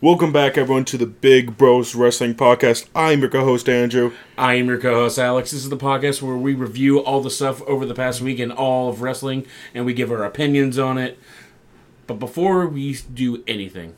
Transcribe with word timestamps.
Welcome 0.00 0.30
back, 0.30 0.56
everyone, 0.56 0.84
to 0.84 0.96
the 0.96 1.06
Big 1.06 1.58
Bros 1.58 1.96
Wrestling 1.96 2.36
Podcast. 2.36 2.86
I'm 2.94 3.18
your 3.18 3.30
co-host 3.30 3.68
Andrew. 3.68 4.12
I 4.36 4.54
am 4.54 4.68
your 4.68 4.78
co-host 4.78 5.18
Alex. 5.18 5.50
This 5.50 5.64
is 5.64 5.70
the 5.70 5.76
podcast 5.76 6.22
where 6.22 6.36
we 6.36 6.54
review 6.54 7.00
all 7.00 7.20
the 7.20 7.32
stuff 7.32 7.60
over 7.62 7.84
the 7.84 7.96
past 7.96 8.20
week 8.20 8.38
in 8.38 8.52
all 8.52 8.90
of 8.90 9.02
wrestling, 9.02 9.44
and 9.74 9.84
we 9.84 9.92
give 9.92 10.12
our 10.12 10.22
opinions 10.22 10.78
on 10.78 10.98
it. 10.98 11.18
But 12.06 12.20
before 12.20 12.68
we 12.68 12.96
do 13.12 13.42
anything, 13.48 13.96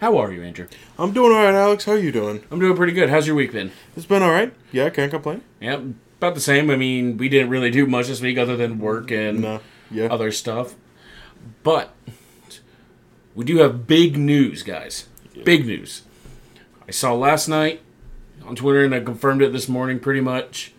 how 0.00 0.16
are 0.16 0.32
you, 0.32 0.42
Andrew? 0.42 0.66
I'm 0.98 1.12
doing 1.12 1.30
all 1.32 1.44
right, 1.44 1.54
Alex. 1.54 1.84
How 1.84 1.92
are 1.92 1.98
you 1.98 2.10
doing? 2.10 2.42
I'm 2.50 2.58
doing 2.58 2.74
pretty 2.74 2.94
good. 2.94 3.10
How's 3.10 3.26
your 3.26 3.36
week 3.36 3.52
been? 3.52 3.70
It's 3.98 4.06
been 4.06 4.22
all 4.22 4.30
right. 4.30 4.54
Yeah, 4.72 4.86
I 4.86 4.90
can't 4.90 5.10
complain. 5.10 5.42
Yeah, 5.60 5.82
about 6.16 6.36
the 6.36 6.40
same. 6.40 6.70
I 6.70 6.76
mean, 6.76 7.18
we 7.18 7.28
didn't 7.28 7.50
really 7.50 7.70
do 7.70 7.86
much 7.86 8.06
this 8.06 8.22
week 8.22 8.38
other 8.38 8.56
than 8.56 8.78
work 8.78 9.10
and 9.10 9.42
No, 9.42 9.60
yeah, 9.90 10.06
other 10.06 10.32
stuff. 10.32 10.74
But 11.62 11.94
we 13.34 13.44
do 13.44 13.58
have 13.58 13.86
big 13.86 14.16
news, 14.16 14.62
guys. 14.62 15.06
Big 15.44 15.66
news. 15.66 16.02
I 16.86 16.90
saw 16.90 17.12
last 17.14 17.48
night 17.48 17.80
on 18.46 18.56
Twitter, 18.56 18.84
and 18.84 18.94
I 18.94 19.00
confirmed 19.00 19.42
it 19.42 19.52
this 19.52 19.68
morning 19.68 20.00
pretty 20.00 20.20
much. 20.20 20.72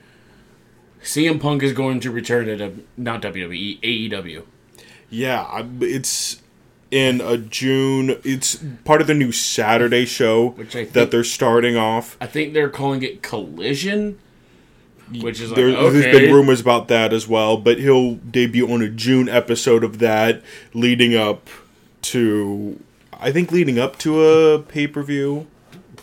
CM 1.03 1.39
Punk 1.39 1.63
is 1.63 1.71
going 1.73 1.99
to 2.01 2.11
return 2.11 2.45
to 2.47 2.57
W- 2.57 2.83
not 2.97 3.21
WWE, 3.21 3.79
AEW. 3.81 4.43
yeah. 5.09 5.63
It's 5.81 6.41
in 6.91 7.21
a 7.21 7.37
June. 7.37 8.19
It's 8.23 8.61
part 8.83 8.99
of 9.01 9.07
the 9.07 9.13
new 9.13 9.31
Saturday 9.31 10.05
show 10.05 10.49
Which 10.49 10.69
I 10.75 10.79
think- 10.83 10.93
that 10.93 11.11
they're 11.11 11.23
starting 11.23 11.77
off. 11.77 12.17
I 12.19 12.25
think 12.27 12.53
they're 12.53 12.69
calling 12.69 13.01
it 13.03 13.21
Collision, 13.21 14.17
which 15.21 15.39
is 15.39 15.51
like, 15.51 15.59
okay. 15.59 15.89
There's 15.99 16.17
been 16.19 16.33
rumors 16.33 16.59
about 16.59 16.87
that 16.89 17.13
as 17.13 17.27
well, 17.27 17.55
but 17.57 17.79
he'll 17.79 18.15
debut 18.15 18.69
on 18.71 18.81
a 18.81 18.89
June 18.89 19.29
episode 19.29 19.83
of 19.85 19.99
that, 19.99 20.41
leading 20.73 21.15
up 21.15 21.47
to, 22.03 22.79
I 23.19 23.31
think, 23.31 23.51
leading 23.51 23.79
up 23.79 23.97
to 23.99 24.23
a 24.23 24.59
pay 24.59 24.87
per 24.87 25.03
view. 25.03 25.47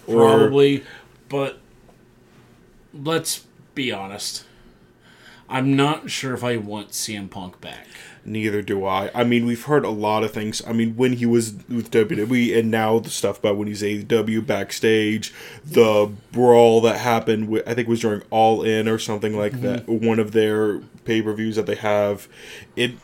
Probably, 0.06 0.84
but 1.28 1.58
let's 2.92 3.46
be 3.74 3.92
honest. 3.92 4.44
I'm 5.48 5.76
not 5.76 6.10
sure 6.10 6.34
if 6.34 6.42
I 6.42 6.56
want 6.56 6.90
CM 6.90 7.30
Punk 7.30 7.60
back. 7.60 7.86
Neither 8.24 8.60
do 8.60 8.84
I. 8.84 9.10
I 9.14 9.22
mean, 9.22 9.46
we've 9.46 9.62
heard 9.62 9.84
a 9.84 9.90
lot 9.90 10.24
of 10.24 10.32
things. 10.32 10.60
I 10.66 10.72
mean, 10.72 10.96
when 10.96 11.12
he 11.12 11.26
was 11.26 11.52
with 11.68 11.92
WWE, 11.92 12.58
and 12.58 12.72
now 12.72 12.98
the 12.98 13.10
stuff 13.10 13.38
about 13.38 13.56
when 13.56 13.68
he's 13.68 13.82
AEW 13.82 14.44
backstage, 14.44 15.32
the 15.64 16.10
brawl 16.32 16.80
that 16.80 16.98
happened. 16.98 17.48
With, 17.48 17.62
I 17.62 17.74
think 17.74 17.86
it 17.86 17.90
was 17.90 18.00
during 18.00 18.22
All 18.30 18.62
In 18.62 18.88
or 18.88 18.98
something 18.98 19.36
like 19.36 19.52
mm-hmm. 19.52 19.62
that. 19.62 19.88
One 19.88 20.18
of 20.18 20.32
their 20.32 20.78
pay 21.04 21.22
per 21.22 21.32
views 21.34 21.54
that 21.54 21.66
they 21.66 21.76
have. 21.76 22.26
It 22.74 22.94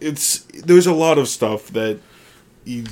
it's 0.00 0.40
there's 0.64 0.86
a 0.86 0.94
lot 0.94 1.18
of 1.18 1.28
stuff 1.28 1.68
that 1.68 2.00
he 2.64 2.84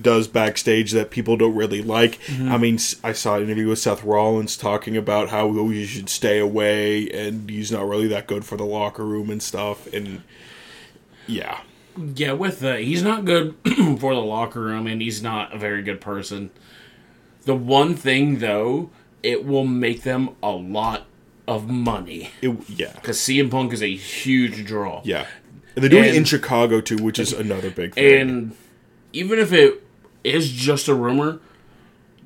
does 0.00 0.28
backstage 0.28 0.92
that 0.92 1.10
people 1.10 1.36
don't 1.36 1.54
really 1.54 1.82
like. 1.82 2.18
Mm-hmm. 2.22 2.50
I 2.52 2.58
mean, 2.58 2.78
I 3.04 3.12
saw 3.12 3.36
an 3.36 3.44
interview 3.44 3.68
with 3.68 3.78
Seth 3.78 4.02
Rollins 4.04 4.56
talking 4.56 4.96
about 4.96 5.28
how 5.28 5.52
you 5.68 5.84
should 5.84 6.08
stay 6.08 6.38
away, 6.38 7.08
and 7.10 7.48
he's 7.48 7.70
not 7.70 7.86
really 7.86 8.08
that 8.08 8.26
good 8.26 8.44
for 8.44 8.56
the 8.56 8.64
locker 8.64 9.04
room 9.04 9.30
and 9.30 9.42
stuff. 9.42 9.92
And 9.92 10.22
yeah. 11.26 11.60
Yeah, 12.14 12.32
with 12.32 12.60
the 12.60 12.78
he's 12.78 13.02
not 13.02 13.24
good 13.24 13.56
for 13.98 14.14
the 14.14 14.20
locker 14.20 14.60
room, 14.60 14.86
and 14.86 15.02
he's 15.02 15.22
not 15.22 15.54
a 15.54 15.58
very 15.58 15.82
good 15.82 16.00
person. 16.00 16.50
The 17.44 17.54
one 17.56 17.94
thing 17.94 18.38
though, 18.38 18.90
it 19.22 19.44
will 19.44 19.64
make 19.64 20.02
them 20.02 20.36
a 20.42 20.50
lot 20.50 21.06
of 21.46 21.66
money 21.68 22.30
It, 22.42 22.56
yeah, 22.68 22.92
because 22.92 23.18
CM 23.18 23.50
Punk 23.50 23.72
is 23.72 23.82
a 23.82 23.94
huge 23.96 24.64
draw. 24.66 25.00
yeah. 25.04 25.26
And 25.74 25.82
they're 25.82 25.88
doing 25.90 26.04
it 26.04 26.14
in 26.16 26.24
Chicago 26.24 26.80
too, 26.80 26.96
which 26.96 27.18
is 27.18 27.32
another 27.46 27.70
big 27.70 27.94
thing. 27.94 28.20
And 28.20 28.56
even 29.12 29.38
if 29.38 29.52
it 29.52 29.82
is 30.24 30.50
just 30.50 30.88
a 30.88 30.94
rumor, 30.94 31.40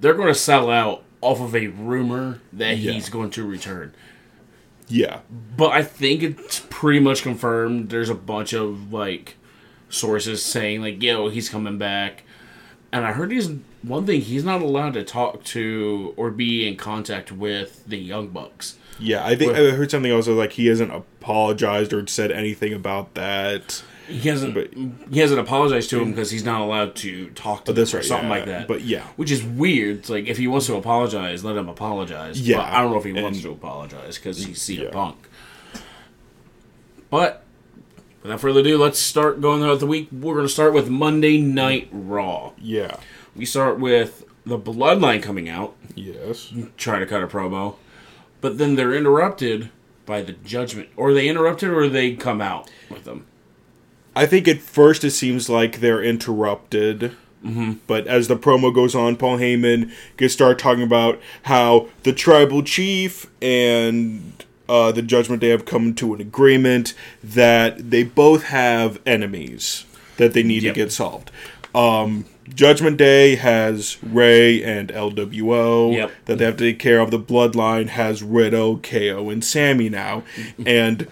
they're 0.01 0.15
going 0.15 0.29
to 0.29 0.35
sell 0.35 0.71
out 0.71 1.05
off 1.21 1.41
of 1.41 1.55
a 1.55 1.69
rumor 1.69 2.41
that 2.53 2.77
Yeah. 2.79 2.93
he's 2.93 3.09
going 3.09 3.31
to 3.31 3.45
return. 3.47 3.95
yeah, 4.89 5.21
But 5.57 5.71
I 5.71 5.83
think 5.83 6.23
it's 6.23 6.67
pretty 6.69 6.99
much 7.01 7.23
confirmed. 7.23 7.89
There's 7.91 8.11
a 8.11 8.15
bunch 8.15 8.53
of 8.53 8.93
like 8.93 9.37
sources 9.89 10.45
saying 10.45 10.81
like, 10.83 11.03
"Yo, 11.03 11.29
he's 11.29 11.49
coming 11.49 11.79
back." 11.79 12.25
And 12.93 13.07
I 13.07 13.13
heard 13.13 13.31
he's 13.33 13.51
one 13.83 14.05
thing 14.05 14.21
he's 14.21 14.45
not 14.45 14.61
allowed 14.61 14.95
to 14.95 15.05
talk 15.05 15.45
to 15.45 16.13
or 16.17 16.31
be 16.31 16.67
in 16.69 16.77
contact 16.77 17.33
with 17.33 17.85
the 17.87 17.97
Young 17.97 18.29
Bucks. 18.29 18.77
yeah. 18.99 19.25
I 19.25 19.35
think 19.35 19.53
I 19.53 19.71
heard 19.71 19.91
something 19.91 20.13
also 20.13 20.35
like 20.35 20.53
he 20.53 20.67
hasn't 20.67 20.93
apologized 20.93 21.93
or 21.95 22.07
said 22.07 22.31
anything 22.31 22.75
about 22.75 23.15
that. 23.15 23.83
He 24.09 24.29
hasn't 24.29 24.55
But- 24.55 24.75
he 25.13 25.21
hasn't 25.21 25.39
apologized 25.41 25.91
to 25.91 26.01
him 26.01 26.11
because 26.11 26.31
he's 26.31 26.45
not 26.45 26.61
allowed 26.61 26.95
to 26.97 27.31
talk 27.31 27.65
to 27.67 27.71
Oh, 27.73 27.75
that's 27.75 27.95
right, 27.95 28.05
something 28.05 28.29
yeah. 28.29 28.35
like 28.35 28.47
that. 28.47 28.69
But 28.69 28.83
yeah. 28.83 29.05
which 29.17 29.31
is 29.31 29.43
weird. 29.43 29.99
It's 29.99 30.11
like 30.11 30.27
if 30.27 30.39
he 30.39 30.47
wants 30.49 30.67
to 30.67 30.75
apologize, 30.77 31.45
let 31.45 31.57
him 31.57 31.69
apologize. 31.69 32.41
Yeah, 32.41 32.59
but 32.59 32.67
I 32.67 32.83
don't 32.83 32.91
know 32.93 32.99
if 32.99 33.05
he 33.05 33.11
and- 33.11 33.23
wants 33.23 33.43
to 33.43 33.51
apologize 33.51 34.17
because 34.19 34.45
he's 34.45 34.61
CM 34.61 34.85
Yeah. 34.85 34.91
Punk. 34.91 35.17
But 37.11 37.43
without 38.23 38.41
further 38.41 38.61
ado, 38.61 38.79
let's 38.79 38.99
start 38.99 39.41
going 39.41 39.61
throughout 39.61 39.81
the 39.81 39.87
week. 39.87 40.09
We're 40.11 40.35
going 40.35 40.47
to 40.47 40.53
start 40.53 40.73
with 40.73 40.89
Monday 40.89 41.39
Night 41.39 41.89
Raw. 41.93 42.53
Yeah. 42.61 42.97
We 43.37 43.45
start 43.45 43.79
with 43.79 44.25
the 44.45 44.59
Bloodline 44.59 45.23
coming 45.23 45.49
out, 45.49 45.77
Yes. 45.95 46.53
trying 46.77 47.01
to 47.01 47.07
cut 47.07 47.23
a 47.23 47.27
promo, 47.27 47.77
but 48.41 48.59
then 48.59 48.75
they're 48.77 48.95
interrupted 48.95 49.71
by 50.07 50.23
the 50.23 50.33
Judgment. 50.33 50.89
Or 50.97 51.13
they 51.15 51.29
interrupted, 51.29 51.71
or 51.71 51.89
they 51.89 52.15
come 52.15 52.41
out 52.41 52.69
with 52.91 53.05
them. 53.05 53.27
I 54.15 54.27
think 54.27 54.47
at 54.49 54.61
first 54.61 55.05
it 55.05 55.13
seems 55.13 55.49
like 55.49 55.81
they're 55.81 56.03
interrupted. 56.03 57.13
Mm-hmm. 57.45 57.73
But 57.87 58.07
as 58.07 58.29
the 58.29 58.37
promo 58.37 58.73
goes 58.73 58.95
on, 58.95 59.17
Paul 59.17 59.39
Heyman 59.39 59.91
gets 60.17 60.35
start 60.35 60.59
talking 60.59 60.83
about 60.85 61.21
how 61.45 61.89
the 62.05 62.13
tribal 62.13 62.63
chief 62.63 63.27
and 63.43 64.45
uh, 64.69 64.93
the 64.93 65.03
Judgment 65.03 65.41
Day 65.41 65.49
have 65.49 65.65
come 65.65 65.93
to 65.95 66.15
an 66.15 66.21
agreement 66.21 66.95
that 67.23 67.91
they 67.91 68.05
both 68.05 68.45
have 68.45 69.01
enemies 69.05 69.85
that 70.19 70.35
they 70.35 70.43
need 70.45 70.63
Yep. 70.63 70.75
to 70.75 70.81
get 70.81 70.93
solved. 70.93 71.31
Um, 71.75 72.27
Judgment 72.55 72.97
Day 72.97 73.35
has 73.37 73.97
Rey 74.05 74.63
and 74.63 74.91
LWO 74.91 75.95
Yep. 75.95 76.13
that 76.27 76.39
they 76.39 76.45
have 76.45 76.57
to 76.59 76.65
take 76.65 76.79
care 76.79 77.01
of. 77.01 77.11
The 77.11 77.19
Bloodline 77.19 77.89
has 77.89 78.23
Riddle, 78.23 78.79
KO, 78.79 79.31
and 79.31 79.45
Sammy 79.45 79.89
now, 79.89 80.23
and 80.65 81.09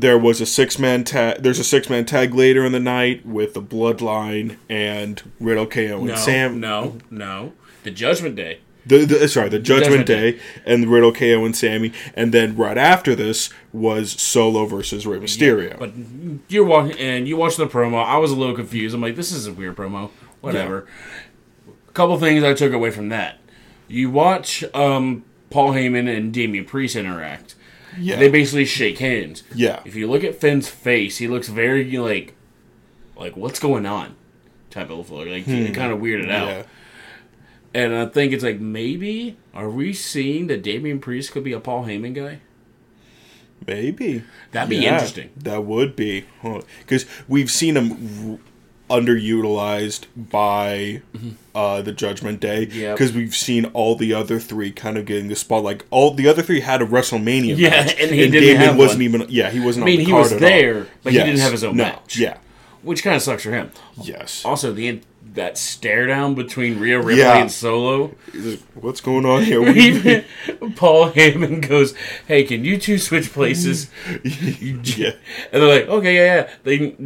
there 0.00 0.18
was 0.18 0.40
a 0.40 0.46
six 0.46 0.78
man 0.78 1.04
tag. 1.04 1.42
There's 1.42 1.58
a 1.58 1.64
six 1.64 1.88
man 1.88 2.04
tag 2.04 2.34
later 2.34 2.64
in 2.64 2.72
the 2.72 2.80
night 2.80 3.24
with 3.24 3.54
the 3.54 3.62
Bloodline 3.62 4.56
and 4.68 5.22
Riddle, 5.40 5.66
KO, 5.66 5.98
and 5.98 6.06
No, 6.06 6.14
Sam. 6.16 6.60
no, 6.60 6.98
no. 7.10 7.52
The 7.84 7.90
Judgment 7.90 8.36
Day. 8.36 8.60
The, 8.86 9.06
the, 9.06 9.28
sorry, 9.28 9.48
the 9.48 9.58
Judgment, 9.58 10.06
Judgment 10.06 10.06
Day, 10.06 10.40
and 10.66 10.90
Riddle, 10.90 11.12
KO, 11.12 11.44
and 11.46 11.56
Sammy, 11.56 11.92
and 12.14 12.34
then 12.34 12.54
right 12.54 12.76
after 12.76 13.14
this 13.14 13.48
was 13.72 14.12
Solo 14.20 14.66
versus 14.66 15.06
Rey 15.06 15.18
Mysterio. 15.18 15.78
But 15.78 15.92
you're 16.48 16.66
watching, 16.66 16.98
and 16.98 17.26
you 17.26 17.38
watch 17.38 17.56
the 17.56 17.66
promo. 17.66 18.04
I 18.04 18.18
was 18.18 18.30
a 18.30 18.36
little 18.36 18.54
confused. 18.54 18.94
I'm 18.94 19.00
like, 19.00 19.16
this 19.16 19.32
is 19.32 19.46
a 19.46 19.52
weird 19.54 19.76
promo. 19.76 20.10
Whatever. 20.42 20.86
A 21.88 21.92
couple 21.92 22.18
things 22.18 22.44
I 22.44 22.52
took 22.52 22.74
away 22.74 22.90
from 22.90 23.08
that. 23.08 23.38
You 23.88 24.10
watch 24.10 24.62
um, 24.74 25.24
Paul 25.48 25.72
Heyman 25.72 26.14
and 26.14 26.32
Damian 26.32 26.66
Priest 26.66 26.94
interact. 26.94 27.54
Yeah, 27.98 28.16
They 28.16 28.28
basically 28.28 28.64
shake 28.64 28.98
hands. 28.98 29.42
yeah, 29.54 29.80
If 29.84 29.94
you 29.94 30.08
look 30.08 30.24
at 30.24 30.40
Finn's 30.40 30.68
face, 30.68 31.18
he 31.18 31.28
looks 31.28 31.48
very 31.48 31.96
like, 31.96 32.34
like 33.16 33.36
what's 33.36 33.58
going 33.58 33.86
on, 33.86 34.16
type 34.70 34.90
of 34.90 35.10
look. 35.10 35.26
Like 35.26 35.44
he 35.44 35.66
hmm. 35.66 35.72
kind 35.72 35.92
of 35.92 36.00
weirded 36.00 36.30
out. 36.30 36.48
yeah. 36.48 36.62
And 37.74 37.92
I 37.92 38.06
think 38.06 38.32
it's 38.32 38.44
like 38.44 38.60
maybe 38.60 39.36
are 39.52 39.68
we 39.68 39.92
seeing 39.92 40.46
that 40.46 40.62
Damian 40.62 41.00
Priest 41.00 41.32
could 41.32 41.42
be 41.42 41.52
a 41.52 41.60
Paul 41.60 41.84
Heyman 41.84 42.14
guy? 42.14 42.40
Maybe 43.66 44.22
That'd 44.52 44.70
be 44.70 44.76
Yeah, 44.76 44.94
interesting. 44.94 45.30
That 45.36 45.64
would 45.64 45.96
be 45.96 46.24
because 46.80 47.06
we've 47.26 47.50
seen 47.50 47.76
him 47.76 48.38
underutilized 48.90 50.06
by 50.16 51.02
uh, 51.54 51.82
the 51.82 51.92
Judgment 51.92 52.40
Day. 52.40 52.66
Mm-hmm. 52.66 52.78
Yep. 52.78 52.96
Because 52.96 53.12
we've 53.12 53.34
seen 53.34 53.66
all 53.66 53.96
the 53.96 54.12
other 54.14 54.38
three 54.38 54.70
kind 54.70 54.96
of 54.98 55.06
getting 55.06 55.28
the 55.28 55.36
spot. 55.36 55.62
Like 55.62 55.84
all 55.90 56.12
the 56.14 56.28
other 56.28 56.42
three 56.42 56.60
had 56.60 56.82
a 56.82 56.86
WrestleMania 56.86 57.56
Yeah, 57.56 57.70
match, 57.70 57.94
and 58.00 58.10
Damian 58.10 58.56
have 58.56 58.76
wasn't 58.76 59.02
even. 59.02 59.26
Yeah, 59.28 59.50
he 59.50 59.60
wasn't. 59.60 59.84
I 59.84 59.86
mean, 59.86 60.00
he 60.00 60.12
was 60.12 60.36
there, 60.36 60.86
but 61.02 61.12
he 61.12 61.18
didn't 61.18 61.38
have 61.40 61.52
his 61.52 61.64
own 61.64 61.76
No. 61.76 61.84
match. 61.84 62.16
Yeah. 62.18 62.38
which 62.82 63.02
kind 63.02 63.16
of 63.16 63.22
sucks 63.22 63.42
for 63.42 63.50
him. 63.50 63.70
Yes. 64.02 64.44
Also, 64.44 64.72
the 64.72 65.00
that 65.32 65.58
stare 65.58 66.06
down 66.06 66.34
between 66.36 66.78
Rhea 66.78 66.98
Ripley 66.98 67.18
Yeah. 67.18 67.38
and 67.38 67.50
Solo. 67.50 68.14
What's 68.74 69.00
going 69.00 69.24
on 69.26 69.42
here? 69.42 69.60
We- 69.72 69.80
Even 69.80 70.24
Paul 70.76 71.10
Heyman 71.10 71.66
goes, 71.66 71.94
"Hey, 72.28 72.44
can 72.44 72.64
you 72.64 72.78
two 72.78 72.98
switch 72.98 73.32
places?" 73.32 73.88
yeah. 74.22 75.10
And 75.52 75.62
they're 75.62 75.80
like, 75.80 75.88
"Okay, 75.88 76.14
yeah, 76.16 76.34
yeah." 76.36 76.50
They 76.62 76.96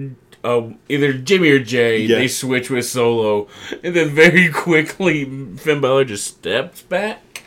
uh, 0.45 0.69
either 0.89 1.13
Jimmy 1.13 1.51
or 1.51 1.59
Jay 1.59 2.03
Yeah. 2.03 2.19
they 2.19 2.29
switch 2.29 2.71
with 2.71 2.87
Solo, 2.87 3.49
and 3.83 3.95
then 3.95 4.11
very 4.11 4.49
quickly 4.53 5.25
Finn 5.57 5.81
Balor 5.81 6.05
just 6.07 6.27
steps 6.27 6.83
back, 6.83 7.43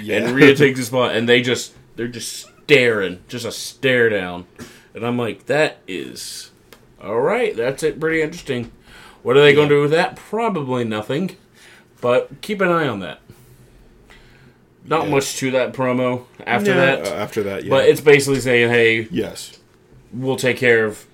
Yeah. 0.00 0.18
and 0.26 0.34
Rhea 0.36 0.54
takes 0.56 0.78
the 0.78 0.84
spot, 0.86 1.14
and 1.16 1.28
they 1.28 1.42
just 1.42 1.74
they're 1.96 2.08
just 2.08 2.46
staring, 2.64 3.18
just 3.28 3.44
a 3.44 3.52
stare 3.52 4.08
down, 4.08 4.46
and 4.94 5.04
I'm 5.04 5.18
like, 5.18 5.46
that 5.46 5.78
is 5.88 6.50
all 7.02 7.20
right. 7.20 7.56
That's 7.56 7.82
it. 7.82 7.98
Pretty 7.98 8.22
interesting. 8.22 8.70
What 9.22 9.36
are 9.36 9.40
they 9.42 9.54
going 9.54 9.68
to 9.68 9.74
do 9.74 9.80
with 9.82 9.90
that? 9.90 10.16
Probably 10.16 10.84
nothing. 10.84 11.36
But 12.00 12.40
keep 12.40 12.60
an 12.62 12.68
eye 12.68 12.86
on 12.88 13.00
that. 13.00 13.20
Not 14.84 15.04
Yeah. 15.04 15.10
much 15.10 15.36
to 15.38 15.50
that 15.50 15.72
promo 15.74 16.24
after 16.46 16.70
Yeah, 16.70 16.76
that, 16.76 17.06
uh, 17.06 17.10
after 17.14 17.42
that, 17.42 17.64
yeah. 17.64 17.70
but 17.70 17.86
it's 17.88 18.00
basically 18.00 18.40
saying, 18.40 18.70
"Hey, 18.70 19.08
yes, 19.10 19.58
we'll 20.12 20.36
take 20.36 20.56
care 20.56 20.86
of 20.86 21.04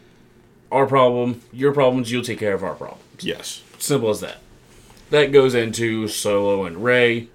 our 0.77 0.87
problem, 0.87 1.43
your 1.53 1.73
problems, 1.73 2.11
you'll 2.13 2.23
take 2.23 2.39
care 2.39 2.55
of 2.55 2.63
our 2.63 2.75
problems." 2.75 3.03
yes, 3.21 3.63
Simple 3.79 4.11
as 4.11 4.21
that. 4.21 4.39
That 5.11 5.33
goes 5.33 5.55
into 5.55 6.09
Solo 6.09 6.65
and 6.65 6.83
Rey. 6.85 7.29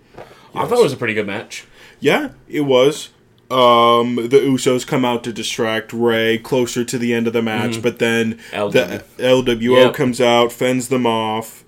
I 0.53 0.65
thought 0.65 0.79
it 0.79 0.83
was 0.83 0.93
a 0.93 0.97
pretty 0.97 1.13
good 1.13 1.27
match. 1.27 1.65
yeah. 1.99 2.29
It 2.49 2.61
was. 2.61 3.09
Um, 3.49 4.15
the 4.15 4.39
Usos 4.39 4.87
come 4.87 5.03
out 5.03 5.23
to 5.25 5.33
distract 5.33 5.91
Rey 5.91 6.37
closer 6.37 6.83
to 6.85 6.97
the 6.97 7.13
end 7.13 7.27
of 7.27 7.33
the 7.33 7.41
match, 7.41 7.81
but 7.81 7.99
then 7.99 8.39
LW. 8.53 8.71
the 8.71 9.03
LWO 9.23 9.85
Yep. 9.87 9.93
comes 9.93 10.21
out, 10.21 10.51
fends 10.53 10.87
them 10.87 11.05
off, 11.05 11.63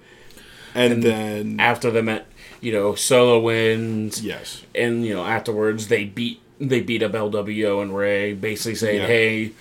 and, 0.73 1.03
then 1.03 1.57
After 1.59 1.91
the 1.91 2.01
match, 2.01 2.23
you 2.61 2.71
know, 2.71 2.95
Solo 2.95 3.37
wins. 3.39 4.23
yes, 4.23 4.61
and 4.73 5.05
you 5.05 5.13
know 5.13 5.25
afterwards 5.25 5.89
they 5.89 6.05
beat 6.05 6.39
they 6.59 6.79
beat 6.79 7.03
up 7.03 7.11
LWO 7.11 7.81
and 7.81 7.93
Rey, 7.95 8.33
basically 8.33 8.75
saying. 8.75 9.05
"Hey, 9.05 9.51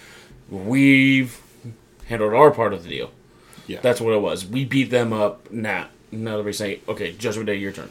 we've 0.48 1.40
handled 2.06 2.34
our 2.34 2.50
part 2.50 2.72
of 2.72 2.82
the 2.84 2.88
deal." 2.88 3.10
yeah, 3.66 3.78
That's 3.82 4.00
what 4.00 4.12
it 4.14 4.20
was. 4.20 4.46
We 4.46 4.64
beat 4.64 4.90
them 4.90 5.12
up. 5.12 5.50
Now, 5.50 5.86
now 6.10 6.42
they're 6.42 6.52
saying, 6.52 6.80
"Okay, 6.88 7.12
Judgment 7.12 7.46
Day, 7.46 7.56
your 7.56 7.72
turn." 7.72 7.90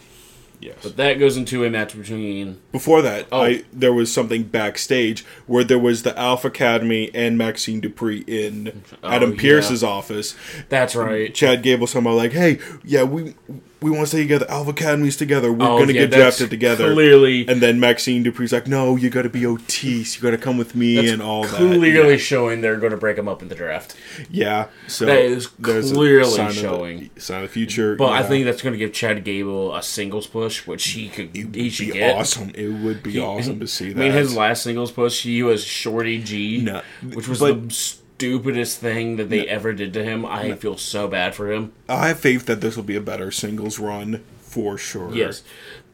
yes. 0.59 0.75
But 0.83 0.95
that 0.97 1.13
goes 1.15 1.37
into 1.37 1.63
a 1.65 1.69
match 1.71 1.97
between 1.97 2.59
Before 2.71 3.01
that, 3.01 3.25
Oh. 3.31 3.41
I 3.41 3.63
there 3.73 3.93
was 3.93 4.11
something 4.13 4.43
backstage 4.43 5.25
where 5.47 5.63
there 5.63 5.79
was 5.79 6.03
the 6.03 6.15
Alpha 6.19 6.49
Academy 6.49 7.09
and 7.15 7.35
Maxxine 7.37 7.81
Dupri 7.81 8.23
in 8.29 8.83
oh, 9.03 9.09
Adam 9.09 9.29
Oh, 9.31 9.33
yeah. 9.33 9.39
Pierce's 9.39 9.83
office. 9.83 10.35
that's 10.69 10.95
right. 10.95 11.33
Chad 11.33 11.63
Gable 11.63 11.87
somehow 11.87 12.11
like, 12.13 12.33
hey, 12.33 12.59
yeah, 12.83 13.01
we 13.03 13.33
we 13.81 13.89
want 13.89 14.01
to 14.03 14.07
stay 14.07 14.21
together. 14.21 14.45
Alpha 14.47 14.69
Academy's 14.71 15.17
together. 15.17 15.51
We're 15.51 15.65
Oh, 15.65 15.79
gonna 15.79 15.91
yeah, 15.93 16.01
get 16.05 16.11
drafted 16.11 16.49
together. 16.51 16.93
Clearly, 16.93 17.47
And 17.47 17.61
then 17.61 17.79
Maxxine 17.79 18.23
Dupri's 18.23 18.53
like, 18.53 18.67
no, 18.67 18.95
you 18.95 19.09
got 19.09 19.23
to 19.23 19.29
be 19.29 19.43
Otis. 19.45 20.15
You 20.15 20.21
got 20.21 20.31
to 20.31 20.37
come 20.37 20.57
with 20.57 20.75
me 20.75 20.97
that's 20.97 21.09
and 21.11 21.21
all 21.21 21.43
that. 21.43 21.55
clearly 21.55 22.17
showing 22.19 22.61
they're 22.61 22.77
going 22.77 22.91
to 22.91 22.97
break 22.97 23.15
them 23.15 23.27
up 23.27 23.41
in 23.41 23.47
the 23.47 23.55
draft. 23.55 23.95
Yeah. 24.29 24.67
So 24.87 25.05
That 25.07 25.19
is 25.21 25.47
clearly 25.47 26.29
sign 26.29 26.49
of 26.49 26.55
the- 26.55 26.61
showing. 26.61 27.09
sign 27.17 27.43
of 27.43 27.49
the 27.49 27.53
future. 27.53 27.95
But 27.95 28.11
I 28.13 28.21
think 28.23 28.45
that's 28.45 28.61
going 28.61 28.73
to 28.73 28.79
give 28.79 28.93
Chad 28.93 29.23
Gable 29.23 29.75
a 29.75 29.81
singles 29.81 30.27
push, 30.27 30.67
which 30.67 30.85
he 30.89 31.09
could 31.09 31.35
it 31.35 31.55
he 31.55 31.69
should 31.71 31.87
be 31.87 31.93
get. 31.93 32.15
awesome. 32.15 32.51
It 32.53 32.67
would 32.67 33.01
be 33.01 33.19
awesome 33.19 33.59
to 33.59 33.67
see 33.67 33.93
that. 33.93 33.99
I 33.99 34.03
mean, 34.09 34.11
his 34.11 34.35
last 34.35 34.61
singles 34.63 34.91
push, 34.91 35.23
he 35.23 35.41
was 35.41 35.63
Shorty 35.63 36.21
G, 36.21 36.61
No, 36.61 36.81
which 37.13 37.27
was 37.27 37.39
but- 37.39 37.69
the 37.69 37.95
stupidest 38.21 38.79
thing 38.79 39.15
that 39.17 39.29
they 39.29 39.47
ever 39.47 39.73
did 39.73 39.93
to 39.93 40.03
him. 40.03 40.25
I 40.25 40.53
feel 40.55 40.77
so 40.77 41.07
bad 41.07 41.33
for 41.35 41.51
him. 41.51 41.73
I 41.89 42.09
have 42.09 42.19
faith 42.19 42.45
that 42.45 42.61
this 42.61 42.75
will 42.75 42.83
be 42.83 42.95
a 42.95 43.01
better 43.01 43.31
singles 43.31 43.79
run 43.79 44.23
for 44.39 44.77
sure. 44.77 45.13
Yes, 45.13 45.41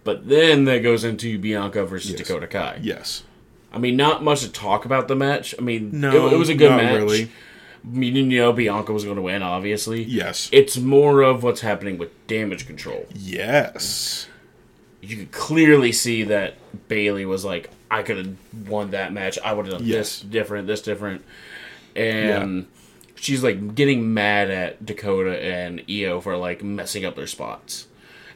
but 0.03 0.27
then 0.27 0.65
that 0.65 0.79
goes 0.79 1.03
into 1.03 1.39
Bianca 1.39 1.85
versus 1.85 2.11
Yes. 2.11 2.19
Dakota 2.19 2.47
Kai. 2.47 2.79
Yes. 2.81 3.23
I 3.71 3.77
mean, 3.79 3.95
not 3.95 4.23
much 4.23 4.41
to 4.41 4.49
talk 4.51 4.85
about 4.85 5.07
the 5.07 5.15
match. 5.15 5.53
I 5.57 5.61
mean, 5.61 5.91
No, 5.99 6.27
it, 6.27 6.33
it 6.33 6.37
was 6.37 6.49
a 6.49 6.55
good 6.55 6.69
not 6.71 6.77
match. 6.83 6.95
really. 6.95 7.31
Meaning, 7.83 8.31
you 8.31 8.39
know, 8.39 8.51
Bianca 8.53 8.91
was 8.91 9.03
going 9.03 9.15
to 9.17 9.21
win, 9.21 9.41
obviously. 9.43 10.03
Yes. 10.03 10.49
It's 10.51 10.77
more 10.77 11.21
of 11.21 11.43
what's 11.43 11.61
happening 11.61 11.97
with 11.97 12.09
damage 12.27 12.65
control. 12.67 13.05
yes. 13.13 14.27
You 14.99 15.15
could 15.15 15.31
clearly 15.31 15.91
see 15.93 16.23
that 16.23 16.55
Bayley 16.89 17.25
was 17.25 17.45
like, 17.45 17.69
I 17.89 18.01
could 18.03 18.17
have 18.17 18.35
won 18.67 18.91
that 18.91 19.13
match. 19.13 19.37
I 19.45 19.53
would 19.53 19.67
have 19.67 19.77
done 19.77 19.85
Yes. 19.85 20.19
this 20.19 20.21
different, 20.21 20.67
this 20.67 20.81
different. 20.81 21.23
And 21.97 22.67
she's 23.15 23.43
like 23.43 23.75
getting 23.75 24.13
mad 24.13 24.49
at 24.49 24.85
Dakota 24.85 25.43
and 25.43 25.83
Io 25.89 26.21
for 26.21 26.37
like 26.37 26.63
messing 26.63 27.05
up 27.05 27.15
their 27.15 27.27
spots. 27.27 27.87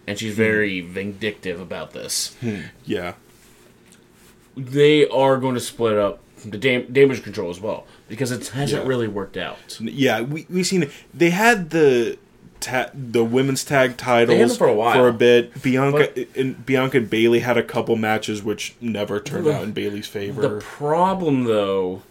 And 0.07 0.17
she's 0.17 0.33
hmm. 0.33 0.37
very 0.37 0.81
vindictive 0.81 1.59
about 1.59 1.91
this. 1.91 2.35
Hmm. 2.41 2.61
Yeah. 2.85 3.13
They 4.57 5.07
are 5.07 5.37
going 5.37 5.55
to 5.55 5.61
split 5.61 5.97
up 5.97 6.19
the 6.43 6.57
dam- 6.57 6.91
damage 6.91 7.23
control 7.23 7.49
as 7.49 7.59
well 7.59 7.85
because 8.09 8.31
it 8.31 8.47
hasn't 8.49 8.83
Yeah. 8.83 8.87
really 8.87 9.07
worked 9.07 9.37
out. 9.37 9.77
Yeah, 9.79 10.21
we 10.21 10.45
we've 10.49 10.65
seen 10.65 10.83
it. 10.83 10.91
They 11.13 11.29
had 11.29 11.69
the 11.69 12.17
ta- 12.59 12.89
the 12.93 13.23
women's 13.23 13.63
tag 13.63 13.97
titles 13.97 14.57
for 14.57 14.67
a 14.67 14.73
while. 14.73 14.93
for 14.93 15.07
a 15.07 15.13
bit. 15.13 15.61
Bianca 15.61 16.09
But- 16.13 16.27
and 16.35 16.65
Bianca 16.65 16.97
and 16.97 17.09
Bayley 17.09 17.39
had 17.39 17.57
a 17.57 17.63
couple 17.63 17.95
matches 17.95 18.43
which 18.43 18.75
never 18.81 19.19
turned 19.19 19.47
out 19.47 19.63
in 19.63 19.71
Bayley's 19.71 20.07
favor. 20.07 20.41
The 20.41 20.59
problem, 20.59 21.45
though, 21.45 22.01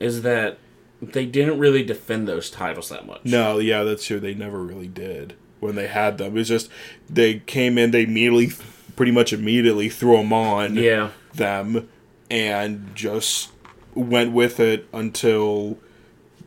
is 0.00 0.22
that 0.22 0.58
they 1.00 1.26
didn't 1.26 1.58
really 1.58 1.84
defend 1.84 2.26
those 2.26 2.50
titles 2.50 2.88
that 2.88 3.06
much. 3.06 3.20
no, 3.24 3.58
yeah, 3.58 3.82
that's 3.84 4.04
true. 4.04 4.18
They 4.20 4.34
never 4.34 4.60
really 4.60 4.88
did 4.88 5.34
when 5.60 5.74
they 5.74 5.86
had 5.88 6.18
them. 6.18 6.32
It 6.36 6.38
was 6.40 6.48
just 6.48 6.70
they 7.08 7.40
came 7.40 7.78
in, 7.78 7.90
they 7.92 8.02
immediately, 8.04 8.50
pretty 8.96 9.12
much 9.12 9.32
immediately 9.32 9.88
threw 9.88 10.16
them 10.16 10.32
on 10.32 10.74
Yeah. 10.76 11.10
them, 11.34 11.88
and 12.30 12.90
just 12.94 13.50
went 13.94 14.32
with 14.32 14.60
it 14.60 14.86
until 14.92 15.78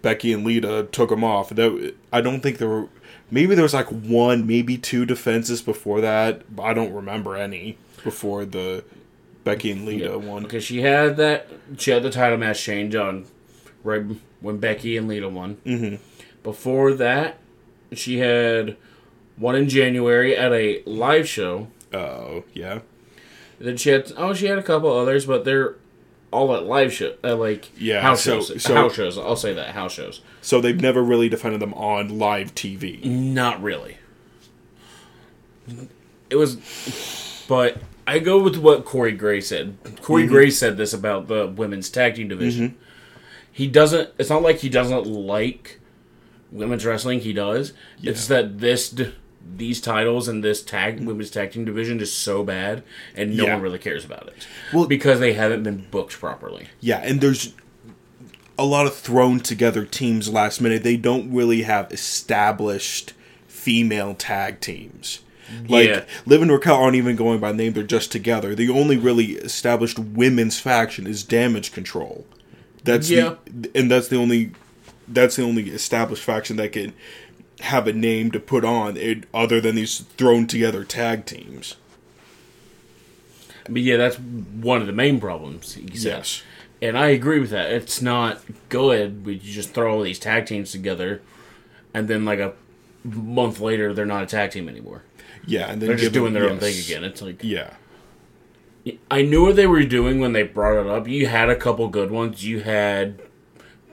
Becky 0.02 0.34
and 0.34 0.44
Lita 0.46 0.88
took 0.92 1.10
them 1.10 1.24
off. 1.24 1.50
That 1.50 1.94
I 2.12 2.22
don't 2.22 2.42
think 2.42 2.58
there 2.58 2.68
were. 2.70 2.88
Maybe 3.34 3.56
there 3.56 3.64
was 3.64 3.74
like 3.74 3.88
one, 3.88 4.46
maybe 4.46 4.78
two 4.78 5.06
defenses 5.06 5.62
before 5.62 6.02
that. 6.02 6.54
But 6.54 6.64
I 6.64 6.74
don't 6.74 6.92
remember 6.94 7.38
any 7.38 7.78
before 8.04 8.44
the 8.44 8.84
Becky 9.46 9.72
and 9.72 9.86
Lita 9.86 10.18
one. 10.20 10.44
Because 10.44 10.66
she 10.66 10.82
had 10.82 11.16
that, 11.18 11.48
she 11.78 11.92
had 11.92 12.04
the 12.04 12.10
title 12.10 12.38
match 12.38 12.62
change 12.62 12.94
on 12.96 13.26
right 13.84 14.04
when 14.40 14.58
Becky 14.58 14.98
and 14.98 15.08
Lita 15.08 15.30
won. 15.30 15.58
Mm-hmm. 15.66 15.96
Before 16.44 16.94
that, 16.94 17.38
she 17.94 18.20
had 18.20 18.78
one 19.38 19.56
in 19.56 19.70
January 19.70 20.36
at 20.36 20.52
a 20.52 20.82
live 20.86 21.28
show. 21.28 21.68
Oh 21.94 22.44
yeah, 22.54 22.80
Then 23.60 23.78
she 23.78 23.90
had 23.90 24.12
oh 24.18 24.34
she 24.34 24.46
had 24.48 24.58
a 24.58 24.64
couple 24.64 24.92
others, 24.96 25.26
but 25.26 25.44
they're 25.46 25.76
all 26.32 26.56
at 26.56 26.64
live 26.64 26.94
show, 26.94 27.14
uh, 27.24 27.36
like 27.36 27.70
Yeah, 27.78 28.02
house 28.02 28.24
so- 28.24 28.42
shows. 28.42 28.64
so- 28.64 28.74
house 28.74 28.94
shows. 28.96 29.18
I'll 29.18 29.36
say 29.36 29.54
that 29.54 29.70
house 29.76 29.92
shows. 29.94 30.22
so 30.42 30.62
they've 30.62 30.80
never 30.80 31.04
really 31.04 31.28
defended 31.30 31.62
them 31.62 31.74
on 31.74 32.18
live 32.18 32.56
TV. 32.56 33.04
Not 33.04 33.62
really. 33.62 33.98
It 36.30 36.36
was, 36.38 37.46
but 37.48 37.78
I 38.08 38.20
go 38.20 38.40
with 38.42 38.58
what 38.58 38.86
Corey 38.86 39.12
Graves 39.12 39.48
said. 39.48 39.78
Corey 40.02 40.26
Graves 40.28 40.58
said 40.58 40.78
this 40.78 40.94
about 40.94 41.28
the 41.28 41.48
women's 41.48 41.90
tag 41.90 42.16
team 42.16 42.28
division. 42.30 42.78
He 43.52 43.68
doesn't. 43.68 44.10
It's 44.18 44.30
not 44.30 44.42
like 44.42 44.60
he 44.60 44.70
doesn't 44.70 45.06
like 45.08 45.80
women's 46.52 46.86
wrestling. 46.86 47.20
He 47.22 47.34
does. 47.34 47.74
It's 48.02 48.28
that 48.28 48.60
this 48.60 48.94
these 49.58 49.82
titles 49.82 50.28
and 50.28 50.44
this 50.44 50.62
tag 50.62 51.00
women's 51.04 51.32
tag 51.32 51.52
team 51.52 51.66
division 51.66 52.00
is 52.00 52.14
so 52.14 52.44
bad, 52.44 52.84
and 53.16 53.36
no 53.36 53.46
Yeah. 53.46 53.54
one 53.54 53.62
really 53.64 53.80
cares 53.80 54.06
about 54.06 54.28
it. 54.28 54.48
Well- 54.74 54.86
because 54.88 55.20
they 55.20 55.34
haven't 55.34 55.64
been 55.64 55.88
booked 55.92 56.14
properly. 56.20 56.68
Yeah, 56.80 56.98
and 57.04 57.20
there's 57.22 57.54
a 58.58 58.66
lot 58.66 58.86
of 58.86 58.96
thrown 58.96 59.40
together 59.40 59.84
teams 59.84 60.30
last 60.30 60.62
minute. 60.62 60.84
They 60.84 60.96
don't 60.98 61.32
really 61.34 61.64
have 61.64 61.92
established 61.92 63.14
female 63.48 64.14
tag 64.14 64.60
teams. 64.62 65.20
Like 65.68 65.88
Yeah. 65.90 66.04
Liv 66.26 66.42
and 66.44 66.52
Raquel 66.52 66.76
aren't 66.76 66.96
even 66.96 67.16
going 67.18 67.40
by 67.40 67.52
name; 67.52 67.74
they're 67.74 67.84
just 67.84 68.12
together. 68.12 68.56
The 68.56 68.70
only 68.70 68.96
really 68.96 69.34
established 69.34 70.00
women's 70.00 70.60
faction 70.60 71.06
is 71.08 71.24
Damage 71.24 71.72
Control. 71.74 72.26
That's 72.84 73.10
Yeah. 73.10 73.36
the, 73.46 73.70
and 73.76 73.90
that's 73.92 74.08
the 74.08 74.18
only 74.18 74.52
that's 75.08 75.36
the 75.36 75.44
only 75.44 75.70
established 75.70 76.24
faction 76.24 76.56
that 76.58 76.72
can 76.72 76.94
have 77.62 77.86
a 77.88 77.94
name 77.94 78.32
to 78.32 78.40
put 78.40 78.64
on 78.66 78.96
it, 78.98 79.26
other 79.34 79.60
than 79.62 79.76
these 79.76 80.00
thrown 80.18 80.48
together 80.48 80.84
tag 80.84 81.26
teams. 81.26 81.76
But 83.70 83.82
yeah, 83.82 83.98
that's 83.98 84.18
one 84.18 84.82
of 84.82 84.88
the 84.88 84.94
main 84.94 85.20
problems. 85.20 85.78
Yes. 85.78 86.42
And 86.82 86.98
I 86.98 87.08
agree 87.08 87.40
with 87.40 87.52
that. 87.52 87.72
It's 87.72 88.02
not 88.02 88.42
good 88.70 89.26
when 89.26 89.36
you 89.36 89.40
just 89.52 89.72
throw 89.74 89.94
all 89.94 90.02
these 90.02 90.18
tag 90.18 90.48
teams 90.48 90.72
together, 90.72 91.22
and 91.94 92.08
then 92.08 92.26
like 92.26 92.40
a 92.40 92.54
month 93.04 93.60
later, 93.60 93.94
they're 93.94 94.06
not 94.06 94.24
a 94.24 94.26
tag 94.28 94.52
team 94.52 94.68
anymore. 94.68 95.04
Yeah, 95.46 95.70
and 95.72 95.82
then 95.82 95.88
They're 95.90 95.98
just 95.98 96.06
give 96.06 96.14
them- 96.14 96.22
doing 96.24 96.34
their 96.34 96.50
own 96.50 96.60
thing 96.60 96.80
again. 96.80 97.04
It's 97.04 97.22
like 97.22 97.44
Yeah, 97.44 97.72
I 99.12 99.22
knew 99.22 99.44
what 99.46 99.56
they 99.56 99.68
were 99.68 99.84
doing 99.84 100.20
when 100.20 100.34
they 100.34 100.44
brought 100.44 100.80
it 100.82 100.88
up. 100.88 101.08
You 101.08 101.28
had 101.28 101.50
a 101.50 101.56
couple 101.56 101.88
good 101.88 102.10
ones. 102.10 102.44
You 102.46 102.62
had 102.62 103.22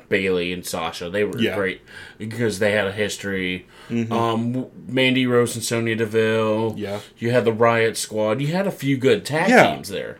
Bayley 0.08 0.52
and 0.52 0.64
Sasha. 0.64 1.10
They 1.10 1.24
were 1.24 1.38
Yeah. 1.38 1.54
great 1.56 1.82
because 2.16 2.58
they 2.58 2.72
had 2.72 2.86
a 2.86 2.92
history. 2.92 3.66
Um, 4.10 4.66
Mandy 4.86 5.26
Rose 5.26 5.54
and 5.54 5.64
Sonya 5.64 5.96
Deville. 5.96 6.74
Yeah. 6.78 7.00
You 7.18 7.30
had 7.30 7.44
the 7.44 7.52
Riot 7.52 7.96
Squad. 7.98 8.40
You 8.40 8.48
had 8.48 8.66
a 8.66 8.70
few 8.70 8.96
good 8.96 9.24
tag 9.26 9.50
Yeah. 9.50 9.74
teams 9.74 9.88
there. 9.90 10.18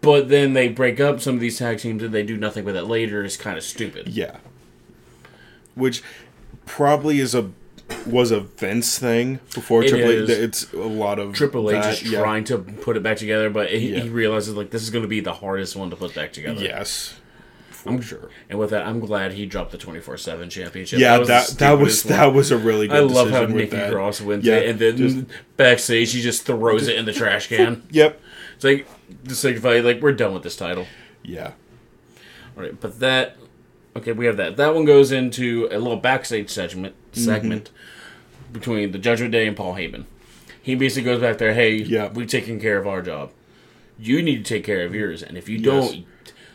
But 0.00 0.28
then 0.28 0.52
they 0.52 0.68
break 0.68 1.00
up 1.00 1.20
some 1.20 1.34
of 1.34 1.40
these 1.40 1.58
tag 1.58 1.78
teams 1.78 2.02
and 2.02 2.12
they 2.12 2.22
do 2.22 2.36
nothing 2.36 2.64
with 2.64 2.76
it 2.76 2.84
later. 2.84 3.24
It's 3.24 3.36
kind 3.36 3.56
of 3.58 3.64
stupid. 3.64 4.08
Yeah. 4.08 4.36
Which 5.74 6.02
probably 6.66 7.20
is 7.20 7.34
a 7.34 7.50
was 8.06 8.30
a 8.30 8.40
Vince 8.40 8.98
thing 8.98 9.40
before 9.54 9.82
It 9.84 9.88
Triple. 9.88 10.10
H. 10.24 10.28
It's 10.30 10.72
a 10.72 10.76
lot 10.78 11.18
of 11.18 11.34
Triple 11.34 11.70
H 11.70 11.82
that, 11.82 11.92
is 12.02 12.10
yeah. 12.12 12.20
trying 12.20 12.44
to 12.44 12.58
put 12.58 12.96
it 12.96 13.02
back 13.02 13.16
together, 13.18 13.50
but 13.50 13.70
he, 13.70 13.92
Yeah. 13.94 14.00
he 14.00 14.08
realizes 14.08 14.54
like 14.54 14.70
this 14.70 14.82
is 14.82 14.90
going 14.90 15.02
to 15.02 15.08
be 15.08 15.20
the 15.20 15.34
hardest 15.34 15.76
one 15.76 15.90
to 15.90 15.96
put 15.96 16.14
back 16.14 16.32
together. 16.32 16.62
Yes. 16.62 17.14
for 17.70 18.00
sure. 18.00 18.30
And 18.48 18.58
with 18.58 18.70
that, 18.70 18.86
I'm 18.86 19.00
glad 19.00 19.32
he 19.32 19.44
dropped 19.44 19.70
the 19.72 19.78
24 19.78 20.16
seven 20.16 20.48
championship. 20.48 20.98
Yeah, 20.98 21.18
that 21.18 21.26
that 21.58 21.78
was 21.78 21.98
stupidest 22.00 22.04
that 22.08 22.26
was 22.34 22.50
a 22.50 22.56
really 22.56 22.88
good 22.88 22.96
I 22.96 23.00
love 23.00 23.30
how 23.30 23.44
Nikki 23.44 23.76
that. 23.76 23.92
Cross 23.92 24.22
wins 24.22 24.44
Yeah, 24.46 24.56
it, 24.56 24.70
and 24.70 24.78
then 24.78 24.96
just- 24.96 25.26
backstage 25.58 26.12
he 26.12 26.22
just 26.22 26.46
throws 26.46 26.88
it 26.88 26.96
in 26.96 27.04
the 27.04 27.12
trash 27.12 27.48
can. 27.48 27.82
Yep. 27.90 28.20
It's 28.56 28.64
like 28.64 28.86
to 29.28 29.34
signify 29.34 29.80
like 29.80 30.00
we're 30.00 30.12
done 30.12 30.32
with 30.32 30.42
this 30.44 30.56
title. 30.56 30.86
Yeah. 31.22 31.52
All 32.56 32.62
right, 32.62 32.80
but 32.80 33.00
that 33.00 33.36
okay, 33.96 34.12
we 34.12 34.26
have 34.26 34.36
that. 34.36 34.56
That 34.56 34.74
one 34.74 34.84
goes 34.84 35.12
into 35.12 35.68
a 35.70 35.78
little 35.78 35.96
backstage 35.96 36.50
segment 36.50 36.94
segment 37.12 37.70
Mm-hmm. 37.70 38.52
between 38.52 38.92
the 38.92 38.98
Judgment 38.98 39.32
Day 39.32 39.46
and 39.46 39.56
Paul 39.56 39.74
Heyman. 39.74 40.04
He 40.62 40.74
basically 40.74 41.10
goes 41.10 41.20
back 41.20 41.38
there, 41.38 41.54
"Hey, 41.54 41.74
Yeah. 41.76 42.10
we've 42.12 42.26
taken 42.28 42.60
care 42.60 42.78
of 42.78 42.86
our 42.86 43.02
job. 43.02 43.30
You 43.98 44.22
need 44.22 44.44
to 44.44 44.54
take 44.54 44.64
care 44.64 44.84
of 44.84 44.94
yours, 44.94 45.22
and 45.22 45.36
if 45.36 45.48
you 45.48 45.56
Yes. 45.58 45.64
don't, 45.66 46.04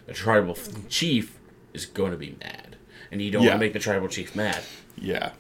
the 0.08 0.14
tribal 0.14 0.58
chief 0.90 1.38
is 1.74 1.86
going 1.86 2.12
to 2.12 2.18
be 2.18 2.36
mad, 2.42 2.76
and 3.12 3.22
you 3.22 3.32
don't 3.32 3.44
Yeah. 3.44 3.50
want 3.52 3.60
to 3.62 3.66
make 3.66 3.74
the 3.74 3.80
tribal 3.80 4.08
chief 4.08 4.36
mad. 4.36 4.62
Yeah. 5.00 5.32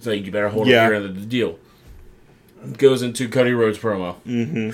So 0.00 0.12
you 0.12 0.30
better 0.30 0.48
hold 0.48 0.66
Yeah. 0.68 0.84
up 0.84 0.88
your 0.88 0.96
end 0.96 1.04
of 1.06 1.14
the 1.20 1.26
deal." 1.26 1.58
Goes 2.78 3.02
into 3.02 3.28
Cody 3.28 3.52
Rhodes 3.52 3.78
promo. 3.78 4.16
Mm-hmm. 4.26 4.70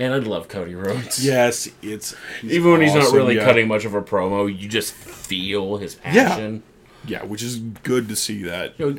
Man, 0.00 0.12
I'd 0.12 0.24
love 0.26 0.48
Cody 0.48 0.74
Rhodes. 0.74 1.22
Yes, 1.24 1.68
it's 1.82 2.14
Even 2.42 2.72
when 2.72 2.80
he's 2.80 2.94
not 2.94 3.12
really 3.12 3.36
yeah. 3.36 3.44
cutting 3.44 3.68
much 3.68 3.84
of 3.84 3.94
a 3.94 4.00
promo, 4.00 4.48
you 4.48 4.66
just 4.66 4.94
feel 4.94 5.76
his 5.76 5.98
Yeah. 6.02 6.28
passion. 6.30 6.62
Yeah, 7.06 7.22
which 7.24 7.42
is 7.42 7.58
good 7.58 8.08
to 8.08 8.16
see 8.16 8.42
that. 8.44 8.80
You 8.80 8.98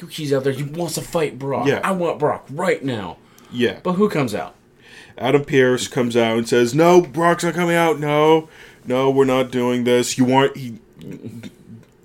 know, 0.00 0.06
he's 0.08 0.32
out 0.32 0.42
there. 0.42 0.52
He 0.52 0.64
wants 0.64 0.96
to 0.96 1.02
fight 1.02 1.38
Brock. 1.38 1.68
Yeah. 1.68 1.80
I 1.84 1.92
want 1.92 2.18
Brock 2.18 2.46
right 2.50 2.84
now. 2.84 3.18
Yeah. 3.52 3.78
But 3.84 3.92
who 3.92 4.08
comes 4.08 4.34
out? 4.34 4.56
Adam 5.16 5.44
Pearce 5.44 5.86
comes 5.86 6.16
out 6.16 6.36
and 6.36 6.48
says, 6.48 6.74
"No, 6.74 7.00
Brock's 7.00 7.44
not 7.44 7.54
coming 7.54 7.76
out. 7.76 8.00
No, 8.00 8.48
no, 8.84 9.08
we're 9.08 9.24
not 9.26 9.52
doing 9.52 9.84
this. 9.84 10.18
You 10.18 10.24
want." 10.24 10.56
He 10.56 10.78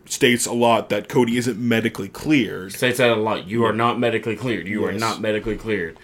states 0.06 0.46
a 0.46 0.54
lot 0.54 0.90
that 0.90 1.10
Cody 1.10 1.38
isn't 1.38 1.58
medically 1.58 2.10
cleared. 2.10 2.74
States 2.74 3.00
that 3.00 3.10
a 3.10 3.16
lot. 3.16 3.48
You 3.48 3.64
are 3.66 3.74
not 3.74 4.00
medically 4.00 4.36
cleared. 4.36 4.68
You 4.68 4.86
are 4.86 4.92
not 4.92 5.20
medically 5.20 5.56
cleared. 5.56 5.98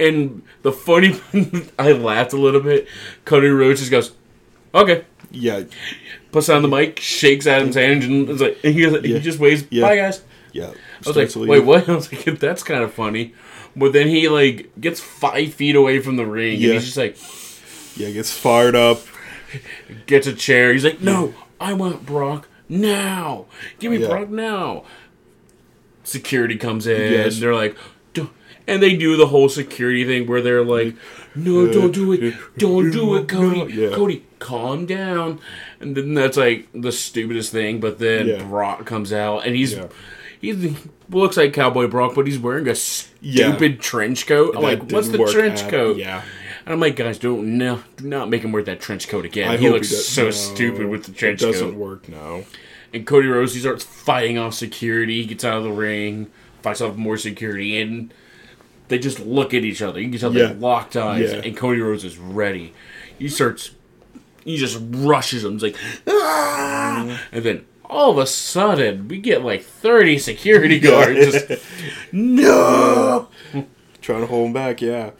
And 0.00 0.42
the 0.62 0.72
funny, 0.72 1.14
I 1.78 1.92
laughed 1.92 2.32
a 2.32 2.36
little 2.36 2.60
bit. 2.60 2.88
Cody 3.24 3.48
Rhodes 3.48 3.80
just 3.80 3.90
goes, 3.90 4.12
"Okay." 4.74 5.04
Yeah, 5.30 5.64
Puts 6.32 6.48
on 6.48 6.62
the 6.62 6.68
mic, 6.68 6.98
shakes 7.00 7.46
Adam's 7.46 7.74
hand, 7.76 8.02
and, 8.04 8.28
is 8.28 8.40
like, 8.40 8.58
and 8.64 8.74
he, 8.74 8.88
he 8.88 9.12
Yeah. 9.14 9.18
just 9.18 9.38
waves, 9.38 9.64
Yeah. 9.70 9.82
"Bye, 9.82 9.96
guys." 9.96 10.22
yeah. 10.52 10.70
I 11.06 11.08
was 11.08 11.16
like, 11.36 11.48
"Wait, 11.48 11.64
what?" 11.64 11.88
I 11.88 11.94
was 11.94 12.12
like, 12.12 12.24
"That's 12.40 12.62
kind 12.62 12.82
of 12.82 12.92
funny." 12.92 13.34
But 13.76 13.92
then 13.92 14.08
he 14.08 14.28
like 14.28 14.70
gets 14.80 15.00
five 15.00 15.54
feet 15.54 15.74
away 15.76 16.00
from 16.00 16.16
the 16.16 16.26
ring, 16.26 16.60
Yeah. 16.60 16.70
and 16.70 16.74
he's 16.74 16.84
just 16.84 16.96
like, 16.96 17.16
Yeah, 17.96 18.10
gets 18.10 18.32
fired 18.32 18.74
up. 18.76 19.00
gets 20.06 20.26
a 20.26 20.32
chair. 20.32 20.72
He's 20.72 20.84
like, 20.84 21.00
"No, 21.00 21.34
I 21.60 21.72
want 21.72 22.04
Brock 22.04 22.48
now. 22.68 23.46
Give 23.78 23.92
me 23.92 23.98
Yeah. 23.98 24.08
Brock 24.08 24.28
now." 24.28 24.84
Security 26.04 26.56
comes 26.56 26.86
in. 26.86 27.12
Yes. 27.12 27.38
They're 27.40 27.54
like, 27.54 27.76
and 28.66 28.82
they 28.82 28.96
do 28.96 29.16
the 29.16 29.26
whole 29.26 29.48
security 29.48 30.04
thing 30.04 30.26
where 30.26 30.40
they're 30.40 30.64
like, 30.64 30.94
"No, 31.34 31.70
don't 31.72 31.92
do 31.92 32.12
it. 32.12 32.34
Don't 32.58 32.90
do 32.90 33.14
it, 33.16 33.28
Cody. 33.28 33.72
Yeah. 33.72 33.90
Cody, 33.90 34.24
calm 34.38 34.86
down." 34.86 35.40
And 35.80 35.96
then 35.96 36.14
that's 36.14 36.36
like 36.36 36.68
the 36.74 36.92
stupidest 36.92 37.52
thing. 37.52 37.80
But 37.80 37.98
then 37.98 38.26
Yeah. 38.28 38.44
Brock 38.44 38.86
comes 38.86 39.12
out, 39.12 39.46
and 39.46 39.54
he's 39.54 39.74
Yeah. 39.74 39.88
he 40.40 40.74
looks 41.10 41.36
like 41.36 41.52
Cowboy 41.52 41.86
Brock, 41.88 42.14
but 42.14 42.26
he's 42.26 42.38
wearing 42.38 42.66
a 42.68 42.74
stupid 42.74 43.80
trench 43.80 44.26
coat. 44.26 44.54
I'm 44.56 44.62
That 44.62 44.68
like, 44.68 44.92
"What's 44.92 45.08
the 45.08 45.18
trench 45.26 45.62
at- 45.62 45.70
coat?" 45.70 45.96
Yeah, 45.98 46.22
And 46.66 46.72
I'm 46.72 46.80
like, 46.80 46.96
guys, 46.96 47.18
don't 47.18 47.58
no, 47.58 47.80
do 47.98 48.08
not 48.08 48.30
make 48.30 48.42
him 48.42 48.50
wear 48.50 48.62
that 48.62 48.80
trench 48.80 49.06
coat 49.08 49.26
again. 49.26 49.50
I 49.50 49.56
he 49.58 49.68
looks 49.68 49.90
does- 49.90 50.08
so 50.08 50.24
no, 50.24 50.30
stupid 50.30 50.86
with 50.88 51.04
the 51.04 51.12
trench 51.12 51.40
coat. 51.40 51.48
It 51.48 51.52
doesn't 51.52 51.70
coat. 51.72 51.78
work 51.78 52.08
now. 52.08 52.44
And 52.94 53.04
Cody 53.06 53.26
Rhodes, 53.28 53.52
he 53.54 53.60
starts 53.60 53.84
fighting 53.84 54.38
off 54.38 54.54
security. 54.54 55.20
He 55.22 55.26
gets 55.28 55.44
out 55.44 55.58
of 55.58 55.64
the 55.64 55.72
ring, 55.72 56.28
fights 56.62 56.80
off 56.80 56.96
more 56.96 57.18
security, 57.18 57.78
and 57.80 58.14
they 58.88 58.98
just 58.98 59.20
look 59.20 59.54
at 59.54 59.64
each 59.64 59.82
other. 59.82 60.00
You 60.00 60.10
can 60.10 60.18
tell 60.18 60.32
Yeah. 60.34 60.46
they're 60.46 60.54
locked 60.54 60.96
eyes. 60.96 61.32
Yeah. 61.32 61.40
And 61.44 61.56
Cody 61.56 61.80
Rhodes 61.80 62.04
is 62.04 62.18
ready. 62.18 62.72
He 63.18 63.28
starts, 63.28 63.70
he 64.44 64.56
just 64.56 64.78
rushes 64.90 65.44
him. 65.44 65.52
He's 65.54 65.62
like, 65.62 65.76
ah! 66.06 67.20
and 67.32 67.42
then 67.44 67.64
all 67.86 68.10
of 68.10 68.18
a 68.18 68.26
sudden, 68.26 69.08
we 69.08 69.18
get 69.20 69.42
like 69.44 69.62
30 69.62 70.18
security 70.18 70.78
guards. 70.80 71.18
Just, 71.46 71.62
no! 72.12 73.28
Trying 74.00 74.20
to 74.20 74.26
hold 74.26 74.48
him 74.48 74.52
back. 74.52 74.82
Yeah, 74.82 75.10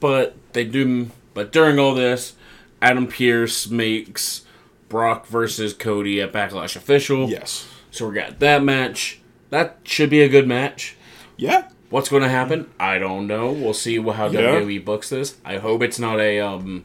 But 0.00 0.36
they 0.52 0.64
do. 0.64 1.10
But 1.34 1.52
during 1.52 1.78
all 1.78 1.94
this, 1.94 2.34
Adam 2.82 3.06
Pearce 3.06 3.68
makes 3.70 4.42
Brock 4.88 5.26
versus 5.26 5.74
Cody 5.74 6.20
at 6.20 6.32
Backlash 6.32 6.74
official. 6.74 7.28
yes, 7.28 7.68
So 7.90 8.08
we 8.08 8.14
got 8.16 8.38
that 8.40 8.64
match. 8.64 9.20
That 9.50 9.78
should 9.84 10.10
be 10.10 10.22
a 10.22 10.28
good 10.28 10.46
match. 10.48 10.96
yeah, 11.36 11.68
What's 11.90 12.08
going 12.08 12.22
to 12.22 12.28
happen? 12.28 12.70
I 12.78 12.98
don't 12.98 13.26
know. 13.26 13.50
We'll 13.52 13.74
see 13.74 14.00
how 14.00 14.28
Yeah. 14.28 14.40
WWE 14.60 14.84
books 14.84 15.08
this. 15.10 15.36
I 15.44 15.58
hope 15.58 15.82
it's 15.82 15.98
not 15.98 16.20
a 16.20 16.40
um, 16.40 16.84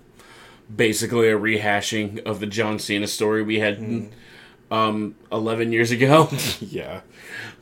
basically 0.75 1.29
a 1.29 1.37
rehashing 1.37 2.23
of 2.25 2.39
the 2.39 2.47
John 2.47 2.79
Cena 2.79 3.07
story 3.07 3.43
we 3.43 3.59
had 3.59 3.77
Hmm. 3.77 4.05
um 4.71 5.15
11 5.31 5.71
years 5.71 5.91
ago 5.91 6.27
yeah, 6.59 7.01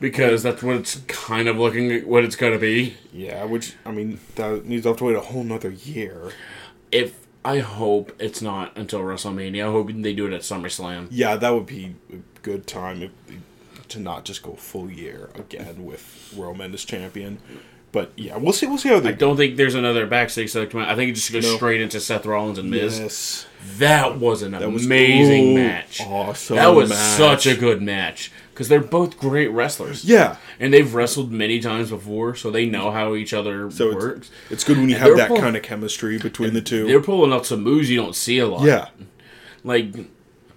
because 0.00 0.42
that's 0.42 0.62
what 0.62 0.76
it's 0.76 0.96
kind 1.06 1.48
of 1.48 1.58
looking 1.58 2.00
what 2.08 2.24
it's 2.24 2.36
going 2.36 2.54
to 2.54 2.58
be. 2.58 2.94
yeah. 3.12 3.44
Which 3.44 3.74
I 3.84 3.90
mean, 3.92 4.20
that 4.36 4.64
needs 4.64 4.82
to 4.84 4.88
have 4.88 4.98
to 4.98 5.04
wait 5.04 5.16
a 5.16 5.20
whole 5.20 5.44
nother 5.44 5.70
year. 5.70 6.32
If 6.90 7.26
I 7.44 7.58
hope 7.58 8.12
it's 8.18 8.40
not 8.40 8.74
until 8.74 9.00
WrestleMania. 9.00 9.68
I 9.68 9.70
hope 9.70 9.90
they 9.92 10.14
do 10.14 10.26
it 10.26 10.32
at 10.32 10.40
SummerSlam. 10.40 11.08
Yeah, 11.10 11.36
that 11.36 11.50
would 11.50 11.66
be 11.66 11.94
a 12.10 12.16
good 12.40 12.66
time 12.66 13.02
if, 13.02 13.10
to 13.94 14.00
not 14.00 14.24
just 14.24 14.42
go 14.42 14.54
full 14.54 14.90
year 14.90 15.30
again 15.34 15.84
with 15.84 16.32
Roman 16.36 16.74
as 16.74 16.84
champion. 16.84 17.38
But 17.92 18.10
yeah, 18.16 18.36
we'll 18.36 18.52
see. 18.52 18.66
We'll 18.66 18.78
see 18.78 18.88
how 18.88 18.98
they 18.98 19.10
I 19.10 19.12
don't 19.12 19.36
think 19.36 19.56
there's 19.56 19.76
another 19.76 20.04
backstage 20.04 20.50
segment. 20.50 20.88
I 20.88 20.96
think 20.96 21.10
it 21.10 21.14
just 21.14 21.32
goes 21.32 21.44
No. 21.44 21.54
straight 21.56 21.80
into 21.80 22.00
Seth 22.00 22.26
Rollins 22.26 22.58
and 22.58 22.68
Miz. 22.68 22.98
Yes, 22.98 23.46
That 23.78 24.18
was 24.18 24.42
an 24.42 24.50
that 24.50 24.70
was 24.72 24.84
amazing 24.84 25.52
oh, 25.52 25.54
match. 25.62 26.00
Awesome. 26.00 26.56
that 26.56 26.68
was 26.74 26.90
match. 26.90 27.16
such 27.16 27.46
a 27.46 27.54
good 27.56 27.80
match 27.80 28.32
because 28.52 28.66
they're 28.68 28.80
both 28.80 29.16
great 29.16 29.46
wrestlers. 29.48 30.04
yeah. 30.04 30.36
and 30.58 30.74
they've 30.74 30.92
wrestled 30.92 31.30
many 31.30 31.60
times 31.60 31.90
before, 31.90 32.34
so 32.34 32.50
they 32.50 32.66
know 32.66 32.90
how 32.90 33.14
each 33.14 33.32
other 33.32 33.70
So 33.70 33.94
works. 33.94 34.28
It's 34.50 34.64
good 34.64 34.76
when 34.76 34.88
you 34.88 34.96
And 34.96 35.04
have 35.04 35.16
that 35.16 35.28
both- 35.28 35.38
kind 35.40 35.56
of 35.56 35.62
chemistry 35.62 36.18
between 36.18 36.52
the 36.52 36.60
two. 36.62 36.86
They're 36.88 37.00
pulling 37.00 37.32
out 37.32 37.46
some 37.46 37.62
moves 37.62 37.88
you 37.90 37.96
don't 37.96 38.14
see 38.16 38.38
a 38.40 38.46
lot. 38.48 38.64
yeah, 38.64 38.88
like 39.62 39.94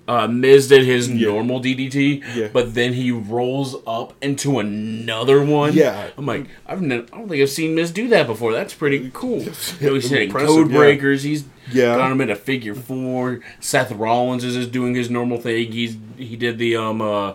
uh, 0.07 0.27
Miz 0.27 0.67
did 0.69 0.85
his 0.85 1.09
normal 1.09 1.59
DDT, 1.59 2.23
Yeah. 2.35 2.47
but 2.53 2.73
then 2.75 2.93
he 2.93 3.11
rolls 3.11 3.75
up 3.85 4.13
into 4.21 4.59
another 4.59 5.43
one. 5.43 5.73
Yeah. 5.73 6.09
I'm 6.17 6.25
like, 6.25 6.47
I've 6.65 6.81
ne- 6.81 6.99
I 7.11 7.17
don't 7.17 7.27
think 7.27 7.41
I've 7.41 7.49
seen 7.49 7.75
Miz 7.75 7.91
do 7.91 8.07
that 8.09 8.25
before. 8.27 8.53
That's 8.53 8.73
pretty 8.73 9.09
cool. 9.13 9.39
You 9.41 9.51
know, 9.81 9.93
he's 9.95 10.09
hitting 10.09 10.31
code 10.31 10.71
yeah. 10.71 10.77
breakers. 10.77 11.23
He's 11.23 11.43
Yeah. 11.71 11.97
got 11.97 12.11
him 12.11 12.21
in 12.21 12.29
a 12.29 12.35
figure 12.35 12.73
four. 12.75 13.41
Seth 13.59 13.91
Rollins 13.91 14.43
is 14.45 14.55
just 14.55 14.71
doing 14.71 14.95
his 14.95 15.09
normal 15.09 15.39
thing. 15.39 15.71
He's 15.73 15.97
he 16.17 16.35
did 16.37 16.57
the 16.57 16.77
um 16.77 17.01
uh, 17.01 17.33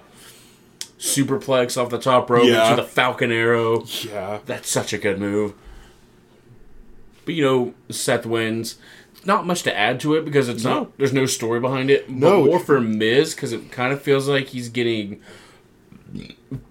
superplex 0.98 1.76
off 1.76 1.90
the 1.90 1.98
top 1.98 2.30
rope 2.30 2.44
Yeah. 2.46 2.70
into 2.70 2.82
the 2.82 2.88
Falcon 2.88 3.30
Arrow. 3.32 3.84
yeah, 4.02 4.38
That's 4.46 4.68
such 4.70 4.92
a 4.92 4.98
good 4.98 5.18
move. 5.18 5.52
But 7.24 7.34
you 7.34 7.44
know, 7.44 7.74
Seth 7.90 8.24
wins. 8.26 8.76
Not 9.24 9.46
much 9.46 9.62
to 9.64 9.76
add 9.76 10.00
to 10.00 10.14
it 10.14 10.24
because 10.24 10.48
it's 10.48 10.64
No. 10.64 10.70
not. 10.74 10.98
There's 10.98 11.12
no 11.12 11.26
story 11.26 11.60
behind 11.60 11.90
it. 11.90 12.10
No. 12.10 12.40
but 12.42 12.46
more 12.46 12.58
for 12.60 12.80
Miz 12.80 13.34
because 13.34 13.52
it 13.52 13.70
kind 13.70 13.92
of 13.92 14.02
feels 14.02 14.28
like 14.28 14.48
he's 14.48 14.68
getting 14.68 15.20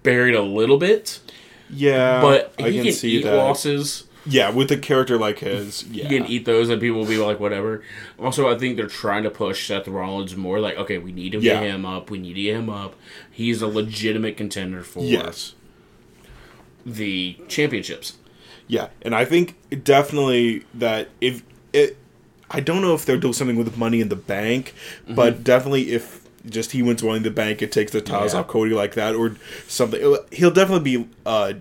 buried 0.02 0.34
a 0.34 0.42
little 0.42 0.78
bit. 0.78 1.20
yeah. 1.70 2.20
But 2.20 2.54
I 2.58 2.70
can 2.72 2.84
can, 2.84 2.92
see 2.92 3.18
eat 3.18 3.24
that. 3.24 3.34
losses. 3.36 4.04
Yeah, 4.24 4.50
with 4.50 4.70
a 4.70 4.76
character 4.76 5.18
like 5.18 5.40
his, 5.40 5.82
yeah, 5.88 6.06
He 6.06 6.16
can 6.18 6.26
eat 6.28 6.44
those, 6.44 6.68
and 6.68 6.80
people 6.80 7.00
will 7.00 7.06
be 7.08 7.16
like, 7.16 7.40
whatever. 7.40 7.82
Also, 8.20 8.48
I 8.48 8.56
think 8.56 8.76
they're 8.76 8.86
trying 8.86 9.24
to 9.24 9.30
push 9.30 9.66
Seth 9.66 9.88
Rollins 9.88 10.36
more. 10.36 10.60
Like, 10.60 10.76
okay, 10.76 10.98
we 10.98 11.10
need 11.10 11.32
to 11.32 11.40
Yeah. 11.40 11.54
get 11.54 11.62
him 11.74 11.84
up. 11.84 12.08
We 12.08 12.18
need 12.18 12.34
to 12.34 12.42
get 12.42 12.54
him 12.54 12.70
up. 12.70 12.94
He's 13.32 13.62
a 13.62 13.66
legitimate 13.66 14.36
contender 14.36 14.82
for 14.84 15.02
yes, 15.02 15.54
the 16.86 17.36
championships. 17.48 18.18
yeah, 18.68 18.88
and 19.02 19.12
I 19.12 19.24
think 19.24 19.56
definitely 19.82 20.64
that 20.72 21.08
if 21.20 21.42
it, 21.72 21.96
I 22.52 22.60
don't 22.60 22.82
know 22.82 22.94
if 22.94 23.04
they'll 23.06 23.18
do 23.18 23.32
something 23.32 23.56
with 23.56 23.76
Money 23.76 24.00
in 24.00 24.08
the 24.10 24.16
Bank, 24.16 24.74
but 25.08 25.42
definitely 25.42 25.92
if 25.92 26.20
just 26.48 26.72
he 26.72 26.82
wins 26.82 27.02
Money 27.02 27.18
in 27.18 27.22
the 27.22 27.30
Bank, 27.30 27.62
it 27.62 27.72
takes 27.72 27.92
the 27.92 28.00
ties 28.00 28.34
Yeah. 28.34 28.40
off 28.40 28.48
Cody 28.48 28.72
like 28.74 28.94
that 28.94 29.14
or 29.14 29.36
something. 29.68 30.00
He'll 30.32 30.50
definitely 30.50 30.98
be 30.98 31.08
uh 31.24 31.54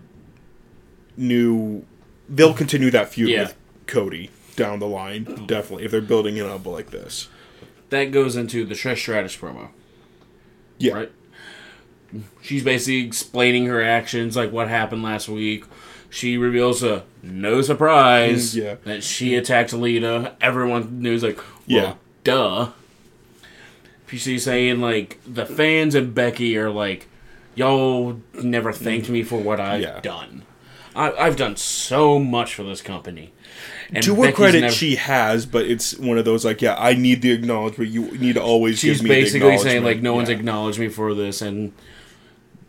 new. 1.17 1.85
They'll 2.29 2.53
continue 2.53 2.91
that 2.91 3.09
feud 3.09 3.29
Yeah. 3.29 3.41
with 3.43 3.55
Cody 3.87 4.29
down 4.55 4.79
the 4.79 4.87
line, 4.87 5.23
definitely 5.47 5.85
if 5.85 5.91
they're 5.91 6.01
building 6.01 6.37
it 6.37 6.45
up 6.45 6.65
like 6.65 6.91
this. 6.91 7.27
That 7.89 8.05
goes 8.11 8.35
into 8.35 8.65
the 8.65 8.75
Trish 8.75 8.97
Stratus 8.99 9.35
promo. 9.35 9.69
Yeah, 10.77 10.93
right? 10.93 11.11
She's 12.41 12.63
basically 12.63 13.05
explaining 13.05 13.67
her 13.67 13.81
actions, 13.81 14.35
like 14.35 14.51
what 14.51 14.67
happened 14.67 15.03
last 15.03 15.29
week. 15.29 15.65
She 16.11 16.37
reveals 16.37 16.83
a 16.83 17.03
no 17.23 17.61
surprise 17.63 18.53
Mm, 18.53 18.63
yeah. 18.63 18.75
that 18.83 19.03
she 19.03 19.33
attacked 19.35 19.71
Lita. 19.73 20.33
Everyone 20.41 21.01
knows, 21.01 21.23
like, 21.23 21.37
well, 21.37 21.45
Yeah. 21.67 21.93
duh. 22.23 22.69
PC 24.07 24.37
saying 24.39 24.81
like 24.81 25.19
the 25.25 25.45
fans 25.45 25.95
and 25.95 26.13
Becky 26.13 26.57
are 26.57 26.69
like, 26.69 27.07
y'all 27.55 28.19
never 28.43 28.73
thanked 28.73 29.09
me 29.09 29.23
for 29.23 29.39
what 29.39 29.59
I've 29.59 29.81
Yeah. 29.81 29.99
done. 30.01 30.43
I, 30.93 31.11
I've 31.13 31.37
done 31.37 31.55
so 31.55 32.19
much 32.19 32.53
for 32.53 32.63
this 32.63 32.81
company. 32.81 33.31
And 33.93 34.03
to 34.03 34.15
her 34.15 34.21
Becky's 34.23 34.35
credit, 34.35 34.61
never- 34.61 34.73
she 34.73 34.95
has, 34.97 35.45
but 35.45 35.65
it's 35.65 35.97
one 35.97 36.17
of 36.17 36.25
those 36.25 36.43
like, 36.43 36.61
yeah, 36.61 36.75
I 36.77 36.93
need 36.93 37.21
the 37.21 37.31
acknowledgement. 37.31 37.89
You 37.91 38.11
need 38.17 38.35
to 38.35 38.41
always 38.43 38.79
she's 38.79 38.97
give 38.99 39.03
me 39.09 39.15
the 39.15 39.21
basically 39.21 39.57
saying 39.59 39.83
like 39.85 40.01
no 40.01 40.13
one's 40.13 40.27
acknowledged 40.29 40.79
me 40.79 40.89
for 40.89 41.13
this 41.13 41.41
and 41.41 41.71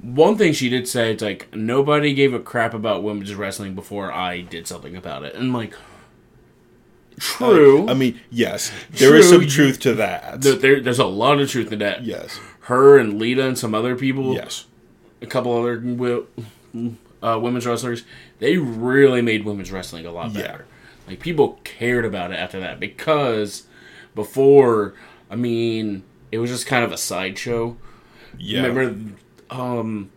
one 0.02 0.36
thing 0.36 0.52
she 0.52 0.68
did 0.68 0.86
say 0.86 1.12
it's 1.12 1.22
like 1.22 1.54
nobody 1.54 2.12
gave 2.12 2.34
a 2.34 2.40
crap 2.40 2.74
about 2.74 3.02
women's 3.02 3.34
wrestling 3.34 3.74
before 3.74 4.12
I 4.12 4.40
did 4.42 4.66
something 4.66 4.94
about 4.96 5.22
it. 5.24 5.34
And 5.34 5.52
like 5.52 5.74
true. 7.18 7.88
I 7.88 7.94
mean, 7.94 8.20
yes, 8.30 8.72
there 8.90 9.14
is 9.16 9.28
True, 9.28 9.40
some 9.40 9.48
truth 9.48 9.80
to 9.80 9.94
that. 9.94 10.40
there, 10.42 10.54
there- 10.56 10.80
there's 10.80 10.98
a 10.98 11.04
lot 11.06 11.40
of 11.40 11.50
truth 11.50 11.72
in 11.72 11.78
that. 11.80 12.04
Yes, 12.04 12.38
her 12.62 12.98
and 12.98 13.18
Lita 13.18 13.46
and 13.46 13.58
some 13.58 13.74
other 13.74 13.96
people 13.96 14.34
yes, 14.34 14.66
a 15.20 15.26
couple 15.26 15.56
other 15.56 15.76
wi- 15.76 16.24
uh, 17.22 17.38
women's 17.40 17.66
wrestlers 17.66 18.04
they 18.38 18.56
really 18.56 19.22
made 19.22 19.44
women's 19.44 19.70
wrestling 19.70 20.04
a 20.06 20.10
lot 20.12 20.32
Yeah. 20.32 20.42
better. 20.42 20.64
Like 21.06 21.20
people 21.20 21.60
cared 21.64 22.04
about 22.04 22.32
it 22.32 22.36
after 22.36 22.58
that 22.60 22.80
because 22.80 23.64
before 24.14 24.94
I 25.30 25.36
mean 25.36 26.02
it 26.32 26.38
was 26.38 26.50
just 26.50 26.66
kind 26.66 26.84
of 26.84 26.90
a 26.92 26.96
sideshow. 26.96 27.76
Yeah, 28.38 28.62
Remember, 28.66 29.12
um, 29.52 30.10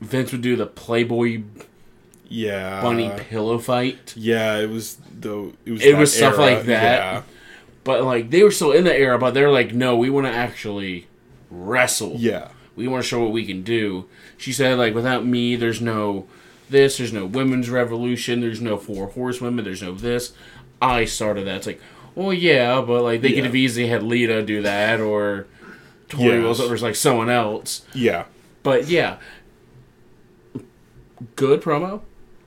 Vince 0.00 0.32
would 0.32 0.42
do 0.42 0.56
the 0.56 0.66
Playboy 0.66 1.42
yeah, 2.28 2.82
bunny 2.82 3.10
pillow 3.16 3.58
fight, 3.58 4.12
yeah. 4.16 4.58
It 4.58 4.68
was 4.68 4.98
though. 5.18 5.52
It 5.64 5.70
was 5.72 5.82
It 5.82 5.96
was 5.96 6.14
stuff 6.14 6.34
era, 6.38 6.42
like 6.56 6.64
that. 6.66 7.24
but 7.84 8.02
like 8.04 8.28
they 8.30 8.42
were 8.42 8.50
still 8.50 8.72
in 8.72 8.84
the 8.84 8.94
era. 8.94 9.18
But 9.18 9.32
they're 9.32 9.50
like, 9.50 9.72
no, 9.72 9.96
we 9.96 10.10
want 10.10 10.26
to 10.26 10.32
actually 10.32 11.06
wrestle. 11.50 12.16
Yeah, 12.18 12.30
yeah, 12.32 12.48
We 12.76 12.86
want 12.86 13.02
to 13.02 13.08
show 13.08 13.22
what 13.22 13.32
we 13.32 13.46
can 13.46 13.62
do. 13.62 14.06
She 14.36 14.52
said, 14.52 14.76
like, 14.76 14.94
without 14.94 15.24
me, 15.24 15.56
there's 15.56 15.80
no 15.80 16.26
this. 16.68 16.98
There's 16.98 17.14
no 17.14 17.24
women's 17.24 17.70
revolution. 17.70 18.40
There's 18.42 18.60
no 18.60 18.76
four 18.76 19.06
horsewomen. 19.08 19.64
There's 19.64 19.82
no 19.82 19.94
this. 19.94 20.34
I 20.82 21.06
started 21.06 21.46
that. 21.46 21.56
It's 21.56 21.66
like, 21.66 21.80
well, 22.14 22.32
yeah, 22.34 22.82
but 22.82 23.02
like 23.04 23.22
they 23.22 23.32
could 23.32 23.44
have 23.44 23.56
easily 23.56 23.86
had 23.86 24.02
Lita 24.02 24.42
do 24.42 24.60
that 24.60 25.00
or 25.00 25.46
Torrie 26.10 26.34
Yes. 26.34 26.42
Wilson 26.42 26.70
or 26.72 26.76
like 26.76 26.94
someone 26.94 27.30
else. 27.30 27.86
yeah, 27.94 28.24
But 28.68 28.86
yeah, 28.88 29.16
good 31.36 31.62
promo. 31.62 32.02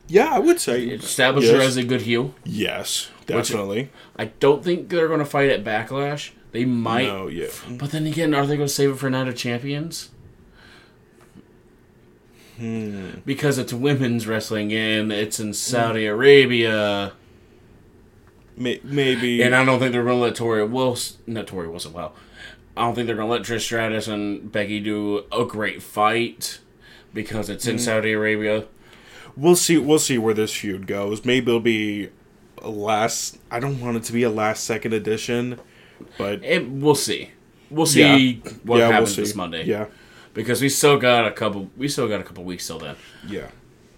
yeah. 0.08 0.30
I 0.32 0.38
would 0.38 0.60
say 0.60 0.86
Establish 0.86 1.50
her 1.50 1.60
as 1.60 1.78
a 1.78 1.84
good 1.84 2.02
heel. 2.04 2.36
Yes, 2.46 3.10
definitely. 3.26 3.90
I 4.16 4.26
don't 4.26 4.64
think 4.64 4.90
they're 4.90 5.08
going 5.08 5.18
to 5.18 5.26
fight 5.26 5.50
at 5.50 5.64
Backlash. 5.64 6.30
They 6.52 6.64
might, 6.64 7.08
no, 7.08 7.28
yeah, 7.28 7.48
but 7.72 7.90
then 7.90 8.06
again, 8.06 8.36
are 8.36 8.46
they 8.46 8.56
going 8.56 8.68
to 8.68 8.74
save 8.74 8.92
it 8.92 8.98
for 8.98 9.10
Night 9.10 9.28
of 9.30 9.36
Champions? 9.36 10.12
Hmm. 12.58 13.22
Because 13.26 13.58
it's 13.58 13.74
women's 13.74 14.28
wrestling 14.28 14.72
and 14.74 15.12
it's 15.12 15.40
in 15.40 15.56
Saudi 15.56 16.06
Arabia, 16.06 17.14
maybe. 18.56 19.42
and 19.42 19.56
I 19.56 19.66
don't 19.66 19.80
think 19.80 19.92
they're 19.92 20.04
going 20.04 20.18
to 20.18 20.22
let 20.22 20.36
Torrie 20.36 20.70
Wilson, 20.70 21.18
not 21.26 21.48
Torrie 21.48 21.72
Wilson, 21.72 21.94
well, 21.94 22.14
I 22.82 22.86
don't 22.86 22.96
think 22.96 23.06
they're 23.06 23.16
going 23.16 23.28
to 23.28 23.32
let 23.32 23.44
Trish 23.44 23.62
Stratus 23.62 24.08
and 24.08 24.52
Becky 24.52 24.80
do 24.80 25.24
a 25.32 25.46
great 25.46 25.84
fight 25.84 26.58
because 27.14 27.48
it's 27.48 27.68
in 27.68 27.76
mm. 27.76 27.80
Saudi 27.80 28.14
Arabia. 28.14 28.66
We'll 29.38 29.56
see. 29.56 29.78
We'll 29.78 30.00
see 30.00 30.18
where 30.18 30.34
this 30.34 30.52
feud 30.52 30.88
goes. 30.88 31.24
Maybe 31.24 31.52
it'll 31.52 31.60
be 31.60 32.10
a 32.58 32.70
last. 32.72 33.38
I 33.52 33.60
don't 33.60 33.80
want 33.80 33.98
it 33.98 34.04
to 34.06 34.14
be 34.14 34.24
a 34.24 34.32
last 34.32 34.64
second 34.64 34.94
edition, 34.94 35.60
but 36.18 36.44
It, 36.44 36.68
we'll 36.68 36.96
see. 36.96 37.30
We'll 37.70 37.86
see 37.86 38.42
what 38.64 38.80
yeah, 38.80 38.88
happens 38.88 39.16
we'll 39.16 39.28
this. 39.28 39.36
Monday. 39.36 39.64
Yeah, 39.66 39.86
because 40.34 40.60
we 40.60 40.68
still 40.68 40.98
got 40.98 41.28
a 41.28 41.32
couple. 41.32 41.70
We 41.78 41.88
still 41.88 42.08
got 42.08 42.20
a 42.20 42.24
couple 42.24 42.44
weeks 42.44 42.66
till 42.66 42.80
then. 42.80 42.96
yeah, 43.28 43.50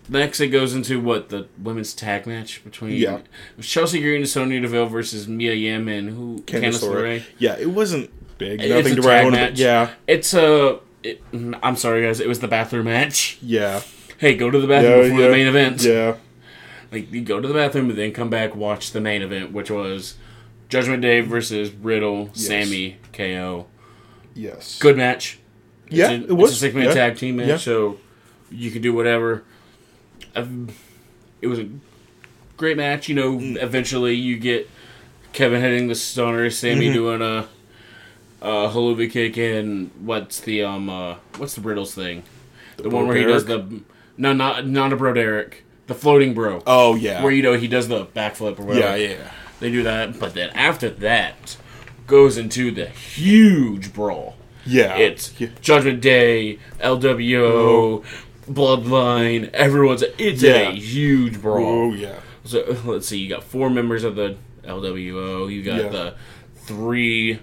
Next, 0.10 0.42
it 0.42 0.50
goes 0.50 0.76
into 0.76 1.00
what 1.00 1.30
the 1.30 1.48
women's 1.58 1.94
tag 1.94 2.28
match 2.28 2.62
between 2.66 2.98
Yeah. 2.98 3.22
Chelsea 3.62 4.02
Green 4.02 4.18
and 4.18 4.30
Sonya 4.30 4.60
Deville 4.60 4.88
versus 4.88 5.26
Mia 5.26 5.54
Yim 5.54 5.88
and 5.88 6.10
who 6.10 6.44
Candice 6.46 6.84
LeRae. 6.84 7.24
Yeah, 7.38 7.58
it 7.58 7.72
wasn't 7.72 8.12
big. 8.50 8.62
It's 8.62 8.70
Nothing 8.70 8.96
to 9.02 9.08
write 9.08 9.24
home 9.24 9.32
match. 9.34 9.50
about. 9.52 9.58
Yeah, 9.60 9.90
It's 10.08 10.34
a. 10.34 10.80
It, 11.04 11.22
I'm 11.62 11.76
sorry, 11.76 12.02
guys. 12.04 12.20
It 12.20 12.28
was 12.28 12.40
the 12.40 12.48
bathroom 12.48 12.86
match. 12.86 13.38
yeah, 13.42 13.82
Hey, 14.18 14.36
go 14.36 14.50
to 14.50 14.60
the 14.60 14.68
bathroom 14.68 14.92
yeah, 14.98 15.04
before 15.04 15.20
yeah, 15.20 15.26
the 15.28 15.32
main 15.34 15.48
event. 15.48 15.84
Yeah, 15.84 16.16
Like 16.92 17.12
you 17.12 17.22
go 17.22 17.42
to 17.42 17.48
the 17.48 17.54
bathroom 17.54 17.90
and 17.90 17.98
then 18.00 18.14
come 18.14 18.30
back, 18.30 18.56
watch 18.56 18.92
the 18.92 19.02
main 19.02 19.22
event, 19.22 19.52
which 19.52 19.70
was 19.70 20.16
Judgment 20.70 21.02
Day 21.02 21.20
versus 21.20 21.72
Riddle, 21.72 22.30
Sammy, 22.34 22.98
KO. 23.12 23.66
yes, 24.34 24.80
Good 24.80 24.96
match. 24.98 25.40
Yeah, 25.90 26.10
a, 26.12 26.14
it 26.14 26.32
was. 26.32 26.52
It's 26.52 26.58
a 26.58 26.62
six 26.62 26.74
man 26.76 26.86
yeah. 26.86 26.94
tag 26.94 27.18
team 27.18 27.36
match, 27.36 27.64
so 27.64 27.98
you 28.50 28.72
can 28.72 28.82
do 28.82 28.94
whatever. 28.94 29.44
Um, 30.36 30.70
It 31.42 31.48
was 31.48 31.60
a 31.60 31.68
great 32.58 32.78
match. 32.78 33.10
You 33.10 33.16
know, 33.16 33.34
Mm. 33.38 33.62
eventually 33.62 34.14
you 34.16 34.38
get 34.40 34.70
Kevin 35.34 35.62
hitting 35.62 35.88
the 35.90 35.96
stunner, 35.96 36.50
Sammy 36.50 36.86
Mm-hmm. 36.86 36.94
doing 36.94 37.22
a, 37.22 37.48
a 38.44 38.70
Helluva 38.70 39.10
Kick, 39.10 39.38
and 39.38 39.90
what's 40.02 40.40
the 40.42 40.64
um 40.64 40.90
uh, 40.90 41.16
what's 41.38 41.56
the 41.56 41.62
Riddles 41.62 41.96
thing? 41.96 42.24
The, 42.78 42.90
one 42.90 43.08
where 43.08 43.16
he 43.18 43.24
does 43.24 43.46
the 43.46 43.82
no 44.18 44.34
not 44.34 44.68
not 44.68 44.92
a 44.94 44.96
bro 44.96 45.14
Derek, 45.14 45.64
the 45.88 45.96
floating 45.96 46.34
bro, 46.34 46.62
Oh 46.68 46.96
yeah, 46.96 47.24
where 47.24 47.32
you 47.32 47.42
know 47.42 47.54
he 47.54 47.68
does 47.68 47.88
the 47.88 48.06
backflip 48.06 48.60
or 48.60 48.64
whatever. 48.66 48.98
yeah, 48.98 49.12
yeah, 49.16 49.32
They 49.60 49.72
do 49.72 49.82
that, 49.84 50.20
but 50.20 50.34
then 50.34 50.50
after 50.52 50.90
that 50.90 51.58
goes 52.06 52.38
into 52.38 52.70
the 52.72 52.88
huge 52.88 53.94
brawl. 53.94 54.36
yeah. 54.66 54.98
It's 54.98 55.40
yeah. 55.40 55.48
Judgment 55.62 56.02
Day, 56.02 56.60
LWO, 56.80 58.04
Bloodline. 58.50 59.50
Everyone's 59.52 60.04
it's 60.18 60.42
Yeah. 60.44 60.70
a 60.70 60.72
huge 60.72 61.42
brawl. 61.42 61.66
Oh 61.66 61.94
yeah, 61.94 62.20
So 62.44 62.78
let's 62.86 63.08
see, 63.08 63.20
you 63.20 63.30
got 63.30 63.44
four 63.44 63.70
members 63.70 64.04
of 64.04 64.16
the 64.16 64.36
LWO. 64.66 65.52
You 65.52 65.64
got 65.64 65.78
Yeah. 65.84 65.90
the 65.90 66.16
three 66.56 67.40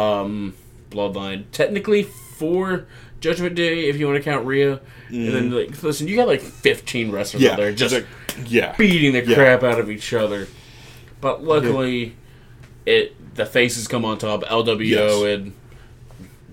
um 0.00 0.54
Bloodline. 0.90 1.44
Technically 1.52 2.02
four 2.02 2.86
Judgment 3.20 3.54
Day 3.54 3.88
if 3.88 3.96
you 3.98 4.06
want 4.06 4.16
to 4.18 4.24
count 4.24 4.46
Rhea. 4.46 4.80
And 5.08 5.34
then 5.34 5.50
like 5.50 5.82
listen, 5.82 6.08
you 6.08 6.16
got 6.16 6.26
like 6.28 6.40
fifteen 6.40 7.10
wrestlers 7.10 7.42
Mm. 7.42 7.46
yeah. 7.46 7.52
out 7.52 7.56
there 7.58 7.72
just 7.72 7.94
like- 7.94 8.06
yeah, 8.46 8.74
beating 8.76 9.12
the 9.12 9.24
Yeah. 9.24 9.34
crap 9.34 9.62
out 9.62 9.78
of 9.80 9.90
each 9.90 10.12
other. 10.14 10.46
But 11.20 11.44
luckily, 11.44 12.14
it 12.86 13.14
the 13.34 13.44
faces 13.44 13.86
come 13.88 14.04
on 14.04 14.18
top. 14.18 14.42
LWO 14.44 14.78
Yes. 14.80 15.22
and 15.38 15.52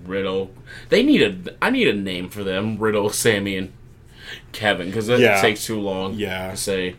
Riddle. 0.06 0.50
They 0.90 1.02
need 1.02 1.22
a. 1.22 1.56
I 1.62 1.70
need 1.70 1.88
a 1.88 1.92
name 1.94 2.28
for 2.28 2.44
them. 2.44 2.78
Riddle, 2.78 3.10
Sammy, 3.10 3.56
and 3.56 3.72
Kevin 4.52 4.88
because 4.88 5.06
that 5.06 5.20
Yeah. 5.20 5.40
takes 5.40 5.64
too 5.64 5.80
long. 5.80 6.14
Yeah. 6.14 6.50
to 6.50 6.56
say. 6.56 6.96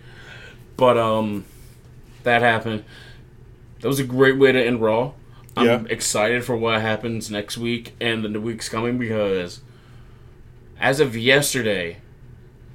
But 0.78 0.98
um, 0.98 1.44
that 2.24 2.42
happened. 2.42 2.84
That 3.82 3.88
was 3.88 4.00
a 4.00 4.04
great 4.04 4.38
way 4.38 4.52
to 4.52 4.62
end 4.64 4.82
Raw. 4.82 5.12
I'm 5.60 5.66
Yeah. 5.66 5.82
excited 5.90 6.44
for 6.46 6.56
what 6.56 6.82
happens 6.82 7.30
next 7.30 7.58
week 7.58 7.94
and 8.00 8.24
the 8.24 8.40
weeks 8.42 8.70
coming 8.70 8.98
because, 8.98 9.62
as 10.80 11.00
of 11.00 11.18
yesterday, 11.18 11.98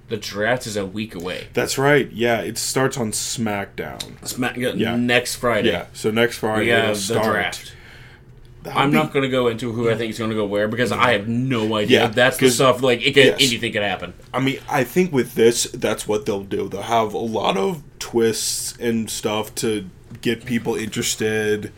the 0.09 0.17
draft 0.17 0.67
is 0.67 0.77
a 0.77 0.85
week 0.85 1.15
away. 1.15 1.49
That's 1.55 1.79
right. 1.79 2.11
Yeah, 2.13 2.41
it 2.41 2.59
starts 2.59 2.97
on 2.99 3.13
SmackDown. 3.13 4.27
Smack 4.27 4.57
Yeah. 4.57 4.97
next 4.97 5.37
Friday. 5.37 5.71
Yeah, 5.71 5.87
so 5.93 6.11
next 6.11 6.39
Friday 6.39 6.67
We 6.67 6.73
it'll 6.73 6.95
start. 6.95 7.25
draft. 7.25 7.73
I'm 8.71 8.91
be- 8.91 8.97
not 8.97 9.13
going 9.13 9.25
to 9.25 9.29
go 9.29 9.49
into 9.49 9.73
who 9.73 9.91
I 9.91 9.95
think 9.95 10.11
is 10.11 10.19
going 10.19 10.31
to 10.31 10.37
go 10.37 10.47
where 10.47 10.69
because 10.69 10.91
I 10.91 11.13
have 11.13 11.29
no 11.29 11.77
idea. 11.77 12.03
Yeah, 12.03 12.07
That's 12.09 12.39
the 12.39 12.51
stuff 12.51 12.83
like 12.83 13.01
it 13.03 13.13
could, 13.13 13.25
yes. 13.25 13.37
anything 13.41 13.73
could 13.73 13.83
happen. 13.83 14.15
I 14.33 14.41
mean, 14.41 14.59
I 14.71 14.85
think 14.85 15.13
with 15.13 15.35
this, 15.35 15.65
that's 15.65 16.09
what 16.09 16.25
they'll 16.25 16.45
do. 16.45 16.69
They'll 16.71 16.81
have 16.83 17.13
a 17.13 17.19
lot 17.19 17.59
of 17.59 17.83
twists 17.99 18.75
and 18.79 19.11
stuff 19.11 19.55
to 19.57 19.85
get 20.23 20.47
people 20.47 20.77
interested 20.77 21.73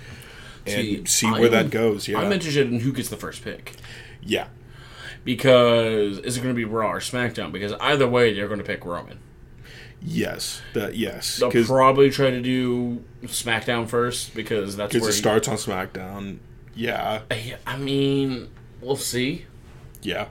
and 0.66 1.08
see, 1.08 1.26
where 1.30 1.42
I'm- 1.42 1.50
that 1.52 1.70
goes. 1.70 2.08
Yeah, 2.08 2.18
I'm 2.20 2.32
interested 2.32 2.70
in 2.72 2.80
who 2.80 2.92
gets 2.92 3.08
the 3.08 3.16
first 3.16 3.42
pick 3.44 3.72
yeah, 4.22 4.48
because 5.24 6.18
is 6.18 6.36
it 6.36 6.40
going 6.42 6.54
to 6.54 6.56
be 6.56 6.64
Raw 6.64 6.92
or 6.92 7.00
SmackDown? 7.00 7.52
Because 7.52 7.72
either 7.74 8.08
way, 8.08 8.32
they're 8.34 8.48
going 8.48 8.58
to 8.60 8.64
pick 8.64 8.84
Roman. 8.84 9.18
yes, 10.02 10.62
that 10.74 10.96
yes, 10.96 11.36
They'll 11.38 11.50
probably 11.64 12.10
try 12.10 12.30
to 12.30 12.40
do 12.40 13.02
SmackDown 13.24 13.88
first 13.88 14.34
because 14.34 14.76
that's 14.76 14.94
where 14.94 15.08
it 15.08 15.14
he- 15.14 15.18
starts 15.18 15.48
on 15.48 15.56
SmackDown. 15.56 16.38
Yeah, 16.74 17.22
I- 17.30 17.56
I 17.66 17.76
mean, 17.76 18.48
we'll 18.80 18.96
see. 18.96 19.46
yeah. 20.02 20.26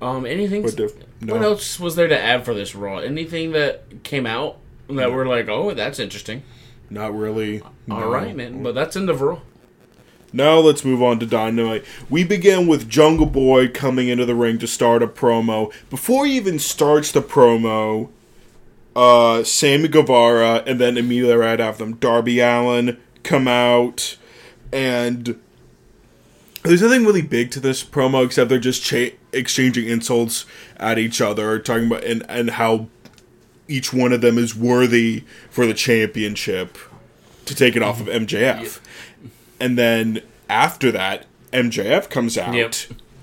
Um, 0.00 0.24
anything? 0.26 0.62
Diff- 0.62 0.92
no. 1.20 1.34
What 1.34 1.42
else 1.42 1.80
was 1.80 1.96
there 1.96 2.06
to 2.06 2.16
add 2.18 2.44
for 2.44 2.54
this 2.54 2.74
Raw? 2.74 2.98
Anything 2.98 3.50
that 3.52 4.04
came 4.04 4.26
out 4.26 4.58
that 4.88 5.10
were 5.10 5.26
like, 5.26 5.48
oh, 5.48 5.74
that's 5.74 5.98
interesting. 5.98 6.44
Not 6.90 7.14
really. 7.16 7.60
All 7.90 8.00
no. 8.00 8.10
right, 8.10 8.34
man. 8.34 8.62
But 8.62 8.74
that's 8.74 8.96
in 8.96 9.06
the 9.06 9.14
Raw. 9.14 9.40
Now 10.32 10.58
let's 10.58 10.84
move 10.84 11.02
on 11.02 11.18
to 11.20 11.26
Dynamite. 11.26 11.84
We 12.10 12.22
begin 12.22 12.66
with 12.66 12.88
Jungle 12.88 13.26
Boy 13.26 13.68
coming 13.68 14.08
into 14.08 14.26
the 14.26 14.34
ring 14.34 14.58
to 14.58 14.66
start 14.66 15.02
a 15.02 15.06
promo. 15.06 15.72
Before 15.88 16.26
he 16.26 16.36
even 16.36 16.58
starts 16.58 17.10
the 17.12 17.22
promo, 17.22 18.10
uh, 18.94 19.42
Sammy 19.44 19.88
Guevara 19.88 20.62
and 20.66 20.78
then 20.78 20.98
immediately 20.98 21.34
right 21.34 21.60
after 21.60 21.84
them, 21.84 21.94
Darby 21.96 22.40
Allin 22.40 22.98
come 23.22 23.48
out. 23.48 24.16
and 24.72 25.40
there's 26.64 26.82
nothing 26.82 27.06
really 27.06 27.22
big 27.22 27.50
to 27.52 27.60
this 27.60 27.82
promo 27.82 28.24
except 28.24 28.50
they're 28.50 28.58
just 28.58 28.82
cha- 28.82 29.14
exchanging 29.32 29.88
insults 29.88 30.44
at 30.76 30.98
each 30.98 31.20
other, 31.22 31.58
talking 31.58 31.86
about 31.86 32.04
and 32.04 32.24
and 32.28 32.50
how 32.50 32.88
each 33.68 33.92
one 33.92 34.12
of 34.12 34.20
them 34.22 34.38
is 34.38 34.54
worthy 34.56 35.24
for 35.50 35.66
the 35.66 35.74
championship 35.74 36.76
to 37.44 37.54
take 37.54 37.76
it 37.76 37.82
off 37.82 38.00
of 38.00 38.06
MJF. 38.08 38.80
And 39.60 39.76
then 39.78 40.22
after 40.48 40.90
that, 40.92 41.26
MJF 41.52 42.08
comes 42.10 42.36
out 42.38 42.54
Yep. 42.54 42.74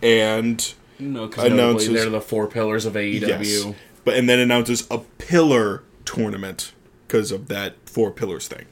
and 0.02 0.74
No, 1.00 1.30
Announces- 1.38 1.92
they're 1.94 2.10
the 2.10 2.22
four 2.22 2.48
pillars 2.48 2.86
of 2.86 2.94
AEW. 2.96 3.28
yes, 3.28 3.66
but 4.04 4.16
and 4.16 4.30
then 4.30 4.40
announces 4.40 4.88
a 4.90 5.00
pillar 5.18 5.84
tournament 6.06 6.72
because 7.08 7.32
of 7.32 7.48
that 7.50 7.76
four 7.86 8.12
pillars 8.12 8.48
thing, 8.48 8.66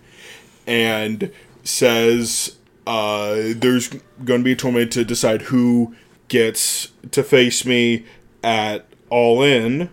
and 0.67 1.31
says 1.63 2.55
uh, 2.85 3.35
there's 3.55 3.87
going 4.25 4.41
to 4.41 4.43
be 4.43 4.51
a 4.53 4.55
tournament 4.55 4.91
to 4.91 5.05
decide 5.05 5.43
who 5.43 5.95
gets 6.27 6.89
to 7.11 7.23
face 7.23 7.65
me 7.65 8.05
at 8.43 8.85
All 9.09 9.41
In, 9.43 9.89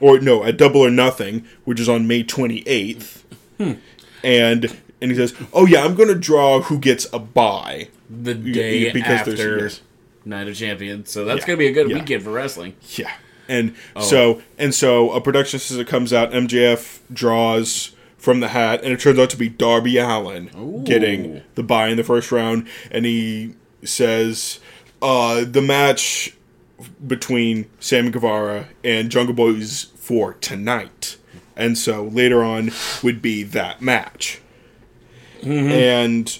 or 0.00 0.18
no, 0.20 0.44
at 0.44 0.56
Double 0.56 0.80
or 0.82 0.90
Nothing, 0.90 1.46
which 1.64 1.80
is 1.80 1.88
on 1.88 2.06
May 2.06 2.22
28th, 2.24 3.22
and 3.58 4.76
and 5.00 5.10
he 5.10 5.14
says, 5.16 5.34
"Oh 5.52 5.66
yeah, 5.66 5.84
I'm 5.84 5.94
going 5.94 6.08
to 6.08 6.14
draw 6.14 6.60
who 6.62 6.78
gets 6.78 7.06
a 7.12 7.18
bye." 7.18 7.88
The 8.08 8.34
day 8.34 8.92
because 8.92 9.24
there's- 9.24 9.38
after 9.40 9.58
yes. 9.64 9.80
Night 10.24 10.48
of 10.48 10.56
Champions. 10.56 11.10
So 11.10 11.24
that's 11.24 11.40
Yeah. 11.40 11.46
going 11.46 11.56
to 11.56 11.60
be 11.64 11.66
a 11.68 11.72
good 11.72 11.88
Yeah. 11.90 11.98
weekend 11.98 12.22
for 12.24 12.30
wrestling. 12.30 12.74
Yeah. 12.96 13.10
And 13.48 13.74
so 14.00 14.42
and 14.58 14.74
so 14.74 15.12
a 15.12 15.20
production 15.20 15.56
assistant 15.58 15.88
comes 15.88 16.12
out, 16.12 16.32
MJF 16.32 16.98
draws 17.12 17.92
from 18.18 18.40
the 18.40 18.48
hat, 18.48 18.82
and 18.82 18.92
it 18.92 18.98
turns 19.00 19.18
out 19.20 19.30
to 19.30 19.36
be 19.36 19.48
Darby 19.48 19.98
Allin 19.98 20.82
getting 20.84 21.42
the 21.54 21.62
bye 21.62 21.88
in 21.88 21.96
the 21.96 22.02
first 22.04 22.32
round, 22.32 22.66
and 22.90 23.04
he 23.04 23.54
says 23.84 24.58
uh, 25.00 25.44
the 25.44 25.62
match 25.62 26.32
between 27.06 27.70
Sammy 27.80 28.10
Guevara 28.10 28.68
and 28.84 29.10
Jungle 29.10 29.34
Boys 29.34 29.84
for 29.96 30.34
tonight. 30.34 31.16
And 31.56 31.78
so 31.78 32.04
later 32.04 32.42
on 32.44 32.70
would 33.02 33.22
be 33.22 33.42
that 33.42 33.80
match. 33.80 34.40
Mm-hmm. 35.40 35.68
And 35.70 36.38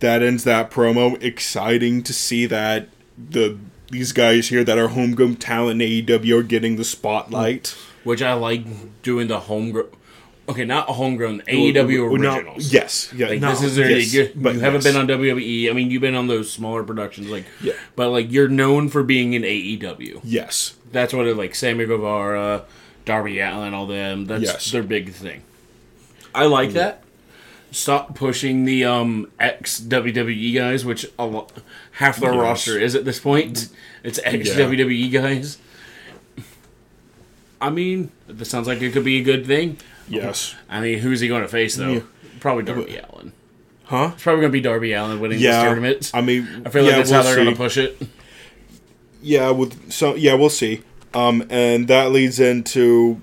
that 0.00 0.22
ends 0.22 0.44
that 0.44 0.70
promo. 0.70 1.22
Exciting 1.22 2.02
to 2.04 2.12
see 2.12 2.46
that 2.46 2.88
the 3.18 3.58
these 3.90 4.12
guys 4.12 4.48
here 4.48 4.64
that 4.64 4.78
are 4.78 4.88
homegrown 4.88 5.36
talent 5.36 5.80
in 5.80 5.88
AEW 5.88 6.40
are 6.40 6.42
getting 6.42 6.76
the 6.76 6.84
spotlight. 6.84 7.76
Which 8.04 8.22
I 8.22 8.34
like 8.34 9.02
doing 9.02 9.28
the 9.28 9.40
homegrown. 9.40 9.90
Okay, 10.48 10.64
not 10.64 10.88
a 10.88 10.92
homegrown, 10.92 11.42
AEW 11.48 12.08
Well, 12.10 12.18
no, 12.20 12.34
originals. 12.36 12.72
yes, 12.72 13.12
yeah. 13.12 13.26
Like 13.28 13.40
no, 13.40 13.50
this 13.50 13.62
is 13.62 13.74
their, 13.74 13.90
yes, 13.90 14.14
you, 14.14 14.30
but 14.36 14.54
you 14.54 14.60
haven't 14.60 14.84
yes. 14.84 14.94
been 14.94 15.00
on 15.00 15.08
WWE. 15.08 15.68
I 15.68 15.72
mean, 15.72 15.90
you've 15.90 16.02
been 16.02 16.14
on 16.14 16.28
those 16.28 16.52
smaller 16.52 16.84
productions, 16.84 17.28
like, 17.28 17.46
Yeah. 17.60 17.72
but 17.96 18.10
like 18.10 18.30
you're 18.30 18.48
known 18.48 18.88
for 18.88 19.02
being 19.02 19.32
in 19.32 19.42
AEW. 19.42 20.20
Yes, 20.22 20.74
That's 20.92 21.12
what 21.12 21.26
it 21.26 21.36
like. 21.36 21.54
Sammy 21.56 21.84
Guevara, 21.84 22.64
Darby 23.04 23.40
Allin, 23.40 23.74
all 23.74 23.86
them. 23.88 24.26
That's 24.26 24.42
Yes. 24.44 24.70
their 24.70 24.84
big 24.84 25.12
thing. 25.12 25.42
I 26.32 26.44
like 26.46 26.70
that. 26.74 27.02
Stop 27.72 28.14
pushing 28.14 28.64
the 28.66 28.84
um 28.84 29.28
ex 29.40 29.80
WWE 29.80 30.54
guys, 30.54 30.84
which 30.84 31.06
a 31.18 31.26
lo- 31.26 31.48
half 31.92 32.18
their 32.18 32.32
Yes. 32.32 32.40
roster 32.40 32.78
is 32.78 32.94
at 32.94 33.04
this 33.04 33.18
point. 33.18 33.68
It's 34.04 34.20
ex 34.22 34.50
WWE 34.50 35.10
guys. 35.10 35.58
I 37.60 37.70
mean, 37.70 38.10
this 38.28 38.48
sounds 38.48 38.66
like 38.68 38.80
it 38.82 38.92
could 38.92 39.04
be 39.04 39.18
a 39.18 39.22
good 39.24 39.44
thing. 39.46 39.78
Yes, 40.08 40.54
I 40.68 40.80
mean, 40.80 40.98
who's 40.98 41.20
he 41.20 41.28
going 41.28 41.42
to 41.42 41.48
face 41.48 41.76
though? 41.76 41.90
Yeah. 41.90 42.00
Probably 42.40 42.62
Darby 42.62 42.98
Allin, 42.98 43.32
huh? 43.84 44.10
It's 44.14 44.22
probably 44.22 44.42
going 44.42 44.52
to 44.52 44.58
be 44.58 44.60
Darby 44.60 44.92
Allin 44.92 45.20
winning 45.20 45.38
Yeah, 45.40 45.52
this 45.52 45.62
tournament. 45.62 46.10
I 46.14 46.20
mean, 46.20 46.62
I 46.64 46.70
feel 46.70 46.84
like 46.84 46.96
that's 46.96 47.10
we'll 47.10 47.22
how 47.22 47.24
they're 47.24 47.36
going 47.36 47.50
to 47.50 47.56
push 47.56 47.76
it. 47.76 48.00
Yeah, 49.22 49.50
with 49.50 49.90
so 49.90 50.14
yeah, 50.14 50.34
we'll 50.34 50.50
see. 50.50 50.82
Um, 51.14 51.46
and 51.50 51.88
that 51.88 52.12
leads 52.12 52.38
into 52.38 53.20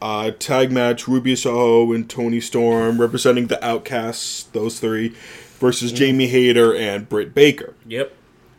uh, 0.00 0.30
tag 0.38 0.72
match: 0.72 1.06
Ruby 1.06 1.36
Soho 1.36 1.92
and 1.92 2.08
Toni 2.08 2.40
Storm 2.40 3.00
representing 3.00 3.48
the 3.48 3.62
Outcasts, 3.64 4.44
those 4.44 4.80
three, 4.80 5.14
versus 5.58 5.92
Jamie 5.92 6.28
Hayter 6.28 6.74
and 6.74 7.08
Britt 7.08 7.34
Baker. 7.34 7.74
Yep. 7.86 8.14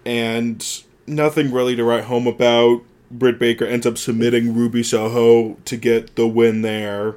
And 0.06 0.84
nothing 1.08 1.52
really 1.52 1.76
to 1.76 1.84
write 1.84 2.06
home 2.06 2.28
about. 2.28 2.82
Britt 3.10 3.38
Baker 3.40 3.66
ends 3.66 3.86
up 3.86 3.98
submitting 3.98 4.56
Ruby 4.56 4.84
Soho 4.84 5.56
to 5.66 5.78
get 5.78 6.16
the 6.16 6.28
win 6.28 6.62
there, 6.62 7.16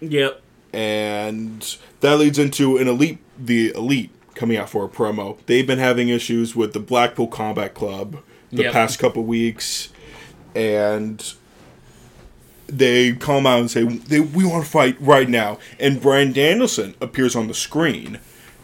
Yep. 0.00 0.40
and 0.72 1.76
that 2.00 2.18
leads 2.18 2.38
into 2.38 2.76
an 2.78 2.88
elite, 2.88 3.18
the 3.38 3.70
elite 3.74 4.10
coming 4.34 4.56
out 4.56 4.70
for 4.70 4.84
a 4.84 4.88
promo. 4.88 5.36
They've 5.46 5.66
been 5.66 5.78
having 5.78 6.08
issues 6.08 6.56
with 6.56 6.72
the 6.72 6.80
Blackpool 6.80 7.26
Combat 7.26 7.74
Club 7.74 8.22
the 8.52 8.62
Yep. 8.64 8.72
past 8.72 8.98
couple 8.98 9.22
weeks, 9.24 9.90
and 10.54 11.32
they 12.66 13.12
come 13.12 13.46
out 13.46 13.60
and 13.60 13.70
say 13.70 13.82
they, 13.84 14.20
we 14.20 14.44
want 14.44 14.64
to 14.64 14.70
fight 14.70 14.96
right 15.00 15.28
now. 15.28 15.58
And 15.78 16.00
Bryan 16.00 16.32
Danielson 16.32 16.94
appears 17.00 17.34
on 17.34 17.48
the 17.48 17.54
screen 17.54 18.18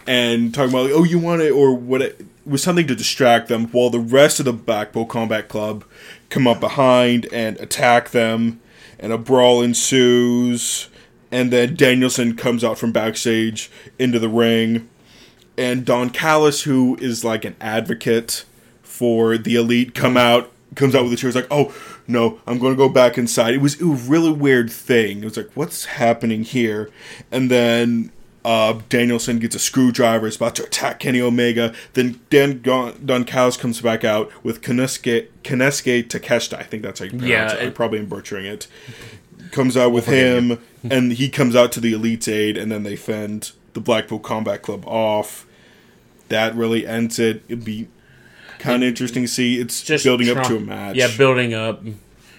and 0.06 0.54
talking 0.54 0.70
about 0.70 0.90
oh 0.92 1.02
you 1.04 1.18
want 1.18 1.42
it 1.42 1.50
or 1.50 1.74
what 1.74 2.00
it 2.02 2.24
was 2.44 2.62
something 2.62 2.86
to 2.86 2.94
distract 2.94 3.48
them 3.48 3.66
while 3.68 3.90
the 3.90 3.98
rest 3.98 4.38
of 4.38 4.44
the 4.44 4.52
Blackpool 4.52 5.04
Combat 5.06 5.48
Club 5.48 5.84
come 6.30 6.46
up 6.46 6.60
behind 6.60 7.26
and 7.32 7.58
attack 7.58 8.10
them, 8.10 8.60
and 8.98 9.12
a 9.12 9.18
brawl 9.18 9.62
ensues. 9.62 10.88
And 11.36 11.52
then 11.52 11.74
Danielson 11.74 12.34
comes 12.36 12.64
out 12.64 12.78
from 12.78 12.92
backstage 12.92 13.70
into 13.98 14.18
the 14.18 14.28
ring 14.28 14.88
and 15.58 15.84
Don 15.84 16.10
Callis, 16.10 16.62
who 16.62 16.96
is 17.00 17.24
like 17.24 17.44
an 17.44 17.56
advocate 17.60 18.44
for 18.82 19.36
the 19.38 19.54
elite, 19.56 19.94
come 19.94 20.16
out 20.16 20.50
comes 20.74 20.94
out 20.94 21.04
with 21.04 21.12
a 21.12 21.16
chair. 21.16 21.28
He's 21.28 21.34
like, 21.36 21.46
"Oh 21.50 21.74
no, 22.06 22.40
I'm 22.46 22.58
going 22.58 22.72
to 22.74 22.76
go 22.76 22.88
back 22.88 23.16
inside." 23.16 23.54
It 23.54 23.60
was, 23.62 23.80
it 23.80 23.84
was 23.84 24.06
a 24.06 24.10
really 24.10 24.32
weird 24.32 24.70
thing. 24.70 25.18
It 25.20 25.24
was 25.24 25.36
like, 25.36 25.50
"What's 25.54 25.86
happening 25.86 26.42
here?" 26.44 26.90
And 27.32 27.50
then 27.50 28.12
uh, 28.44 28.80
Danielson 28.90 29.38
gets 29.38 29.54
a 29.54 29.58
screwdriver. 29.58 30.26
Is 30.26 30.36
about 30.36 30.54
to 30.56 30.64
attack 30.64 31.00
Kenny 31.00 31.20
Omega. 31.22 31.72
Then 31.94 32.20
Dan 32.28 32.60
Don, 32.62 33.04
Don 33.06 33.24
Callis 33.24 33.56
comes 33.56 33.80
back 33.80 34.04
out 34.04 34.30
with 34.44 34.60
Kanesuke 34.60 35.28
Kanesuke 35.42 36.06
Takeshita. 36.08 36.58
I 36.58 36.62
think 36.64 36.82
that's 36.82 36.98
how 37.00 37.04
you 37.06 37.12
pronounce 37.12 37.28
Yeah, 37.30 37.52
it. 37.54 37.62
I 37.62 37.66
it- 37.68 37.74
probably 37.74 38.02
butchering 38.04 38.44
it. 38.46 38.66
Comes 39.52 39.76
out 39.76 39.92
with 39.92 40.06
him, 40.06 40.58
and 40.92 41.12
he 41.12 41.28
comes 41.28 41.54
out 41.56 41.72
to 41.72 41.80
the 41.80 41.92
Elite's 41.92 42.28
aid, 42.28 42.56
and 42.56 42.70
then 42.70 42.82
they 42.82 42.96
fend 42.96 43.52
the 43.74 43.80
Blackpool 43.80 44.18
Combat 44.18 44.62
Club 44.62 44.84
off. 44.86 45.46
That 46.28 46.54
really 46.54 46.86
ends 46.86 47.18
it. 47.18 47.42
It'd 47.48 47.64
be 47.64 47.88
kind 48.58 48.82
of 48.82 48.88
interesting 48.88 49.22
to 49.24 49.28
see. 49.28 49.60
It's 49.60 49.82
Just 49.82 50.04
building 50.04 50.28
up 50.28 50.46
to 50.48 50.56
a 50.56 50.60
match. 50.60 50.96
Yeah, 50.96 51.08
building 51.16 51.54
up 51.54 51.82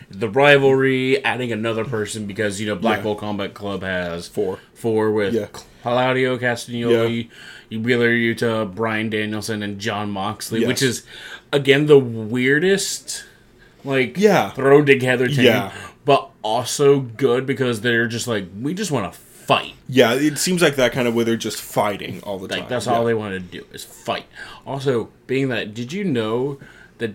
the 0.10 0.29
rivalry, 0.29 1.23
adding 1.23 1.51
another 1.51 1.86
person 1.86 2.25
because 2.25 2.60
you 2.62 2.67
know 2.67 2.75
Blackpool 2.75 3.15
Combat 3.15 3.53
Club 3.53 3.83
has 3.83 4.27
Four. 4.27 4.60
four 4.73 5.12
with 5.12 5.33
Yeah. 5.33 5.47
Claudio 5.83 6.38
Castagnoli, 6.38 7.29
Wheeler 7.71 8.10
Yuta, 8.12 8.73
Bryan 8.73 9.10
Danielson, 9.10 9.62
and 9.63 9.79
Jon 9.79 10.10
Moxley, 10.12 10.62
Yes. 10.62 10.67
which 10.67 10.81
is 10.81 11.03
again 11.53 11.86
the 11.86 11.99
weirdest 11.99 13.23
like 13.83 14.17
Yeah. 14.17 14.49
throw 14.51 14.83
together 14.83 15.27
team, 15.27 15.45
Yeah. 15.45 15.71
Also 16.47 17.01
good 17.01 17.45
because 17.45 17.81
they're 17.81 18.07
just 18.07 18.25
like 18.27 18.45
we 18.62 18.73
just 18.73 18.89
want 18.91 19.12
to 19.12 19.19
fight. 19.19 19.73
Yeah, 19.89 20.13
it 20.13 20.38
seems 20.38 20.62
like 20.62 20.75
that 20.77 20.91
kind 20.93 21.07
of 21.07 21.13
where 21.13 21.25
they're 21.25 21.36
just 21.36 21.62
fighting 21.62 22.21
all 22.23 22.38
the 22.39 22.47
Like 22.47 22.62
time. 22.62 22.69
that's 22.69 22.86
yeah. 22.86 22.93
all 22.93 23.03
they 23.05 23.13
want 23.13 23.33
to 23.33 23.39
do 23.39 23.65
is 23.73 23.83
fight. 23.83 24.25
Also, 24.65 25.10
being 25.25 25.49
that, 25.49 25.73
did 25.73 25.91
you 25.91 26.03
know 26.05 26.57
that 26.99 27.12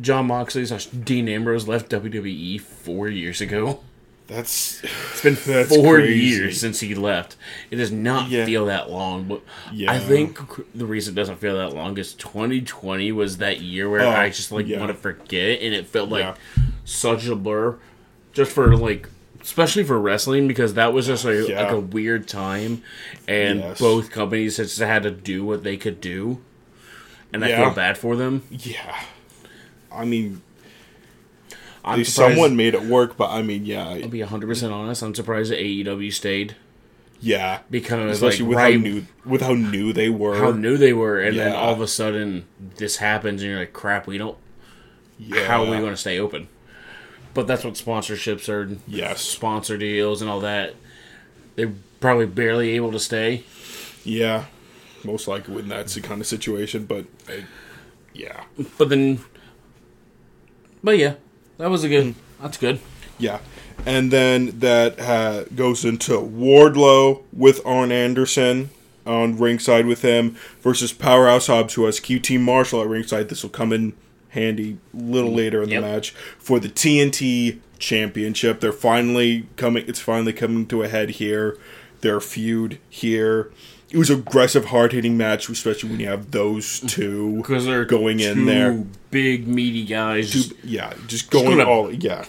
Jon 0.00 0.26
Moxley 0.26 0.64
slash 0.66 0.86
Dean 0.86 1.28
Ambrose 1.28 1.68
left 1.68 1.90
WWE 1.90 2.60
four 2.60 3.08
years 3.08 3.40
ago? 3.42 3.80
That's 4.26 4.82
It's 4.84 5.22
been 5.22 5.36
That's 5.46 5.74
four 5.74 5.96
crazy. 5.96 6.20
years 6.24 6.60
since 6.60 6.80
he 6.80 6.94
left. 6.94 7.36
It 7.70 7.76
does 7.76 7.92
not 7.92 8.30
Yeah. 8.30 8.46
feel 8.46 8.64
that 8.66 8.88
long, 8.90 9.24
but 9.24 9.42
Yeah. 9.72 9.92
I 9.92 9.98
think 9.98 10.38
the 10.74 10.86
reason 10.86 11.12
it 11.12 11.16
doesn't 11.16 11.36
feel 11.40 11.56
that 11.58 11.74
long 11.74 11.98
is 11.98 12.14
2020 12.14 13.12
was 13.12 13.36
that 13.38 13.60
year 13.60 13.90
where 13.90 14.00
Oh, 14.02 14.10
I 14.10 14.28
just 14.30 14.50
like 14.52 14.66
want 14.68 14.88
to 14.88 14.94
forget, 14.94 15.60
and 15.60 15.74
it 15.74 15.86
felt 15.86 16.08
like 16.08 16.34
such 16.84 17.26
a 17.26 17.34
blur, 17.36 17.76
just 18.32 18.52
for 18.52 18.76
like. 18.76 19.08
Especially 19.40 19.82
for 19.82 19.98
wrestling, 19.98 20.46
because 20.46 20.74
that 20.74 20.92
was 20.92 21.08
just 21.08 21.24
like, 21.24 21.48
Yeah. 21.48 21.64
like 21.64 21.72
a 21.72 21.80
weird 21.80 22.28
time, 22.28 22.80
and 23.26 23.58
Yes. 23.58 23.80
both 23.80 24.12
companies 24.12 24.58
just 24.58 24.78
had 24.78 25.02
to 25.02 25.10
do 25.10 25.44
what 25.44 25.64
they 25.64 25.76
could 25.76 26.00
do, 26.00 26.38
and 27.32 27.44
I 27.44 27.48
feel 27.56 27.72
bad 27.72 27.98
for 27.98 28.14
them. 28.14 28.44
yeah. 28.50 29.00
I 29.90 30.04
mean, 30.04 30.42
they- 31.50 32.04
surprised, 32.04 32.12
someone 32.12 32.54
made 32.54 32.74
it 32.74 32.82
work, 32.82 33.16
but 33.16 33.30
I 33.30 33.42
mean, 33.42 33.66
yeah, 33.66 33.88
I'll 33.88 34.06
be 34.08 34.20
100 34.22 34.46
percent 34.46 34.72
honest. 34.72 35.02
I'm 35.02 35.12
surprised 35.12 35.50
that 35.50 35.58
AEW 35.58 36.12
stayed 36.12 36.54
yeah. 37.20 37.58
because 37.68 38.12
Especially 38.22 38.44
like 38.44 38.48
with 38.48 38.56
right 38.58 38.74
how 38.76 38.80
new 38.80 39.06
with 39.24 39.40
how 39.40 39.54
new 39.54 39.92
they 39.92 40.08
were. 40.08 40.36
how 40.36 40.52
new 40.52 40.76
they 40.76 40.92
were, 40.92 41.18
and 41.18 41.36
then 41.36 41.52
all 41.52 41.72
of 41.72 41.80
a 41.80 41.88
sudden 41.88 42.44
this 42.76 42.98
happens, 42.98 43.42
and 43.42 43.50
you're 43.50 43.58
like, 43.58 43.72
"Crap, 43.72 44.06
we 44.06 44.18
don't. 44.18 44.38
yeah. 45.18 45.46
How 45.46 45.64
are 45.64 45.70
we 45.70 45.78
going 45.78 45.90
to 45.90 45.96
stay 45.96 46.20
open?" 46.20 46.46
But 47.34 47.46
that's 47.46 47.64
what 47.64 47.74
sponsorships 47.74 48.48
are, 48.48 48.76
Yes. 48.86 49.22
sponsor 49.22 49.78
deals, 49.78 50.20
and 50.20 50.30
all 50.30 50.40
that. 50.40 50.74
They're 51.56 51.72
probably 52.00 52.26
barely 52.26 52.70
able 52.72 52.92
to 52.92 52.98
stay. 53.00 53.44
Yeah. 54.04 54.44
most 55.04 55.26
likely 55.26 55.54
when 55.54 55.68
that's 55.68 55.94
the 55.94 56.00
kind 56.00 56.20
of 56.20 56.26
situation. 56.26 56.84
But 56.84 57.06
I, 57.28 57.44
yeah, 58.12 58.44
But 58.78 58.88
then, 58.88 59.20
but 60.84 60.98
yeah, 60.98 61.14
that 61.58 61.70
was 61.70 61.84
a 61.84 61.88
good. 61.88 62.14
That's 62.40 62.56
good. 62.58 62.80
yeah, 63.18 63.38
and 63.86 64.10
then 64.12 64.58
that 64.60 64.98
uh, 65.00 65.44
goes 65.54 65.84
into 65.84 66.12
Wardlow 66.14 67.22
with 67.32 67.60
Arn 67.64 67.90
Anderson 67.92 68.70
on 69.06 69.36
ringside 69.38 69.86
with 69.86 70.02
him 70.02 70.36
versus 70.60 70.92
Powerhouse 70.92 71.46
Hobbs, 71.48 71.74
who 71.74 71.84
has 71.86 71.98
QT 72.00 72.38
Marshall 72.40 72.82
at 72.82 72.88
ringside. 72.88 73.28
This 73.28 73.42
will 73.42 73.50
come 73.50 73.72
in 73.72 73.92
handy 74.32 74.78
a 74.92 74.96
little 75.02 75.32
later 75.32 75.62
in 75.62 75.68
the 75.68 75.74
Yep. 75.76 75.82
match 75.82 76.10
for 76.38 76.60
the 76.60 76.68
TNT 76.68 77.58
Championship. 77.78 78.60
They're 78.60 78.72
finally 78.72 79.46
coming. 79.56 79.84
It's 79.86 80.00
finally 80.00 80.32
coming 80.32 80.66
to 80.66 80.82
a 80.82 80.88
head 80.88 81.10
here. 81.10 81.56
Their 82.00 82.20
feud 82.20 82.78
here. 82.90 83.50
It 83.90 83.98
was 83.98 84.08
aggressive, 84.08 84.66
hard 84.66 84.92
hitting 84.92 85.16
match, 85.18 85.48
especially 85.48 85.90
when 85.90 86.00
you 86.00 86.06
have 86.08 86.30
those 86.30 86.80
two 86.80 87.36
Because 87.36 87.66
they're 87.66 87.84
going 87.84 88.20
in 88.20 88.46
there. 88.46 88.84
big 89.10 89.46
meaty 89.46 89.84
guys. 89.84 90.30
just 90.30 90.52
Yeah, 90.64 90.94
just 91.06 91.30
going 91.30 91.58
gonna- 91.58 91.68
all. 91.68 91.92
Yeah, 91.92 92.24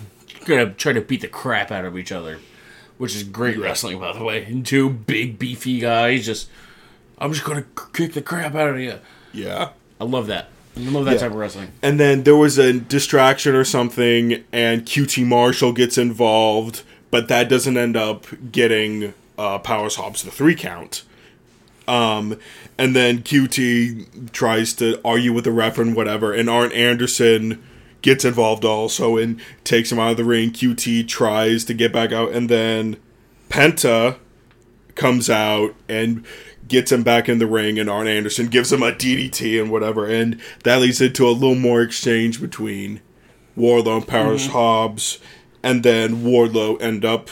gonna 0.45 0.71
try 0.71 0.91
to 0.93 0.99
beat 1.01 1.21
the 1.21 1.27
crap 1.29 1.71
out 1.71 1.85
of 1.85 1.97
each 1.97 2.11
other, 2.11 2.39
which 2.97 3.15
is 3.15 3.23
great 3.23 3.57
wrestling, 3.57 3.97
by 3.99 4.11
the 4.11 4.23
way. 4.25 4.43
And 4.43 4.65
two 4.65 4.89
big 4.89 5.39
beefy 5.39 5.79
guys 5.79 6.25
just, 6.25 6.49
I'm 7.17 7.31
just 7.31 7.45
gonna 7.45 7.65
kick 7.93 8.11
the 8.13 8.21
crap 8.21 8.55
out 8.55 8.71
of 8.71 8.79
you. 8.79 8.95
yeah. 9.31 9.69
I 10.01 10.03
love 10.03 10.27
that. 10.27 10.49
I 10.75 10.79
love 10.89 11.05
that 11.05 11.13
Yeah. 11.13 11.17
type 11.19 11.31
of 11.31 11.37
wrestling. 11.37 11.67
And 11.81 11.99
then 11.99 12.23
there 12.23 12.35
was 12.35 12.57
a 12.57 12.73
distraction 12.73 13.53
or 13.55 13.63
something, 13.63 14.43
and 14.51 14.85
QT 14.85 15.23
Marshall 15.25 15.71
gets 15.71 15.97
involved, 15.97 16.81
but 17.11 17.27
that 17.27 17.47
doesn't 17.49 17.77
end 17.77 17.95
up 17.95 18.25
getting 18.51 19.13
uh, 19.37 19.59
Powers 19.59 19.95
Hobbs 19.95 20.23
the 20.23 20.31
three 20.31 20.55
count. 20.55 21.03
Um, 21.87 22.37
and 22.77 22.95
then 22.95 23.19
QT 23.23 24.31
tries 24.31 24.73
to 24.73 24.99
argue 25.03 25.33
with 25.33 25.43
the 25.43 25.51
ref 25.51 25.77
and 25.77 25.95
whatever, 25.95 26.33
and 26.33 26.49
Arn 26.49 26.71
Anderson 26.71 27.61
gets 28.01 28.25
involved 28.25 28.63
also 28.65 29.17
and 29.17 29.39
takes 29.63 29.91
him 29.91 29.99
out 29.99 30.11
of 30.11 30.17
the 30.17 30.23
ring. 30.23 30.51
QT 30.51 31.07
tries 31.07 31.65
to 31.65 31.73
get 31.73 31.91
back 31.93 32.11
out, 32.11 32.31
and 32.31 32.49
then 32.49 32.97
Penta 33.49 34.15
comes 34.95 35.29
out 35.29 35.75
and 35.89 36.25
gets 36.67 36.91
him 36.91 37.03
back 37.03 37.27
in 37.27 37.39
the 37.39 37.47
ring, 37.47 37.77
and 37.77 37.89
Arn 37.89 38.07
Anderson 38.07 38.47
gives 38.47 38.71
him 38.71 38.81
a 38.81 38.91
DDT 38.91 39.61
and 39.61 39.71
whatever, 39.71 40.05
and 40.05 40.39
that 40.63 40.81
leads 40.81 41.01
into 41.01 41.27
a 41.27 41.31
little 41.31 41.55
more 41.55 41.81
exchange 41.81 42.39
between 42.41 43.01
Wardlow 43.57 43.97
and 43.97 44.07
Powers 44.07 44.43
mm-hmm. 44.43 44.53
Hobbs, 44.53 45.19
and 45.61 45.83
then 45.83 46.23
Wardlow 46.23 46.81
end 46.81 47.03
up 47.05 47.29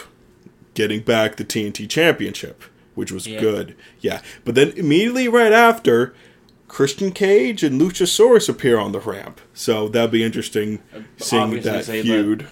getting 0.74 1.02
back 1.02 1.36
the 1.38 1.46
TNT 1.46 1.90
Championship, 1.90 2.64
which 2.96 3.12
was 3.12 3.28
Yeah. 3.28 3.40
good. 3.40 3.76
Yeah, 4.00 4.22
but 4.46 4.56
then 4.56 4.70
immediately 4.76 5.28
right 5.28 5.54
after. 5.54 6.14
Christian 6.68 7.12
Cage 7.12 7.64
and 7.64 7.82
Luchasaurus 7.82 8.48
appear 8.48 8.80
on 8.80 8.94
the 8.94 9.02
ramp, 9.02 9.42
so 9.54 9.90
that'd 9.90 10.10
be 10.10 10.24
interesting 10.24 10.80
uh, 10.96 11.00
seeing 11.18 11.42
obviously 11.42 11.70
that 11.70 11.84
say 11.84 11.98
that- 11.98 12.06
feud. 12.06 12.48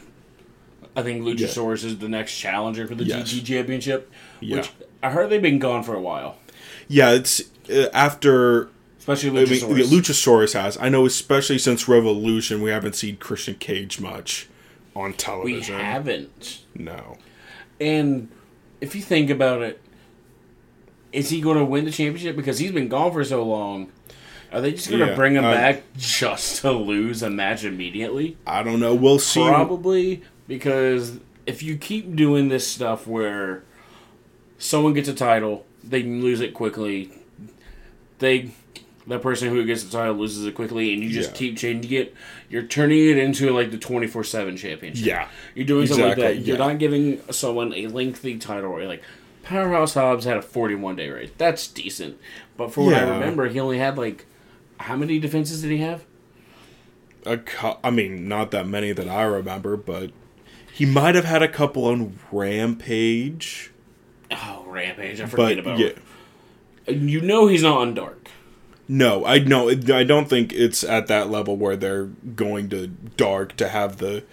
I 0.93 1.03
think 1.03 1.23
Luchasaurus 1.23 1.85
is 1.85 1.99
the 1.99 2.09
next 2.09 2.37
challenger 2.37 2.85
for 2.85 2.95
the 2.95 3.05
Yes. 3.05 3.31
Championship. 3.31 4.11
Yeah. 4.41 4.57
Which 4.57 4.71
I 5.01 5.11
heard 5.11 5.29
they've 5.29 5.41
been 5.41 5.59
gone 5.59 5.83
for 5.83 5.95
a 5.95 6.01
while, 6.01 6.37
Yeah, 6.87 7.11
it's 7.11 7.41
uh, 7.69 7.87
after 7.93 8.69
especially 8.99 9.29
I 9.29 9.33
mean, 9.33 9.45
Luchasaurus. 9.45 9.77
yeah, 9.77 9.85
Luchasaurus 9.85 10.53
has. 10.53 10.77
I 10.77 10.89
know, 10.89 11.05
especially 11.05 11.57
since 11.57 11.87
Revolution, 11.87 12.61
we 12.61 12.69
haven't 12.69 12.95
seen 12.95 13.17
Christian 13.17 13.55
Cage 13.55 13.99
much 13.99 14.47
on 14.95 15.13
television. 15.13 15.75
we 15.77 15.81
haven't. 15.81 16.63
No. 16.75 17.17
And 17.79 18.29
if 18.81 18.93
you 18.95 19.01
think 19.01 19.29
about 19.29 19.61
it, 19.61 19.81
is 21.11 21.29
he 21.29 21.41
going 21.41 21.57
to 21.57 21.65
win 21.65 21.85
the 21.85 21.91
championship 21.91 22.35
because 22.35 22.59
he's 22.59 22.71
been 22.71 22.87
gone 22.89 23.11
for 23.11 23.23
so 23.23 23.43
long? 23.43 23.91
Are 24.51 24.61
they 24.61 24.71
just 24.73 24.89
going 24.89 24.99
to 25.01 25.07
Yeah, 25.07 25.15
bring 25.15 25.35
him 25.35 25.45
I- 25.45 25.53
back 25.53 25.83
just 25.97 26.61
to 26.61 26.71
lose 26.71 27.23
a 27.23 27.29
match 27.29 27.63
immediately? 27.63 28.37
I 28.45 28.63
don't 28.63 28.79
know. 28.79 28.93
We'll 28.95 29.19
see. 29.19 29.41
Probably 29.47 30.23
because 30.47 31.19
if 31.45 31.63
you 31.63 31.77
keep 31.77 32.15
doing 32.15 32.49
this 32.49 32.67
stuff 32.67 33.07
where 33.07 33.63
someone 34.59 34.93
gets 34.93 35.09
a 35.09 35.13
title, 35.15 35.65
they 35.83 36.03
lose 36.03 36.41
it 36.41 36.53
quickly. 36.53 37.11
They 38.19 38.51
that 39.07 39.23
person 39.23 39.49
who 39.49 39.65
gets 39.65 39.83
the 39.83 39.89
title 39.91 40.13
loses 40.15 40.45
it 40.45 40.53
quickly, 40.53 40.93
and 40.93 41.03
you 41.03 41.09
just 41.09 41.31
Yeah. 41.31 41.37
keep 41.37 41.57
changing 41.57 41.91
it. 41.91 42.13
You're 42.47 42.63
turning 42.63 43.09
it 43.09 43.17
into 43.17 43.49
like 43.49 43.71
the 43.71 43.77
twenty 43.77 44.05
four 44.05 44.23
seven 44.23 44.55
championship. 44.55 45.05
Yeah. 45.05 45.27
You're 45.55 45.65
doing 45.65 45.87
something 45.87 46.05
like 46.05 46.17
that. 46.17 46.37
You're 46.45 46.57
yeah. 46.57 46.67
not 46.67 46.77
giving 46.77 47.19
someone 47.31 47.73
a 47.73 47.87
lengthy 47.87 48.37
title 48.37 48.71
reign. 48.73 48.87
Like 48.87 49.03
Powerhouse 49.41 49.95
Hobbs 49.95 50.25
had 50.25 50.37
a 50.37 50.43
41 50.43 50.95
day 50.95 51.09
reign. 51.09 51.31
That's 51.39 51.65
decent. 51.65 52.19
But 52.55 52.71
for 52.71 52.85
what 52.85 52.93
I 52.93 53.09
remember, 53.09 53.47
he 53.49 53.59
only 53.59 53.79
had 53.79 53.97
like 53.97 54.25
how 54.79 54.95
many 54.95 55.17
defenses 55.17 55.61
did 55.61 55.71
he 55.71 55.79
have? 55.79 56.03
A 57.25 57.39
I 57.83 57.89
mean, 57.89 58.27
not 58.27 58.51
that 58.51 58.67
many 58.67 58.91
that 58.91 59.07
I 59.07 59.23
remember, 59.23 59.75
but 59.75 60.11
he 60.71 60.85
might 60.85 61.15
have 61.15 61.25
had 61.25 61.41
a 61.41 61.47
couple 61.47 61.85
on 61.85 62.19
Rampage. 62.31 63.71
Rampage! 64.69 65.19
I 65.19 65.23
But 65.23 65.31
forget 65.31 65.59
about. 65.59 65.79
yeah, 65.79 65.91
You 66.87 67.21
know 67.21 67.47
he's 67.47 67.63
not 67.63 67.77
on 67.79 67.93
Dark. 67.93 68.29
no, 68.87 69.25
I 69.25 69.39
no, 69.39 69.69
I 69.69 70.03
don't 70.03 70.29
think 70.29 70.53
it's 70.53 70.83
at 70.83 71.07
that 71.07 71.29
level 71.29 71.55
where 71.57 71.75
they're 71.75 72.05
going 72.05 72.69
to 72.69 72.87
dark 72.87 73.55
to 73.57 73.69
have 73.69 73.97
the 73.97 74.23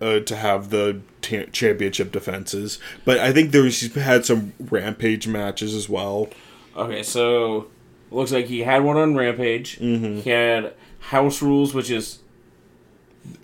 uh, 0.00 0.20
to 0.20 0.36
have 0.36 0.70
the 0.70 1.00
ta- 1.22 1.46
championship 1.52 2.10
defenses. 2.12 2.78
But 3.04 3.18
I 3.18 3.32
think 3.32 3.52
there's 3.52 3.80
he's 3.80 3.94
had 3.94 4.26
some 4.26 4.52
Rampage 4.58 5.26
matches 5.28 5.74
as 5.74 5.88
well. 5.88 6.28
Okay, 6.76 7.02
so 7.04 7.68
looks 8.10 8.32
like 8.32 8.46
he 8.46 8.60
had 8.60 8.82
one 8.82 8.96
on 8.96 9.14
Rampage. 9.14 9.78
Mm-hmm. 9.78 10.20
He 10.20 10.30
had 10.30 10.74
House 10.98 11.40
Rules, 11.40 11.72
which 11.74 11.90
is 11.90 12.18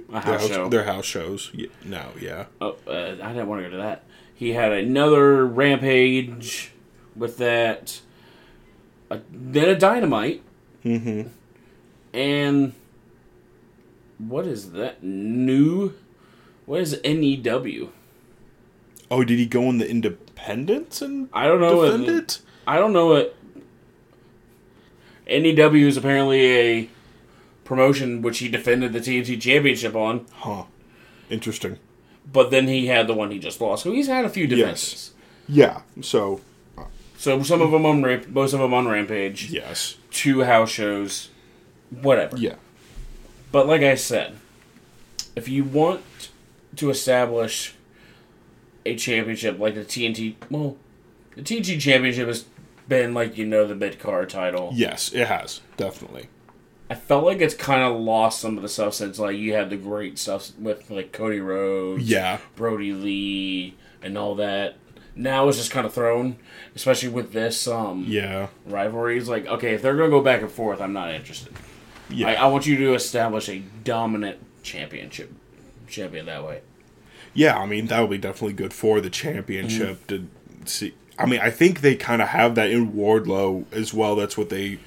a 0.09 0.13
Their 0.13 0.21
house 0.23 0.41
house, 0.41 0.49
show. 0.49 0.69
their 0.69 0.85
house 0.85 1.05
shows. 1.05 1.51
Yeah, 1.55 1.69
no, 1.85 2.11
yeah. 2.21 2.47
Oh, 2.61 2.77
uh, 2.89 3.17
I 3.23 3.29
didn't 3.33 3.47
want 3.49 3.63
to 3.63 3.69
go 3.71 3.77
to 3.77 3.83
that. 3.83 4.03
He 4.41 4.55
had 4.55 4.73
another 4.73 5.45
Rampage 5.45 6.73
with 7.15 7.37
that. 7.37 8.01
Uh, 9.11 9.19
then 9.31 9.69
a 9.69 9.79
Dynamite. 9.79 10.43
Mm-hmm. 10.83 11.29
And 12.15 12.73
what 14.17 14.47
is 14.47 14.73
that? 14.73 15.03
New? 15.03 15.93
What 16.65 16.81
is 16.81 16.99
NEW? 17.05 17.93
Oh, 19.11 19.25
did 19.25 19.39
he 19.39 19.45
go 19.45 19.65
in 19.65 19.77
the 19.77 19.87
Independence 19.87 21.03
and 21.03 21.29
I 21.35 21.47
don't 21.47 21.61
know. 21.61 21.85
defend 21.85 22.05
What, 22.05 22.15
it? 22.15 22.39
I 22.67 22.79
don't 22.79 22.95
know 22.95 23.09
what. 23.09 23.37
NEW 25.29 25.87
is 25.87 25.99
apparently 25.99 26.47
a 26.47 26.89
promotion 27.65 28.23
which 28.23 28.39
he 28.39 28.49
defended 28.49 28.95
the 28.95 29.01
TNT 29.01 29.39
Championship 29.39 29.95
on, 29.95 30.25
Huh. 30.33 30.65
Interesting. 31.29 31.79
But 32.33 32.51
then 32.51 32.69
he 32.69 32.87
had 32.87 33.07
the 33.07 33.15
one 33.15 33.31
he 33.31 33.39
just 33.39 33.61
lost. 33.61 33.83
So 33.83 33.93
he's 33.93 34.07
had 34.07 34.25
a 34.25 34.29
few 34.29 34.47
defenses. 34.47 35.13
Yeah. 35.49 35.83
So 36.01 36.41
uh, 36.79 36.85
So 37.17 37.43
some 37.43 37.61
of 37.63 37.71
them 37.71 37.85
on 37.85 38.03
Ramp, 38.03 38.29
most 38.29 38.53
of 38.53 38.61
them 38.61 38.73
on 38.75 38.87
Rampage, 38.89 39.51
yes. 39.51 39.97
two 40.11 40.43
house 40.45 40.71
shows, 40.71 41.31
whatever. 41.91 42.37
Yeah. 42.37 42.55
But 43.53 43.67
like 43.67 43.83
I 43.83 43.95
said, 43.97 44.37
if 45.35 45.49
you 45.49 45.65
want 45.65 46.03
to 46.77 46.91
establish 46.91 47.75
a 48.87 48.97
championship 48.97 49.59
like 49.59 49.75
the 49.75 49.85
TNT, 49.85 50.37
well, 50.49 50.77
the 51.35 51.43
TNT 51.43 51.81
Championship 51.81 52.29
has 52.29 52.45
been 52.89 53.15
like 53.15 53.37
you 53.39 53.47
know 53.47 53.67
the 53.67 53.75
mid 53.75 53.99
card 53.99 54.29
title. 54.31 54.71
Yes, 54.75 55.13
it 55.13 55.27
has 55.29 55.61
definitely. 55.77 56.29
I 56.91 56.95
felt 56.97 57.25
like 57.25 57.41
it's 57.41 57.55
kind 57.55 57.83
of 57.83 58.01
lost 58.01 58.41
some 58.41 58.57
of 58.57 58.63
the 58.63 58.69
stuff 58.69 58.95
since 58.95 59.19
like 59.19 59.37
you 59.37 59.55
had 59.55 59.71
the 59.71 59.77
great 59.77 60.19
stuff 60.19 60.51
with 60.59 60.91
like 60.91 61.13
Cody 61.13 61.39
Rhodes, 61.41 62.03
Yeah. 62.03 62.39
Brodie 62.57 62.93
Lee, 62.93 63.77
and 64.03 64.19
all 64.19 64.35
that. 64.35 64.77
Now 65.15 65.49
it's 65.49 65.59
just 65.59 65.71
kind 65.71 65.87
of 65.87 65.95
thrown, 65.95 66.37
especially 66.75 67.11
with 67.11 67.33
this 67.33 67.69
um 67.69 68.05
Yeah. 68.09 68.49
rivalry. 68.67 69.17
It's 69.19 69.29
like 69.29 69.47
okay, 69.47 69.75
if 69.75 69.83
they're 69.83 69.97
gonna 69.97 70.11
go 70.11 70.21
back 70.21 70.43
and 70.43 70.51
forth, 70.51 70.81
I'm 70.81 70.93
not 70.93 71.15
interested. 71.15 71.53
Yeah. 72.09 72.27
I, 72.29 72.33
I 72.35 72.47
want 72.49 72.67
you 72.67 72.77
to 72.79 72.95
establish 72.95 73.49
a 73.49 73.61
dominant 73.85 74.39
championship 74.65 75.33
champion 75.87 76.27
that 76.27 76.45
way. 76.45 76.61
yeah. 77.35 77.57
I 77.57 77.67
mean, 77.67 77.87
that 77.87 78.01
would 78.01 78.11
be 78.11 78.19
definitely 78.19 78.55
good 78.55 78.73
for 78.73 79.01
the 79.01 79.11
championship 79.11 80.07
Mm-hmm. 80.09 80.27
to 80.65 80.71
see. 80.71 80.95
I 81.19 81.27
mean, 81.27 81.41
I 81.41 81.51
think 81.51 81.83
they 81.83 81.95
kind 81.97 82.21
of 82.23 82.29
have 82.29 82.55
that 82.57 82.71
in 82.71 82.93
Wardlow 82.95 83.65
as 83.73 83.93
well. 83.95 84.17
That's 84.17 84.37
what 84.39 84.49
they. 84.49 84.79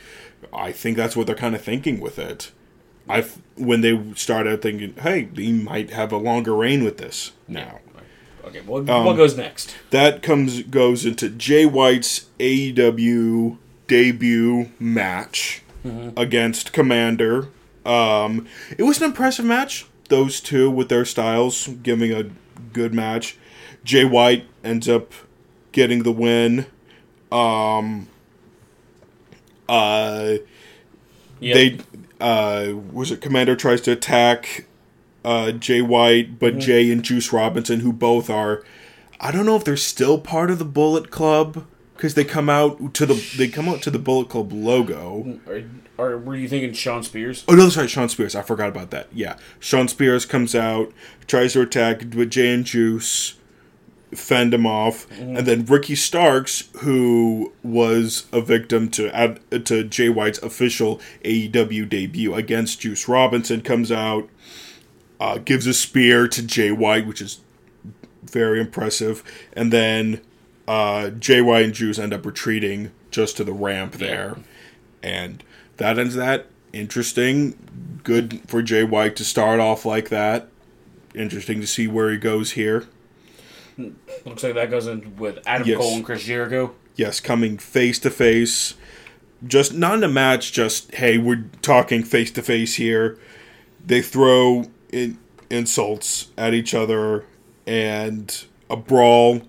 I 0.54 0.72
think 0.72 0.98
that's 0.98 1.16
what 1.16 1.28
they're 1.28 1.36
kind 1.36 1.56
of 1.56 1.62
thinking 1.62 2.00
with 2.00 2.18
it. 2.20 2.52
I 3.10 3.26
when 3.58 3.82
they 3.82 4.00
started 4.16 4.62
thinking, 4.62 4.96
hey, 4.96 5.26
they 5.26 5.52
might 5.52 5.90
have 5.92 6.12
a 6.12 6.18
longer 6.18 6.56
reign 6.56 6.84
with 6.84 6.98
this 6.98 7.32
now. 7.48 7.80
Okay, 8.46 8.60
what, 8.62 8.90
Um, 8.90 9.06
what 9.06 9.16
goes 9.16 9.38
next? 9.38 9.74
That 9.92 10.22
comes 10.22 10.64
goes 10.64 11.06
into 11.06 11.30
Jay 11.30 11.66
White's 11.66 12.26
AEW 12.40 13.58
debut 13.88 14.70
match 14.80 15.62
against 16.16 16.72
Commander. 16.72 17.50
Um, 17.86 18.48
it 18.78 18.84
was 18.84 19.00
an 19.00 19.06
impressive 19.06 19.44
match. 19.46 19.86
Those 20.10 20.40
two 20.40 20.70
with 20.72 20.88
their 20.90 21.04
styles 21.06 21.68
giving 21.84 22.12
a 22.14 22.30
good 22.72 22.94
match. 22.94 23.38
Jay 23.84 24.06
White 24.06 24.46
ends 24.64 24.88
up 24.88 25.12
getting 25.74 26.04
the 26.04 26.12
win. 26.14 26.66
Um, 27.32 28.08
Uh, 29.70 30.38
Yep. 31.40 31.54
they 31.56 31.78
uh 32.22 32.74
was 32.94 33.12
it 33.12 33.20
commander 33.20 33.54
tries 33.56 33.82
to 33.82 33.92
attack 33.92 34.66
uh 35.26 35.52
jay 35.52 35.82
white 35.82 36.28
Mm-hmm. 36.28 36.36
but 36.36 36.58
jay 36.60 36.90
and 36.90 37.04
juice 37.04 37.34
robinson 37.34 37.82
who 37.82 37.92
both 37.92 38.30
are 38.30 38.64
i 39.20 39.30
don't 39.30 39.46
know 39.46 39.58
if 39.58 39.66
they're 39.66 39.76
still 39.76 40.18
part 40.20 40.50
of 40.50 40.58
the 40.60 40.64
bullet 40.64 41.12
club 41.12 41.66
because 41.98 42.14
they 42.14 42.24
come 42.24 42.50
out 42.50 42.94
to 42.94 43.06
the 43.06 43.16
they 43.38 43.50
come 43.50 43.68
out 43.68 43.82
to 43.82 43.92
the 43.92 44.00
bullet 44.00 44.30
club 44.30 44.54
logo 44.54 45.40
or 45.98 46.18
were 46.18 46.36
you 46.36 46.48
thinking 46.48 46.72
Shawn 46.72 47.04
Spears? 47.04 47.44
oh 47.50 47.56
no 47.56 47.68
sorry 47.68 47.90
shawn 47.90 48.08
spears 48.08 48.36
i 48.36 48.42
forgot 48.42 48.70
about 48.70 48.92
that 48.92 49.08
yeah 49.12 49.36
shawn 49.60 49.90
spears 49.90 50.26
comes 50.26 50.56
out 50.56 50.94
tries 51.28 51.54
to 51.54 51.62
attack 51.62 52.04
with 52.16 52.30
jay 52.30 52.54
and 52.54 52.64
juice 52.64 53.34
fend 54.16 54.54
him 54.54 54.66
off. 54.66 55.08
Mm-hmm. 55.10 55.38
and 55.38 55.48
then 55.48 55.66
ricky 55.66 55.96
starks 55.96 56.70
who 56.78 57.54
was 57.64 58.26
a 58.32 58.42
victim 58.42 58.90
to 58.90 59.14
Ad- 59.16 59.40
to 59.66 59.84
jay 59.84 60.10
white's 60.10 60.40
official 60.40 61.00
aew 61.24 61.90
debut 61.90 62.34
against 62.34 62.82
juice 62.82 63.08
robinson 63.08 63.62
comes 63.62 63.92
out 63.92 64.30
uh, 65.20 65.38
gives 65.38 65.68
a 65.68 65.74
spear 65.74 66.28
to 66.28 66.42
jay 66.44 66.72
white 66.72 67.08
which 67.08 67.22
is 67.22 67.40
very 68.34 68.60
impressive. 68.60 69.24
And 69.54 69.72
then 69.72 70.22
uh, 70.68 71.12
jay 71.12 71.42
white 71.42 71.66
and 71.66 71.74
juice 71.74 72.00
end 72.00 72.14
up 72.14 72.26
retreating 72.26 72.92
just 73.12 73.38
to 73.38 73.44
the 73.44 73.54
ramp 73.54 73.94
there. 73.94 74.38
And 75.02 75.44
that 75.78 76.00
ends 76.00 76.16
that. 76.16 76.48
Interesting. 76.74 78.00
Good 78.04 78.42
for 78.48 78.62
jay 78.62 78.84
white 78.84 79.16
to 79.18 79.24
start 79.24 79.60
off 79.60 79.86
like 79.86 80.10
that. 80.10 80.50
Interesting 81.14 81.62
to 81.62 81.68
see 81.68 81.88
where 81.88 82.12
he 82.12 82.18
goes 82.18 82.52
here 82.52 82.88
Looks 83.78 84.44
like 84.44 84.54
that 84.56 84.70
goes 84.70 84.88
in 84.88 85.16
with 85.18 85.40
Adam 85.46 85.68
Yes. 85.68 85.78
Cole 85.78 85.96
and 85.96 86.06
Chris 86.06 86.24
Jericho. 86.24 86.74
yes, 86.96 87.20
coming 87.20 87.58
face 87.58 88.00
to 88.00 88.10
face. 88.10 88.76
Just 89.46 89.74
not 89.74 89.96
in 89.96 90.04
a 90.04 90.08
match, 90.08 90.52
just 90.54 90.94
hey, 90.96 91.18
we're 91.18 91.46
talking 91.62 92.04
face 92.04 92.32
to 92.32 92.42
face 92.42 92.76
here. 92.76 93.18
They 93.86 94.02
throw 94.02 94.66
in 94.92 95.18
insults 95.50 96.30
at 96.38 96.54
each 96.54 96.74
other 96.74 97.26
and 97.68 98.46
a 98.70 98.76
brawl 98.78 99.42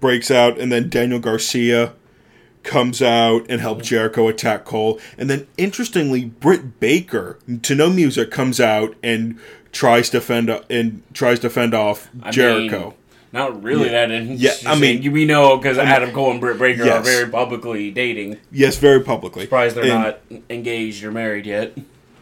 breaks 0.00 0.30
out 0.30 0.58
and 0.58 0.72
then 0.72 0.88
Daniel 0.88 1.18
Garcia 1.20 1.92
comes 2.62 3.00
out 3.00 3.46
and 3.48 3.60
helps 3.60 3.88
Jericho 3.88 4.26
attack 4.28 4.64
Cole. 4.64 4.98
And 5.18 5.28
then 5.30 5.46
interestingly, 5.56 6.24
Britt 6.24 6.80
Baker, 6.80 7.38
to 7.62 7.74
no 7.74 7.90
music, 7.90 8.30
comes 8.30 8.58
out 8.60 8.94
and 9.02 9.38
tries 9.70 10.10
to 10.10 10.20
fend 10.20 10.48
and 10.70 11.02
tries 11.12 11.38
to 11.40 11.50
fend 11.50 11.74
off 11.74 12.08
I 12.22 12.30
Jericho. 12.32 12.80
mean, 12.80 12.94
not 13.36 13.62
really 13.62 13.84
Yeah. 13.86 13.92
that. 14.06 14.10
In, 14.10 14.36
Yeah, 14.38 14.50
I 14.66 14.74
mean- 14.78 15.12
we 15.12 15.24
know 15.24 15.56
because 15.56 15.78
Adam 15.78 16.10
Cole 16.12 16.30
and 16.32 16.40
Britt 16.40 16.58
Baker 16.58 16.90
are 16.90 17.00
very 17.02 17.28
publicly 17.30 17.90
dating. 17.90 18.38
yes, 18.50 18.76
very 18.78 19.00
publicly. 19.00 19.42
Surprised 19.42 19.76
they're 19.76 19.84
And- 19.84 19.92
not 19.92 20.20
engaged 20.50 21.04
or 21.04 21.10
married 21.12 21.46
yet. 21.46 21.76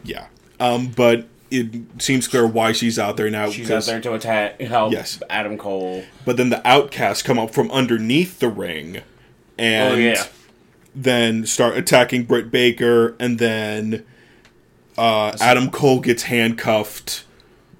Yeah. 0.05 0.24
Um, 0.61 0.92
but 0.94 1.27
it 1.50 1.66
seems 1.98 2.27
clear 2.29 2.46
why 2.46 2.72
she's 2.72 2.98
out 2.98 3.16
there 3.16 3.31
now. 3.31 3.48
She's 3.50 3.70
out 3.70 3.85
there 3.87 4.00
to 4.00 4.12
attack, 4.14 4.61
help 4.61 4.92
Yes. 4.92 5.20
Adam 5.31 5.57
Cole. 5.57 6.05
But 6.24 6.37
then 6.37 6.50
the 6.50 6.66
outcasts 6.66 7.22
come 7.22 7.38
up 7.38 7.55
from 7.55 7.70
underneath 7.70 8.40
the 8.40 8.48
ring 8.48 9.00
and 9.57 9.94
Oh 9.94 9.96
yeah, 9.96 10.24
then 10.94 11.46
start 11.46 11.77
attacking 11.77 12.24
Britt 12.24 12.50
Baker, 12.50 13.14
and 13.20 13.38
then 13.38 14.05
uh, 14.98 15.33
Adam 15.40 15.70
Cole 15.70 16.00
gets 16.00 16.24
handcuffed 16.24 17.24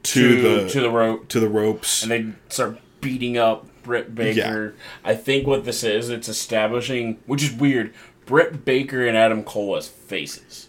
to, 0.05 0.37
to 0.37 0.43
the 0.43 0.69
to 0.69 0.81
the 0.81 0.91
rope, 0.91 1.29
to 1.29 1.41
the 1.41 1.49
ropes. 1.49 2.03
and 2.03 2.11
they 2.13 2.27
start 2.49 2.79
beating 3.05 3.39
up 3.39 3.67
Britt 3.85 4.15
Baker. 4.15 4.75
I 5.05 5.15
think 5.15 5.47
what 5.47 5.65
this 5.65 5.85
is, 5.85 6.09
it's 6.11 6.29
establishing, 6.29 7.19
which 7.27 7.43
is 7.45 7.53
weird. 7.53 7.95
Britt 8.27 8.65
Baker 8.65 9.07
and 9.07 9.17
Adam 9.17 9.45
Cole 9.45 9.77
as 9.77 9.87
faces. 9.87 10.69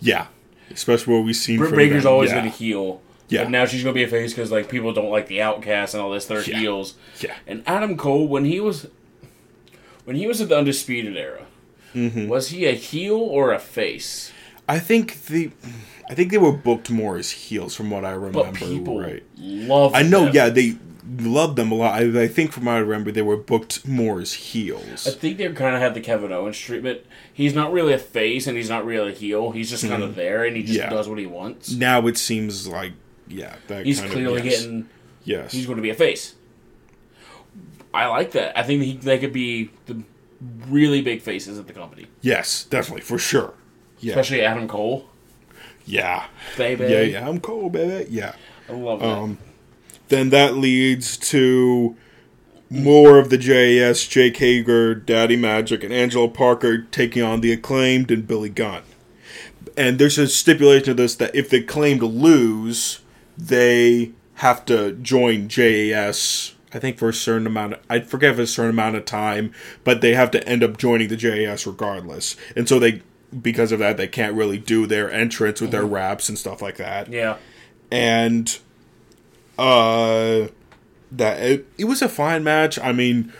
yeah, 0.00 0.26
especially 0.70 1.14
what 1.14 1.24
we've 1.24 1.36
seen. 1.36 1.58
Britt 1.58 1.74
Baker's 1.76 2.02
them. 2.02 2.12
always 2.12 2.30
yeah. 2.30 2.40
been 2.40 2.46
a 2.48 2.50
heel. 2.50 3.00
Yeah. 3.28 3.44
But 3.44 3.50
now 3.50 3.64
she's 3.66 3.82
gonna 3.82 3.94
be 3.94 4.02
a 4.04 4.08
face 4.08 4.32
because 4.32 4.50
like 4.52 4.68
people 4.68 4.92
don't 4.92 5.10
like 5.10 5.26
the 5.28 5.40
Outcast 5.42 5.94
and 5.94 6.02
all 6.02 6.10
this. 6.10 6.26
They're 6.26 6.42
Yeah. 6.42 6.58
heels. 6.58 6.94
Yeah. 7.20 7.34
And 7.46 7.62
Adam 7.66 7.96
Cole, 7.96 8.26
when 8.28 8.44
he 8.44 8.60
was, 8.60 8.88
when 10.04 10.16
he 10.16 10.26
was 10.26 10.40
at 10.40 10.48
the 10.48 10.58
Undisputed 10.58 11.16
Era, 11.16 11.42
Mm-hmm. 11.94 12.28
was 12.28 12.48
he 12.48 12.66
a 12.66 12.72
heel 12.72 13.16
or 13.16 13.52
a 13.52 13.58
face? 13.58 14.30
I 14.68 14.78
think 14.80 15.26
the, 15.26 15.50
I 16.10 16.14
think 16.14 16.30
they 16.30 16.38
were 16.38 16.52
booked 16.52 16.90
more 16.90 17.16
as 17.16 17.30
heels, 17.30 17.74
from 17.74 17.88
what 17.90 18.04
I 18.04 18.10
remember. 18.10 18.42
But 18.44 18.54
people 18.56 19.00
right? 19.00 19.22
love. 19.38 19.94
I 19.94 20.02
know. 20.02 20.24
them. 20.26 20.34
Yeah, 20.34 20.48
they 20.50 20.76
loved 21.18 21.56
them 21.56 21.70
a 21.72 21.74
lot. 21.74 21.94
I, 22.00 22.22
I 22.22 22.28
think 22.28 22.52
from 22.52 22.64
what 22.66 22.72
I 22.72 22.78
remember, 22.78 23.10
they 23.12 23.22
were 23.22 23.36
booked 23.36 23.86
more 23.86 24.20
as 24.20 24.32
heels. 24.32 25.06
I 25.06 25.10
think 25.10 25.38
they 25.38 25.48
kind 25.52 25.74
of 25.74 25.80
had 25.82 25.94
the 25.94 26.00
Kevin 26.00 26.32
Owens 26.32 26.58
treatment. 26.58 27.00
He's 27.32 27.54
not 27.54 27.72
really 27.72 27.92
a 27.92 27.98
face 27.98 28.46
and 28.46 28.56
he's 28.56 28.68
not 28.70 28.84
really 28.84 29.12
a 29.12 29.14
heel. 29.14 29.50
He's 29.52 29.70
just 29.70 29.86
kind 29.86 30.02
of 30.02 30.14
there 30.14 30.44
and 30.44 30.56
he 30.56 30.62
just 30.62 30.78
Mm-hmm. 30.78 30.90
Yeah. 30.90 30.96
does 30.96 31.08
what 31.08 31.18
he 31.18 31.26
wants. 31.26 31.70
now 31.72 32.06
it 32.06 32.16
seems 32.18 32.66
like 32.68 32.92
yeah, 33.28 33.56
that 33.68 33.86
He's 33.86 34.00
kind 34.00 34.12
clearly 34.12 34.38
of, 34.40 34.44
yes. 34.46 34.60
getting. 34.62 34.88
yes, 35.24 35.52
He's 35.52 35.66
going 35.66 35.76
to 35.76 35.82
be 35.82 35.90
a 35.90 35.94
face. 35.94 36.34
I 37.94 38.06
like 38.06 38.32
that. 38.32 38.56
I 38.58 38.62
think 38.62 38.82
he, 38.82 38.96
they 38.96 39.18
could 39.18 39.32
be 39.32 39.70
the 39.86 40.02
really 40.68 41.00
big 41.02 41.22
faces 41.22 41.58
of 41.58 41.66
the 41.66 41.72
company, 41.72 42.06
yes, 42.20 42.64
definitely 42.64 43.00
for 43.02 43.18
sure. 43.18 43.54
Yeah, 44.00 44.10
especially 44.12 44.42
Adam 44.42 44.68
Cole. 44.68 45.06
yeah, 45.86 46.26
Baby. 46.58 46.84
yeah, 46.84 47.00
yeah. 47.00 47.28
I'm 47.28 47.40
cool, 47.40 47.70
baby. 47.70 48.10
Yeah. 48.10 48.34
I 48.68 48.72
love 48.72 49.00
that. 49.00 49.08
Um, 49.08 49.38
then 50.08 50.30
that 50.30 50.56
leads 50.56 51.16
to 51.16 51.96
more 52.68 53.18
of 53.18 53.30
the 53.30 53.38
JAS, 53.38 54.06
Jake 54.06 54.36
Hager, 54.38 54.94
Daddy 54.94 55.36
Magic, 55.36 55.84
and 55.84 55.92
Angelo 55.92 56.28
Parker 56.28 56.82
taking 56.82 57.22
on 57.22 57.40
the 57.40 57.52
acclaimed 57.52 58.10
and 58.10 58.26
Billy 58.26 58.48
Gunn. 58.48 58.82
And 59.76 59.98
there's 59.98 60.18
a 60.18 60.26
stipulation 60.26 60.90
of 60.90 60.96
this 60.96 61.14
that 61.16 61.34
if 61.34 61.48
the 61.50 61.58
acclaimed 61.58 62.02
lose, 62.02 63.00
they 63.36 64.12
have 64.34 64.64
to 64.66 64.92
join 64.92 65.48
JAS. 65.48 66.54
I 66.72 66.78
think 66.78 66.98
for 66.98 67.08
a 67.08 67.14
certain 67.14 67.46
amount 67.46 67.74
of, 67.74 67.80
I 67.88 68.00
forget 68.00 68.32
if 68.32 68.38
a 68.38 68.46
certain 68.46 68.70
amount 68.70 68.96
of 68.96 69.04
time, 69.04 69.52
but 69.84 70.00
they 70.00 70.14
have 70.14 70.30
to 70.32 70.48
end 70.48 70.64
up 70.64 70.76
joining 70.76 71.08
the 71.08 71.16
JAS 71.16 71.66
regardless. 71.66 72.36
And 72.56 72.68
so 72.68 72.78
they, 72.78 73.02
because 73.40 73.70
of 73.70 73.78
that, 73.78 73.96
they 73.96 74.08
can't 74.08 74.34
really 74.34 74.58
do 74.58 74.86
their 74.86 75.10
entrance 75.10 75.60
with 75.60 75.70
their 75.70 75.82
mm-hmm. 75.82 75.94
raps 75.94 76.28
and 76.28 76.38
stuff 76.38 76.60
like 76.60 76.76
that 76.76 77.08
yeah. 77.08 77.36
and 77.90 78.58
uh 79.58 80.48
that 81.12 81.40
it, 81.42 81.66
it 81.78 81.84
was 81.84 82.02
a 82.02 82.08
fine 82.08 82.42
match 82.44 82.78
i 82.80 82.92
mean 82.92 83.32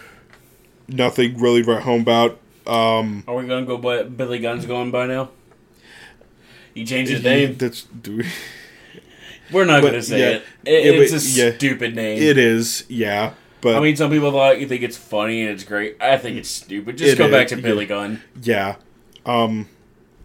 nothing 0.88 1.36
really 1.38 1.62
write 1.62 1.82
home 1.82 2.00
about 2.02 2.38
um 2.66 3.22
Are 3.28 3.34
we 3.36 3.46
going 3.46 3.64
to 3.64 3.66
go 3.66 3.76
by 3.78 4.02
Billy 4.02 4.38
Gunn's 4.40 4.66
going 4.66 4.90
by 4.90 5.06
now? 5.06 5.30
He 6.74 6.84
changed 6.84 7.10
his 7.12 7.22
name. 7.22 7.56
that's 7.56 7.82
do 7.84 8.16
we- 8.18 8.26
We're 9.52 9.64
not 9.64 9.82
but, 9.82 9.92
to 9.92 10.02
say 10.02 10.18
yeah. 10.18 10.26
it. 10.36 10.42
it 10.64 10.84
Yeah, 10.84 11.00
it's 11.02 11.12
but, 11.12 11.22
a 11.22 11.50
yeah. 11.52 11.56
stupid 11.56 11.94
name. 11.94 12.20
it 12.20 12.36
is 12.38 12.84
yeah 12.88 13.34
but 13.60 13.76
I 13.76 13.80
mean, 13.80 13.96
some 13.96 14.10
people 14.10 14.30
like 14.32 14.58
you 14.60 14.66
think 14.68 14.82
it's 14.82 14.96
funny 14.96 15.42
and 15.42 15.50
it's 15.50 15.64
great. 15.64 15.96
I 16.00 16.18
think 16.18 16.36
it's 16.36 16.48
stupid. 16.50 16.98
Just 16.98 17.14
It 17.14 17.18
go 17.18 17.24
is, 17.26 17.30
back 17.32 17.48
to. 17.48 17.56
Billy 17.56 17.86
Gunn. 17.86 18.22
yeah 18.42 18.76
um 19.24 19.68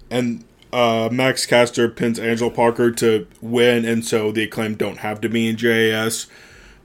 and 0.09 0.43
uh 0.73 1.09
max 1.11 1.45
caster 1.45 1.89
pins 1.89 2.19
Angel 2.19 2.49
parker 2.49 2.91
to 2.91 3.27
win 3.41 3.85
and 3.85 4.05
so 4.05 4.31
the 4.31 4.43
acclaim 4.43 4.75
don't 4.75 4.99
have 4.99 5.19
to 5.21 5.29
be 5.29 5.47
in 5.47 5.57
jas 5.57 6.27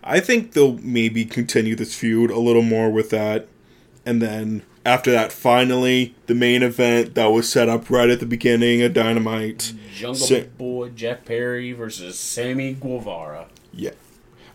i 0.03 0.19
think 0.21 0.53
they'll 0.53 0.79
maybe 0.79 1.25
continue 1.25 1.77
this 1.77 1.95
feud 1.95 2.31
a 2.31 2.39
little 2.39 2.63
more 2.63 2.91
with 2.91 3.11
that 3.11 3.47
and 4.05 4.21
then 4.21 4.63
after 4.85 5.11
that 5.11 5.33
finally 5.33 6.15
the 6.27 6.35
main 6.35 6.63
event 6.63 7.15
that 7.15 7.27
was 7.27 7.49
set 7.49 7.69
up 7.69 7.89
right 7.91 8.11
at 8.11 8.21
the 8.21 8.27
beginning 8.27 8.83
of 8.83 8.93
dynamite 8.93 9.73
Jungle 9.97 10.15
Sa- 10.15 10.41
Boy 10.59 10.91
Jack 10.91 11.25
Perry 11.25 11.73
versus 11.73 12.19
Sammy 12.19 12.75
Guevara. 12.75 13.47
Yeah. 13.73 13.93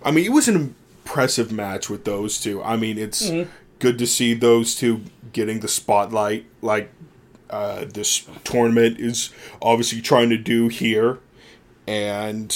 I 0.04 0.12
mean, 0.12 0.26
it 0.26 0.32
was 0.32 0.48
an 0.48 0.76
impressive 1.04 1.52
match 1.52 1.90
with 1.90 2.06
those 2.06 2.40
two. 2.40 2.62
I 2.64 2.78
mean, 2.78 3.00
it's 3.00 3.32
good 3.80 3.98
to 3.98 4.06
see 4.06 4.36
those 4.36 4.76
two 4.76 5.02
getting 5.34 5.62
the 5.62 5.68
spotlight 5.68 6.46
like 6.62 6.92
uh, 7.52 7.86
this 7.86 8.26
tournament 8.44 9.00
is 9.00 9.30
obviously 9.62 10.02
trying 10.02 10.30
to 10.32 10.38
do 10.38 10.68
here. 10.70 11.20
And 11.88 12.56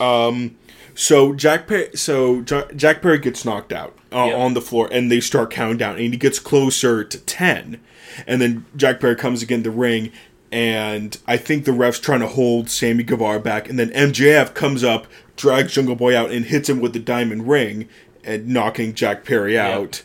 um 0.00 0.56
so 0.94 1.32
Jack 1.34 1.66
Perry 1.66 1.90
so 1.94 2.44
Ja- 2.48 2.70
Jack 2.74 3.02
Perry 3.02 3.18
gets 3.18 3.44
knocked 3.44 3.72
out 3.72 3.96
uh, 4.12 4.24
Yep. 4.26 4.38
on 4.38 4.54
the 4.54 4.60
floor 4.60 4.88
and 4.92 5.10
they 5.10 5.20
start 5.20 5.50
counting 5.50 5.76
down 5.78 5.92
and 5.96 6.12
he 6.12 6.16
gets 6.16 6.38
closer 6.38 7.04
to 7.04 7.18
10 7.18 7.80
and 8.26 8.40
then 8.40 8.64
Jack 8.76 9.00
Perry 9.00 9.16
comes 9.16 9.42
again 9.42 9.62
the 9.62 9.70
ring 9.70 10.10
and 10.50 11.18
I 11.26 11.36
think 11.36 11.64
the 11.64 11.72
ref's 11.72 11.98
trying 11.98 12.20
to 12.20 12.28
hold 12.28 12.70
Sammy 12.70 13.02
Guevara 13.04 13.40
back 13.40 13.68
and 13.68 13.78
then 13.78 13.90
MJF 13.90 14.54
comes 14.54 14.82
up 14.84 15.06
drags 15.36 15.72
Jungle 15.74 15.96
Boy 15.96 16.16
out 16.16 16.30
and 16.30 16.44
hits 16.44 16.68
him 16.68 16.80
with 16.80 16.92
the 16.92 17.00
diamond 17.00 17.48
ring 17.48 17.88
and 18.24 18.48
knocking 18.48 18.94
Jack 18.94 19.24
Perry 19.24 19.58
out 19.58 20.02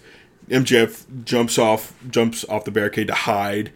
MJF 0.50 1.24
jumps 1.26 1.58
off 1.58 1.94
jumps 2.10 2.44
off 2.46 2.66
the 2.66 2.72
barricade 2.72 3.08
to 3.08 3.14
hide 3.14 3.72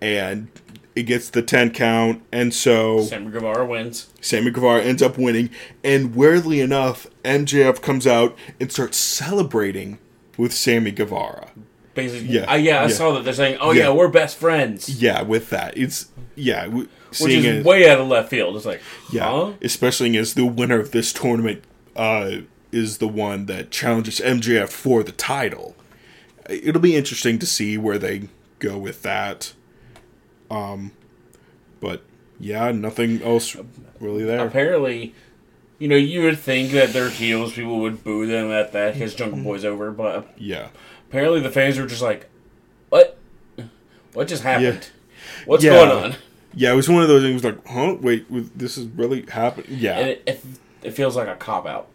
and 0.00 0.48
it 0.94 1.04
gets 1.04 1.30
the 1.30 1.42
10 1.42 1.70
count 1.70 2.22
and 2.32 2.52
so 2.52 3.02
Sammy 3.02 3.30
Guevara 3.30 3.64
wins. 3.66 4.10
Sammy 4.20 4.50
Guevara 4.50 4.82
ends 4.82 5.02
up 5.02 5.16
winning, 5.18 5.50
and 5.82 6.14
weirdly 6.14 6.60
enough, 6.60 7.06
MJF 7.24 7.80
comes 7.80 8.06
out 8.06 8.36
and 8.60 8.70
starts 8.70 8.96
celebrating 8.98 9.98
with 10.36 10.52
Sammy 10.52 10.90
Guevara. 10.90 11.48
basically, 11.94 12.28
Yeah, 12.28 12.40
yeah, 12.50 12.54
yeah, 12.56 12.78
I 12.80 12.82
yeah. 12.82 12.88
saw 12.88 13.12
that 13.12 13.24
they're 13.24 13.32
saying, 13.34 13.58
"Oh 13.60 13.72
yeah, 13.72 13.84
Yeah. 13.84 13.90
we're 13.90 14.08
best 14.08 14.36
friends," 14.38 14.88
Yeah, 14.88 15.22
with 15.22 15.50
that, 15.50 15.76
it's 15.76 16.06
yeah, 16.36 16.64
w- 16.64 16.88
which 17.20 17.32
is 17.32 17.44
it, 17.44 17.64
way 17.64 17.88
out 17.88 18.00
of 18.00 18.08
left 18.08 18.30
field. 18.30 18.56
It's 18.56 18.64
like, 18.66 18.80
yeah, 19.12 19.30
huh? 19.30 19.52
especially 19.62 20.16
as 20.16 20.34
the 20.34 20.46
winner 20.46 20.78
of 20.80 20.90
this 20.92 21.12
tournament 21.12 21.64
uh, 21.96 22.36
is 22.70 22.98
the 22.98 23.08
one 23.08 23.44
that 23.46 23.70
challenges 23.70 24.20
MJF 24.20 24.70
for 24.70 25.02
the 25.02 25.12
title. 25.12 25.74
It'll 26.48 26.80
be 26.82 26.96
interesting 26.96 27.38
to 27.38 27.46
see 27.46 27.78
where 27.78 27.98
they 27.98 28.28
go 28.58 28.76
with 28.78 29.02
that. 29.02 29.52
Um, 30.50 30.92
but 31.80 32.02
yeah, 32.38 32.70
nothing 32.72 33.22
else 33.22 33.56
really 34.00 34.24
there. 34.24 34.46
apparently, 34.46 35.14
you 35.78 35.88
know, 35.88 35.96
you 35.96 36.22
would 36.22 36.38
think 36.38 36.72
that 36.72 36.92
their 36.92 37.08
heels 37.10 37.52
people 37.54 37.80
would 37.80 38.04
boo 38.04 38.26
them 38.26 38.50
at 38.50 38.72
that 38.72 38.94
because 38.94 39.14
Jungle 39.14 39.42
Boy's 39.42 39.64
over, 39.64 39.90
but 39.90 40.28
Yeah, 40.36 40.68
apparently 41.08 41.40
the 41.40 41.50
fans 41.50 41.78
were 41.78 41.86
just 41.86 42.02
like, 42.02 42.28
"What? 42.88 43.18
What 44.12 44.28
just 44.28 44.42
happened? 44.42 44.90
What's 45.46 45.64
Yeah. 45.64 45.70
going 45.70 45.90
on?" 45.90 46.16
yeah, 46.54 46.72
it 46.72 46.76
was 46.76 46.88
one 46.88 47.02
of 47.02 47.08
those 47.08 47.22
things 47.22 47.42
like, 47.44 47.66
huh? 47.66 47.96
Wait, 48.00 48.26
this 48.58 48.76
is 48.76 48.86
really 48.88 49.24
happening? 49.26 49.66
Yeah, 49.70 49.98
And 49.98 50.08
it, 50.10 50.22
it, 50.26 50.40
it 50.82 50.90
feels 50.90 51.16
like 51.16 51.28
a 51.28 51.34
cop 51.36 51.66
out. 51.66 51.88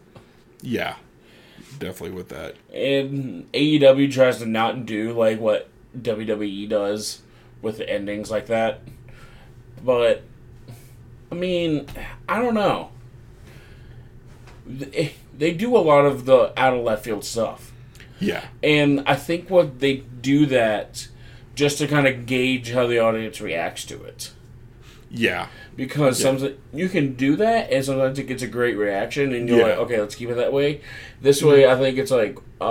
yeah, 0.62 0.96
definitely 1.78 2.16
with 2.16 2.28
that. 2.28 2.56
And 2.72 3.50
AEW 3.52 4.12
tries 4.12 4.38
to 4.38 4.46
not 4.46 4.86
do 4.86 5.12
like 5.12 5.40
what 5.40 5.68
WWE 5.98 6.68
does 6.68 7.22
with 7.62 7.78
the 7.78 7.88
endings 7.88 8.30
like 8.30 8.46
that. 8.46 8.80
But 9.84 10.22
I 11.30 11.34
mean, 11.34 11.86
I 12.28 12.40
don't 12.40 12.54
know. 12.54 12.90
They, 14.66 14.90
eh, 14.92 15.10
they 15.36 15.52
do 15.52 15.76
a 15.76 15.78
lot 15.78 16.04
of 16.04 16.24
the 16.24 16.52
out 16.60 16.74
of 16.74 16.84
left 16.84 17.04
field 17.04 17.24
stuff. 17.24 17.72
Yeah, 18.20 18.44
And 18.64 19.04
I 19.06 19.14
think 19.14 19.48
what 19.48 19.78
they 19.78 19.98
do 19.98 20.44
that 20.46 21.06
just 21.54 21.78
to 21.78 21.86
kind 21.86 22.08
of 22.08 22.26
gauge 22.26 22.72
how 22.72 22.88
the 22.88 22.98
audience 22.98 23.40
reacts 23.40 23.84
to 23.84 24.02
it. 24.02 24.32
Yeah, 25.10 25.46
Because 25.76 26.18
Yeah. 26.20 26.24
sometimes 26.32 26.56
you 26.74 26.88
can 26.88 27.14
do 27.14 27.36
that, 27.36 27.70
and 27.70 27.84
sometimes 27.84 28.18
it 28.18 28.24
gets 28.26 28.42
a 28.42 28.46
great 28.48 28.76
reaction, 28.76 29.32
and 29.32 29.48
you're 29.48 29.58
Yeah. 29.58 29.64
like, 29.66 29.78
okay, 29.78 30.00
let's 30.00 30.14
keep 30.16 30.28
it 30.28 30.34
that 30.36 30.52
way. 30.52 30.80
This 31.22 31.42
way, 31.42 31.66
I 31.68 31.76
think 31.76 31.98
it's 31.98 32.10
like, 32.10 32.36
Yeah. 32.60 32.66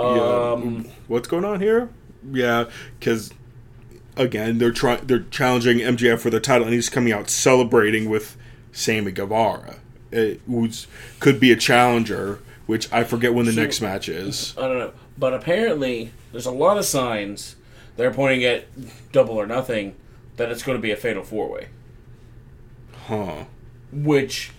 um, 0.52 0.86
what's 1.06 1.26
going 1.26 1.44
on 1.44 1.60
here? 1.60 1.88
Yeah, 2.32 2.64
because 3.00 3.30
again, 4.16 4.58
they're 4.58 4.72
trying 4.72 5.00
they're 5.06 5.24
challenging 5.30 5.78
MJF 5.80 6.20
for 6.20 6.28
the 6.30 6.40
title, 6.40 6.66
and 6.66 6.74
he's 6.74 6.88
coming 6.90 7.12
out 7.12 7.30
celebrating 7.30 8.10
with 8.10 8.36
Sammy 8.72 9.10
Guevara, 9.12 9.76
who's 10.46 10.86
could 11.20 11.40
be 11.40 11.50
a 11.52 11.56
challenger. 11.56 12.40
Which 12.66 12.86
I 12.92 13.02
forget 13.02 13.32
when 13.32 13.46
the 13.46 13.52
So- 13.52 13.62
next 13.62 13.80
match 13.80 14.10
is. 14.10 14.52
I 14.58 14.68
don't 14.68 14.78
know. 14.78 14.90
But 15.16 15.32
apparently, 15.32 16.10
there's 16.32 16.44
a 16.44 16.50
lot 16.50 16.76
of 16.76 16.84
signs 16.84 17.56
they're 17.96 18.10
pointing 18.10 18.44
at 18.44 18.64
double 19.10 19.36
or 19.36 19.46
nothing 19.46 19.94
that 20.36 20.50
it's 20.50 20.62
going 20.62 20.76
to 20.76 20.82
be 20.82 20.90
a 20.90 20.96
fatal 20.96 21.22
four 21.22 21.48
way, 21.50 21.68
Huh? 23.08 23.44
which 23.90 24.50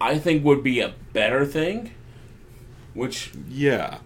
I 0.00 0.18
think 0.18 0.44
would 0.44 0.62
be 0.62 0.80
a 0.80 0.94
better 1.12 1.44
thing. 1.44 1.92
Which 2.94 3.30
Yeah. 3.48 3.98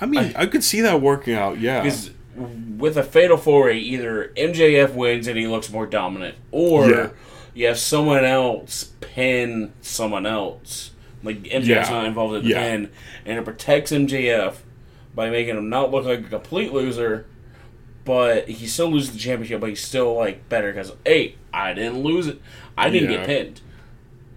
I 0.00 0.06
mean, 0.06 0.32
I, 0.36 0.46
could 0.46 0.62
see 0.64 0.80
that 0.82 1.00
working 1.00 1.34
out. 1.34 1.58
Yeah. 1.60 1.84
is 1.84 2.10
with 2.36 2.96
a 2.96 3.02
fatal 3.02 3.36
four 3.36 3.64
way, 3.66 3.78
either 3.78 4.32
MJF 4.36 4.92
wins 4.94 5.26
and 5.26 5.36
he 5.38 5.46
looks 5.46 5.70
more 5.70 5.86
dominant, 5.86 6.36
or 6.52 6.88
Yeah. 6.90 7.08
you 7.54 7.66
have 7.66 7.78
someone 7.78 8.24
else 8.24 8.84
pin 9.00 9.72
someone 9.82 10.26
else. 10.26 10.92
Like 11.22 11.42
MJF's 11.44 11.66
Yeah. 11.88 11.90
not 11.90 12.06
involved 12.06 12.36
in 12.36 12.42
the 12.44 12.50
Yeah. 12.50 12.60
pin, 12.60 12.90
and 13.26 13.38
it 13.38 13.44
protects 13.44 13.92
MJF 13.92 14.62
by 15.14 15.30
making 15.30 15.56
him 15.56 15.68
not 15.68 15.90
look 15.90 16.04
like 16.04 16.20
a 16.20 16.28
complete 16.28 16.72
loser. 16.72 17.26
But 18.04 18.48
he 18.48 18.66
still 18.66 18.88
loses 18.90 19.12
the 19.12 19.18
championship, 19.18 19.60
but 19.60 19.70
he's 19.70 19.82
still 19.82 20.14
like 20.14 20.48
better 20.48 20.72
because 20.72 20.92
hey, 21.06 21.36
I 21.52 21.72
didn't 21.72 22.02
lose 22.02 22.26
it, 22.26 22.40
I 22.76 22.90
didn't 22.90 23.10
Yeah. 23.10 23.16
get 23.18 23.26
pinned. 23.26 23.60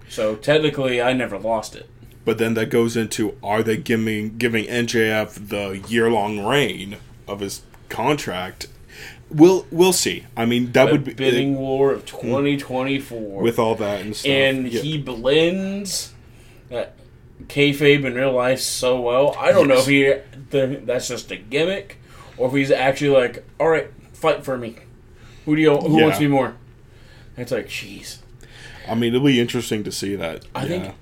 So 0.09 0.36
technically, 0.36 1.01
I 1.01 1.11
never 1.13 1.38
lost 1.38 1.76
it. 1.76 1.89
But 2.24 2.38
then 2.38 2.53
that 2.55 2.70
goes 2.70 2.95
into 2.95 3.36
are 3.43 3.63
they 3.63 3.78
giving 3.78 4.38
giving 4.38 4.65
MJF 4.65 5.49
the 5.49 5.82
year 5.89 6.09
long 6.09 6.45
reign 6.45 6.97
of 7.28 7.41
his 7.41 7.61
contract? 7.89 8.68
We'll 9.30 9.65
we'll 9.72 9.91
see. 9.93 10.24
I 10.38 10.45
mean, 10.45 10.72
that 10.72 10.86
The 10.86 10.91
would 10.93 11.03
be 11.03 11.13
bidding 11.13 11.57
war 11.57 11.91
of 11.91 12.05
2024 12.05 13.41
with 13.41 13.59
all 13.59 13.76
that 13.76 14.01
and 14.01 14.15
stuff. 14.15 14.30
and 14.32 14.72
Yeah. 14.72 14.82
he 14.82 14.97
blends 14.97 16.13
uh, 16.72 16.86
kayfabe 17.47 18.05
in 18.05 18.13
real 18.15 18.32
life 18.34 18.59
so 18.61 18.99
well. 19.01 19.36
I 19.38 19.51
don't 19.51 19.68
know 19.68 19.78
if 19.80 19.88
he 19.88 20.13
the, 20.49 20.82
that's 20.86 21.09
just 21.09 21.30
a 21.32 21.36
gimmick 21.36 21.97
or 22.38 22.47
if 22.47 22.53
he's 22.53 22.71
actually 22.71 23.09
like, 23.09 23.43
all 23.59 23.69
right, 23.69 23.89
fight 24.13 24.43
for 24.43 24.57
me. 24.57 24.75
Who 25.45 25.55
do 25.55 25.61
you 25.61 25.75
who 25.77 25.97
Yeah. 25.97 26.03
wants 26.05 26.19
me 26.19 26.27
more? 26.27 26.47
And 26.47 27.43
it's 27.43 27.51
like, 27.51 27.67
jeez, 27.67 28.17
I 28.89 28.95
mean, 28.95 29.13
it'll 29.13 29.25
be 29.25 29.39
interesting 29.39 29.83
to 29.83 29.91
see 29.91 30.15
that. 30.15 30.45
I 30.55 30.65
yeah. 30.65 30.67
think 30.67 30.95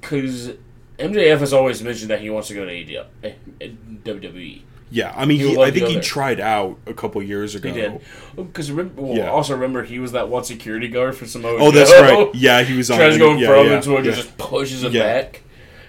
because 0.00 0.52
MJF 0.98 1.40
has 1.40 1.52
always 1.52 1.82
mentioned 1.82 2.10
that 2.10 2.20
he 2.20 2.30
wants 2.30 2.48
to 2.48 2.54
go 2.54 2.64
to 2.64 2.70
eh, 2.72 3.32
eh, 3.60 3.68
WWE. 4.04 4.62
Yeah, 4.90 5.12
I 5.16 5.24
mean, 5.24 5.40
He 5.40 5.48
he, 5.50 5.60
I 5.60 5.70
think 5.72 5.88
he 5.88 5.94
there. 5.94 6.02
tried 6.02 6.38
out 6.38 6.78
a 6.86 6.94
couple 6.94 7.20
years 7.22 7.54
ago. 7.56 7.68
He 7.68 7.74
did 7.74 8.00
because 8.36 8.70
remember, 8.70 9.02
well, 9.02 9.16
Yeah. 9.16 9.30
also 9.30 9.54
remember 9.54 9.82
he 9.82 9.98
was 9.98 10.12
that 10.12 10.28
one 10.28 10.44
security 10.44 10.86
guard 10.88 11.16
for 11.16 11.26
Samoa. 11.26 11.56
Oh, 11.60 11.70
that's 11.72 11.90
right. 11.90 12.32
Yeah, 12.34 12.62
he 12.62 12.76
was 12.76 12.90
on. 12.92 12.98
Tries 12.98 13.14
to 13.14 13.18
go 13.18 13.32
in 13.32 13.38
yeah, 13.38 13.46
front 13.48 13.68
yeah, 13.68 13.76
him, 13.76 13.82
so 13.82 13.96
yeah, 13.98 14.02
just 14.02 14.38
pushes 14.38 14.84
it 14.84 14.92
Yeah. 14.92 15.02
back. 15.02 15.42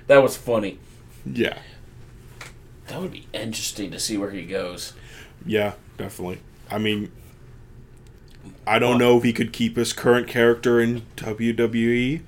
That 0.08 0.24
was 0.24 0.36
funny. 0.36 0.80
yeah, 1.26 1.58
That 2.88 3.02
would 3.02 3.12
be 3.12 3.26
interesting 3.34 3.92
to 3.92 4.00
see 4.00 4.18
where 4.18 4.32
he 4.32 4.44
goes. 4.44 4.94
yeah, 5.46 5.74
definitely. 5.98 6.40
I 6.70 6.78
mean, 6.78 7.12
I 8.68 8.80
don't 8.80 8.98
know 8.98 9.18
if 9.18 9.24
he 9.24 9.34
could 9.34 9.54
keep 9.54 9.76
his 9.76 9.94
current 9.94 10.28
character 10.28 10.80
in 10.80 11.04
WWE, 11.18 12.22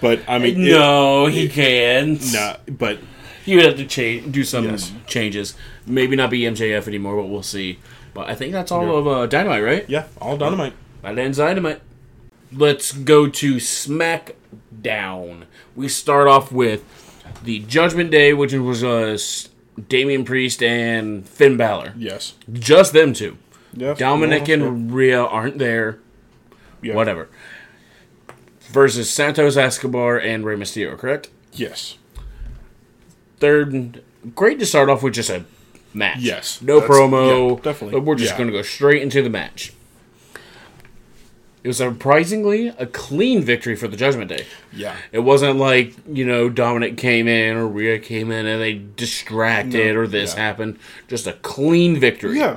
but 0.00 0.20
I 0.28 0.38
mean, 0.38 0.60
it- 0.62 0.70
no, 0.70 1.26
he 1.26 1.48
can't. 1.48 2.20
nah, 2.32 2.56
but 2.68 2.98
He 3.44 3.56
would 3.56 3.64
have 3.64 3.76
to 3.76 3.86
change, 3.86 4.30
do 4.32 4.44
some 4.44 4.66
Yes. 4.66 4.92
changes. 5.08 5.54
Maybe 5.84 6.14
not 6.14 6.30
be 6.30 6.42
MJF 6.46 6.86
anymore, 6.86 7.16
but 7.16 7.26
we'll 7.28 7.42
see. 7.42 7.78
But 8.14 8.28
I 8.28 8.34
think 8.36 8.52
that's 8.52 8.70
all 8.70 8.84
Yeah. 8.86 8.92
of 8.92 9.06
uh, 9.08 9.26
Dynamite, 9.26 9.64
right? 9.64 9.84
yeah, 9.88 10.04
all 10.20 10.36
dynamite. 10.36 10.74
That 11.02 11.18
ends 11.18 11.38
Dynamite. 11.38 11.80
Let's 12.52 12.92
go 12.92 13.26
to 13.28 13.56
SmackDown. 13.56 15.44
We 15.74 15.88
start 15.88 16.28
off 16.28 16.52
with 16.52 16.84
the 17.42 17.58
Judgment 17.60 18.10
Day, 18.12 18.32
which 18.32 18.52
was 18.52 18.84
uh, 18.84 19.18
Damian 19.88 20.24
Priest 20.24 20.62
and 20.62 21.26
Finn 21.28 21.56
Balor. 21.56 21.94
Yes. 21.96 22.34
Just 22.52 22.92
them 22.92 23.12
two. 23.12 23.38
Yeah. 23.74 23.94
Dominic 23.94 24.48
yeah, 24.48 24.54
and 24.54 24.92
Rhea 24.92 25.22
aren't 25.22 25.58
there. 25.58 25.98
yeah. 26.82 26.94
Whatever. 26.94 27.28
Versus 28.70 29.10
Santos 29.10 29.56
Escobar 29.56 30.18
and 30.18 30.44
Rey 30.44 30.56
Mysterio, 30.56 30.96
correct? 30.98 31.30
Yes. 31.52 31.96
Third, 33.38 34.02
great 34.34 34.58
to 34.60 34.66
start 34.66 34.88
off 34.88 35.02
with 35.02 35.14
just 35.14 35.28
a 35.30 35.44
match. 35.92 36.18
Yes, 36.20 36.62
No 36.62 36.80
promo. 36.80 37.56
yeah, 37.56 37.62
definitely. 37.62 38.00
We're 38.00 38.14
just 38.14 38.36
going 38.36 38.46
to 38.48 38.52
go 38.52 38.62
straight 38.62 39.02
into 39.02 39.22
the 39.22 39.30
match. 39.30 39.72
It 41.64 41.68
was 41.68 41.76
surprisingly 41.76 42.68
a 42.68 42.86
clean 42.86 43.42
victory 43.42 43.76
for 43.76 43.86
the 43.86 43.96
Judgment 43.96 44.28
Day. 44.28 44.46
Yeah. 44.72 44.96
It 45.12 45.20
wasn't 45.20 45.58
like, 45.58 45.94
you 46.12 46.24
know, 46.26 46.48
Dominic 46.48 46.96
came 46.96 47.28
in 47.28 47.56
or 47.56 47.68
Rhea 47.68 48.00
came 48.00 48.32
in 48.32 48.46
and 48.46 48.60
they 48.60 48.82
distracted 48.96 49.94
No, 49.94 50.00
or 50.00 50.06
this 50.08 50.34
yeah. 50.34 50.40
happened. 50.40 50.78
Just 51.06 51.28
a 51.28 51.34
clean 51.34 52.00
victory. 52.00 52.38
Yeah. 52.38 52.56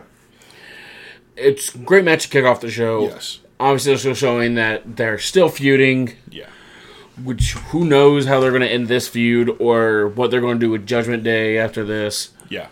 It's 1.35 1.75
a 1.75 1.77
great 1.77 2.03
match 2.03 2.23
to 2.23 2.29
kick 2.29 2.45
off 2.45 2.61
the 2.61 2.71
show. 2.71 3.03
Yes. 3.09 3.39
Obviously, 3.59 3.91
also 3.93 4.13
showing 4.13 4.55
that 4.55 4.95
they're 4.97 5.19
still 5.19 5.49
feuding, 5.49 6.13
Yeah. 6.31 6.47
which 7.23 7.53
who 7.53 7.85
knows 7.85 8.25
how 8.25 8.39
they're 8.39 8.49
going 8.51 8.61
to 8.63 8.71
end 8.71 8.87
this 8.87 9.07
feud 9.07 9.55
or 9.59 10.07
what 10.07 10.31
they're 10.31 10.41
going 10.41 10.59
to 10.59 10.65
do 10.65 10.71
with 10.71 10.87
Judgment 10.87 11.23
Day 11.23 11.57
after 11.59 11.83
this. 11.85 12.29
Yeah. 12.49 12.67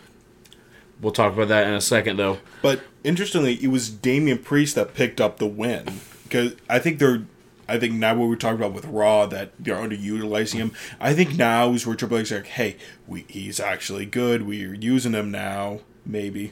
We'll 0.99 1.13
talk 1.13 1.34
about 1.34 1.49
that 1.49 1.67
in 1.67 1.73
a 1.73 1.81
second, 1.81 2.17
though. 2.17 2.39
But 2.63 2.81
interestingly, 3.03 3.55
it 3.61 3.67
was 3.67 3.89
Damian 3.89 4.39
Priest 4.39 4.73
that 4.75 4.93
picked 4.95 5.21
up 5.21 5.38
the 5.38 5.45
win 5.47 5.99
because 6.34 6.55
I 6.69 6.79
think 6.79 6.99
they're. 6.99 7.23
I 7.69 7.79
think 7.79 7.93
now 7.93 8.13
what 8.15 8.27
we're 8.27 8.36
talking 8.36 8.57
about 8.57 8.73
with 8.73 8.86
Raw 8.86 9.25
that 9.27 9.51
they're 9.57 9.75
underutilizing 9.77 10.55
him. 10.55 10.71
I 10.99 11.13
think 11.13 11.38
now 11.38 11.71
is 11.71 11.88
where 11.88 11.95
Triple 11.95 12.17
H 12.17 12.23
is 12.25 12.31
like, 12.39 12.45
hey, 12.47 12.75
we 13.07 13.25
he's 13.29 13.59
actually 13.59 14.05
good. 14.05 14.45
We're 14.45 14.73
using 14.73 15.13
him 15.13 15.31
now, 15.31 15.79
maybe. 16.05 16.51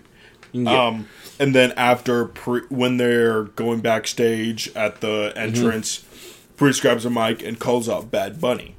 Yeah. 0.53 0.85
Um, 0.87 1.07
and 1.39 1.53
then 1.53 1.73
after 1.73 2.25
pre- 2.25 2.65
when 2.69 2.95
they're 2.97 3.43
going 3.43 3.81
backstage 3.81 4.69
at 4.75 5.01
the 5.01 5.33
entrance, 5.35 6.05
Priest 6.55 6.81
grabs 6.81 7.03
a 7.05 7.09
mic 7.09 7.43
and 7.43 7.59
calls 7.59 7.89
out 7.89 8.09
Bad 8.11 8.39
Bunny, 8.39 8.75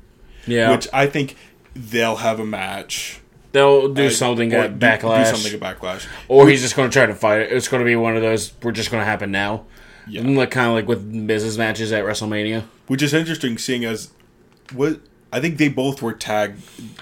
yeah, 0.46 0.70
which 0.70 0.88
I 0.92 1.06
think 1.06 1.36
they'll 1.74 2.16
have 2.16 2.40
a 2.40 2.46
match. 2.46 3.20
they'll 3.52 3.88
do 3.92 4.06
Uh, 4.06 4.10
something 4.10 4.52
at 4.54 4.78
do- 4.78 4.86
Backlash, 4.86 5.30
Do 5.30 5.36
something 5.36 5.60
at 5.62 5.78
Backlash. 5.78 6.06
or 6.28 6.48
he's 6.48 6.62
just 6.62 6.76
going 6.76 6.88
to 6.88 6.92
try 6.92 7.04
to 7.06 7.14
fight 7.14 7.40
it. 7.42 7.52
It's 7.52 7.68
going 7.68 7.82
to 7.82 7.86
be 7.86 7.96
one 7.96 8.16
of 8.16 8.22
those. 8.22 8.52
We're 8.62 8.72
just 8.72 8.90
going 8.90 9.02
to 9.02 9.06
happen 9.06 9.30
now. 9.30 9.64
Yeah. 10.08 10.22
Like 10.22 10.50
kind 10.50 10.68
of 10.68 10.74
like 10.74 10.88
with 10.88 11.26
business 11.26 11.56
matches 11.56 11.92
at 11.92 12.04
WrestleMania. 12.04 12.64
which 12.88 13.02
is 13.02 13.14
interesting 13.14 13.56
seeing 13.58 13.84
as 13.84 14.10
what 14.72 15.00
I 15.32 15.40
think 15.40 15.56
they 15.58 15.68
both 15.68 16.02
were 16.02 16.12
tag 16.12 16.56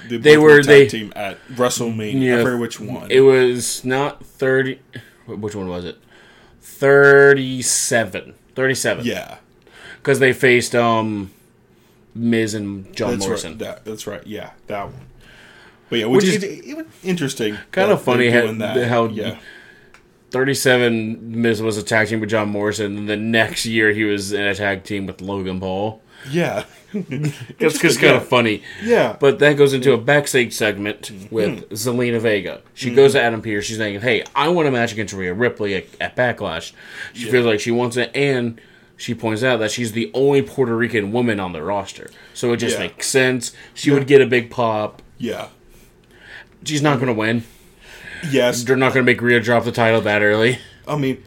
they, 0.09 0.16
They 0.18 0.36
both 0.36 0.42
were- 0.44 0.57
tag 0.62 0.66
they- 0.66 0.86
team 0.88 1.12
at 1.16 1.38
WrestleMania. 1.48 2.20
Yeah. 2.22 2.40
I 2.40 2.42
forget 2.44 2.61
which 2.61 2.78
one. 2.80 3.11
It 3.11 3.20
was 3.20 3.84
not 3.84 4.24
thirty. 4.24 4.80
which 5.26 5.55
one 5.55 5.68
was 5.68 5.84
it? 5.84 5.96
37. 6.61 8.34
37. 8.55 9.05
Yeah, 9.05 9.36
Because 9.96 10.18
they 10.18 10.32
faced 10.32 10.74
um 10.74 11.30
Miz 12.14 12.55
and 12.55 12.92
John 12.94 13.12
that's 13.12 13.24
Morrison. 13.26 13.51
right. 13.53 13.59
That, 13.61 13.84
that's 13.84 14.07
right. 14.07 14.26
Yeah, 14.26 14.51
that 14.66 14.84
one. 14.86 14.94
But 15.88 15.98
yeah, 16.01 16.07
Which 16.07 16.24
which, 16.24 16.34
is 16.34 16.36
is 16.36 16.42
it, 16.44 16.78
it, 16.78 16.86
interesting. 17.05 17.57
kinda 17.72 17.94
that 17.94 17.98
funny 18.03 18.30
how- 18.30 18.53
that. 18.53 18.88
how- 18.88 19.07
yeah, 19.09 19.38
37 20.31 21.41
Miz 21.43 21.61
was 21.62 21.76
a 21.76 21.83
tag 21.83 22.09
team 22.09 22.20
with 22.20 22.31
John 22.31 22.49
Morrison, 22.49 22.97
and 22.97 23.09
the 23.09 23.16
next 23.16 23.66
year 23.66 23.91
he 23.93 24.05
was 24.05 24.33
in 24.33 24.43
a 24.43 24.55
tag 24.55 24.85
team 24.85 25.07
with 25.07 25.20
Logan 25.20 25.61
Paul. 25.61 26.03
yeah, 26.31 26.64
It's 26.93 27.78
just 27.78 28.01
kind 28.01 28.16
of 28.16 28.26
funny. 28.28 28.62
yeah. 28.83 29.16
But 29.18 29.39
that 29.39 29.55
goes 29.57 29.72
into 29.72 29.93
a 29.93 29.99
backstage 29.99 30.53
segment 30.53 31.11
with 31.31 31.68
Zelina 31.70 32.20
Vega. 32.20 32.62
She 32.74 32.89
mm-hmm. 32.89 32.97
goes 32.97 33.12
to 33.12 33.22
Adam 33.22 33.43
Pearce. 33.43 33.64
She's 33.64 33.78
saying, 33.78 34.01
"Hey, 34.01 34.24
I 34.35 34.49
want 34.49 34.68
a 34.68 34.70
match 34.70 34.93
against 34.93 35.14
Rhea 35.14 35.33
Ripley 35.33 35.74
at, 35.74 35.85
at 36.01 36.16
Backlash." 36.16 36.72
She 37.14 37.31
feels 37.31 37.47
like 37.47 37.61
she 37.61 37.70
wants 37.70 37.97
it, 37.97 38.11
and 38.14 38.61
she 38.97 39.14
points 39.14 39.43
out 39.43 39.59
that 39.61 39.70
she's 39.70 39.93
the 39.93 40.11
only 40.12 40.43
Puerto 40.43 40.76
Rican 40.76 41.11
woman 41.11 41.41
on 41.41 41.53
the 41.53 41.62
roster, 41.62 42.11
so 42.35 42.53
it 42.53 42.59
just 42.59 42.76
Yeah. 42.76 42.85
makes 42.87 43.07
sense. 43.07 43.53
She 43.72 43.91
would 43.91 44.07
get 44.07 44.20
a 44.20 44.26
big 44.26 44.51
pop. 44.51 45.01
yeah. 45.18 45.49
She's 46.62 46.83
not 46.83 46.97
going 46.97 47.07
to 47.07 47.14
win. 47.14 47.45
Yes, 48.31 48.62
They're 48.64 48.77
not 48.77 48.93
going 48.93 49.05
to 49.07 49.11
make 49.12 49.21
Rhea 49.21 49.41
drop 49.41 49.64
the 49.64 49.73
title 49.73 50.01
that 50.03 50.23
early. 50.23 50.59
I 50.87 50.97
mean, 50.97 51.23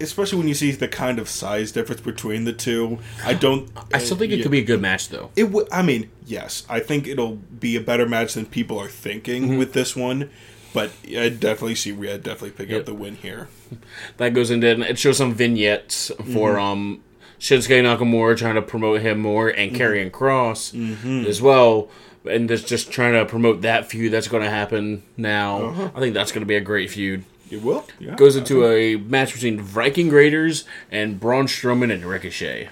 especially 0.00 0.38
when 0.38 0.48
you 0.48 0.54
see 0.54 0.70
the 0.72 0.88
kind 0.88 1.18
of 1.18 1.28
size 1.28 1.72
difference 1.72 2.00
between 2.00 2.44
the 2.44 2.52
two. 2.52 2.98
I 3.24 3.34
don't. 3.34 3.70
I 3.92 3.98
still 3.98 4.16
think 4.16 4.32
it 4.32 4.36
yeah. 4.38 4.42
could 4.42 4.52
be 4.52 4.58
a 4.60 4.64
good 4.64 4.80
match, 4.80 5.08
though. 5.08 5.30
It 5.36 5.44
would. 5.50 5.68
I 5.72 5.82
mean, 5.82 6.10
yes, 6.26 6.64
I 6.68 6.80
think 6.80 7.06
it'll 7.06 7.36
be 7.36 7.76
a 7.76 7.80
better 7.80 8.06
match 8.06 8.34
than 8.34 8.46
people 8.46 8.78
are 8.78 8.88
thinking 8.88 9.44
Mm-hmm. 9.44 9.58
with 9.58 9.72
this 9.72 9.94
one. 9.96 10.30
But 10.74 10.90
I 11.16 11.30
definitely 11.30 11.74
see 11.76 11.92
Rhea 11.92 12.18
definitely 12.18 12.50
pick 12.50 12.70
up 12.70 12.84
the 12.84 12.92
win 12.94 13.16
here. 13.16 13.48
that 14.18 14.34
goes 14.34 14.50
into 14.50 14.66
it 14.68 14.98
shows 14.98 15.16
some 15.16 15.32
vignettes 15.34 16.08
for 16.18 16.54
Mm-hmm. 16.54 16.60
um 16.60 17.02
Shinsuke 17.38 17.82
Nakamura 17.82 18.36
trying 18.36 18.54
to 18.56 18.62
promote 18.62 19.00
him 19.02 19.18
more 19.20 19.48
and 19.48 19.72
Mm-hmm. 19.72 19.80
Karrion 19.82 20.10
Kross 20.10 21.26
as 21.26 21.40
well. 21.40 21.88
And 22.28 22.48
just 22.48 22.66
just 22.66 22.90
trying 22.90 23.12
to 23.14 23.24
promote 23.24 23.62
that 23.62 23.88
feud 23.90 24.12
that's 24.12 24.28
going 24.28 24.42
to 24.42 24.50
happen 24.50 25.02
now. 25.16 25.62
Uh-huh. 25.66 25.90
I 25.94 26.00
think 26.00 26.14
that's 26.14 26.32
going 26.32 26.42
to 26.42 26.46
be 26.46 26.56
a 26.56 26.60
great 26.60 26.90
feud. 26.90 27.24
It 27.50 27.62
will. 27.62 27.86
Yeah. 28.00 28.16
Goes 28.16 28.34
into 28.36 28.66
a 28.66 28.96
match 28.96 29.32
between 29.32 29.60
Viking 29.60 30.10
Raiders 30.10 30.64
and 30.90 31.20
Braun 31.20 31.46
Strowman 31.46 31.92
and 31.92 32.04
Ricochet. 32.04 32.70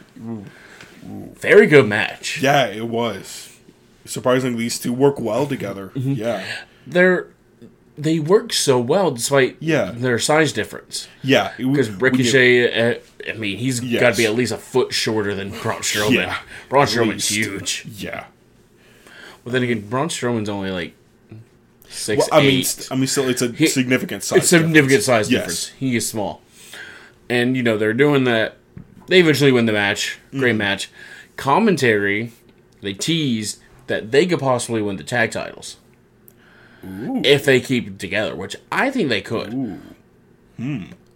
Very 1.03 1.67
good 1.67 1.87
match. 1.87 2.41
Yeah, 2.41 2.67
it 2.67 2.89
was. 2.89 3.57
Surprisingly, 4.05 4.65
these 4.65 4.79
two 4.79 4.93
work 4.93 5.21
well 5.21 5.47
together. 5.47 5.89
Mm-hmm. 5.95 6.13
Yeah. 6.13 6.45
They're 6.87 7.29
they 7.97 8.19
work 8.19 8.53
so 8.53 8.81
well 8.81 9.13
despite 9.13 9.57
Yeah. 9.61 9.93
their 9.93 10.19
size 10.19 10.53
difference. 10.53 11.07
Yeah. 11.23 11.53
Because 11.57 11.91
Ricochet, 11.91 12.97
uh, 12.97 12.99
I 13.29 13.33
mean, 13.35 13.59
he's 13.59 13.81
Yes. 13.83 14.01
got 14.01 14.11
to 14.13 14.17
be 14.17 14.27
at 14.27 14.35
least 14.35 14.51
a 14.53 14.57
foot 14.59 14.93
shorter 14.93 15.35
than 15.35 15.51
Braun 15.51 15.81
Strowman. 15.83 16.15
Yeah, 16.15 16.39
Braun 16.69 16.87
Strowman's 16.87 17.31
least. 17.31 17.31
huge. 17.31 17.87
Yeah. 17.97 18.25
Well, 19.45 19.53
then 19.53 19.63
again, 19.63 19.81
Braun 19.89 20.09
Strowman's 20.09 20.49
only 20.49 20.71
like 20.71 20.95
six 21.89 22.19
Well, 22.31 22.41
I 22.41 22.43
mean, 22.47 22.65
st- 22.65 22.91
I 22.91 22.97
mean, 22.97 23.07
still, 23.07 23.29
it's 23.29 23.43
a 23.43 23.53
He- 23.53 23.67
significant 23.67 24.23
size. 24.23 24.39
it's 24.39 24.47
a 24.47 24.59
significant 24.59 24.89
difference. 24.89 25.05
size 25.05 25.31
Yes. 25.31 25.41
difference. 25.43 25.69
He 25.79 25.97
is 25.97 26.09
small, 26.09 26.41
and 27.29 27.57
you 27.57 27.63
know 27.63 27.77
they're 27.77 27.93
doing 27.93 28.25
that. 28.25 28.57
They 29.09 29.21
eventually 29.21 29.53
win 29.53 29.67
the 29.67 29.73
match. 29.73 30.19
Great 30.31 30.51
Mm-hmm. 30.53 30.59
match. 30.59 30.91
Commentary, 31.37 32.33
they 32.81 32.95
teased 32.95 33.59
that 33.87 34.11
they 34.13 34.25
could 34.25 34.39
possibly 34.41 34.81
win 34.81 34.97
the 34.97 35.05
tag 35.05 35.31
titles 35.31 35.77
if 37.23 37.45
they 37.45 37.61
keep 37.61 37.87
it 37.87 37.99
together, 37.99 38.35
which 38.35 38.57
I 38.73 38.91
think 38.91 39.09
they 39.09 39.21
could. 39.21 39.79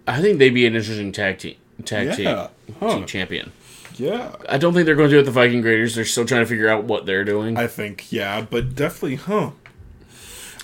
I 0.06 0.20
think 0.20 0.38
they'd 0.38 0.50
be 0.50 0.66
an 0.66 0.74
interesting 0.74 1.12
tag 1.12 1.38
team 1.38 1.56
tag 1.84 2.08
Yeah. 2.08 2.14
team, 2.16 2.48
Huh. 2.80 2.94
team 2.96 3.06
champion. 3.06 3.52
Yeah. 3.98 4.34
I 4.48 4.56
don't 4.58 4.72
think 4.74 4.86
they're 4.86 4.94
going 4.94 5.08
to 5.10 5.14
do 5.14 5.16
it 5.16 5.20
with 5.20 5.26
the 5.26 5.32
Viking 5.32 5.60
Raiders. 5.62 5.94
They're 5.94 6.04
still 6.04 6.24
trying 6.24 6.42
to 6.42 6.46
figure 6.46 6.68
out 6.68 6.84
what 6.84 7.04
they're 7.04 7.24
doing. 7.24 7.56
I 7.58 7.66
think, 7.66 8.10
yeah, 8.12 8.40
but 8.48 8.74
definitely, 8.74 9.16
huh? 9.16 9.50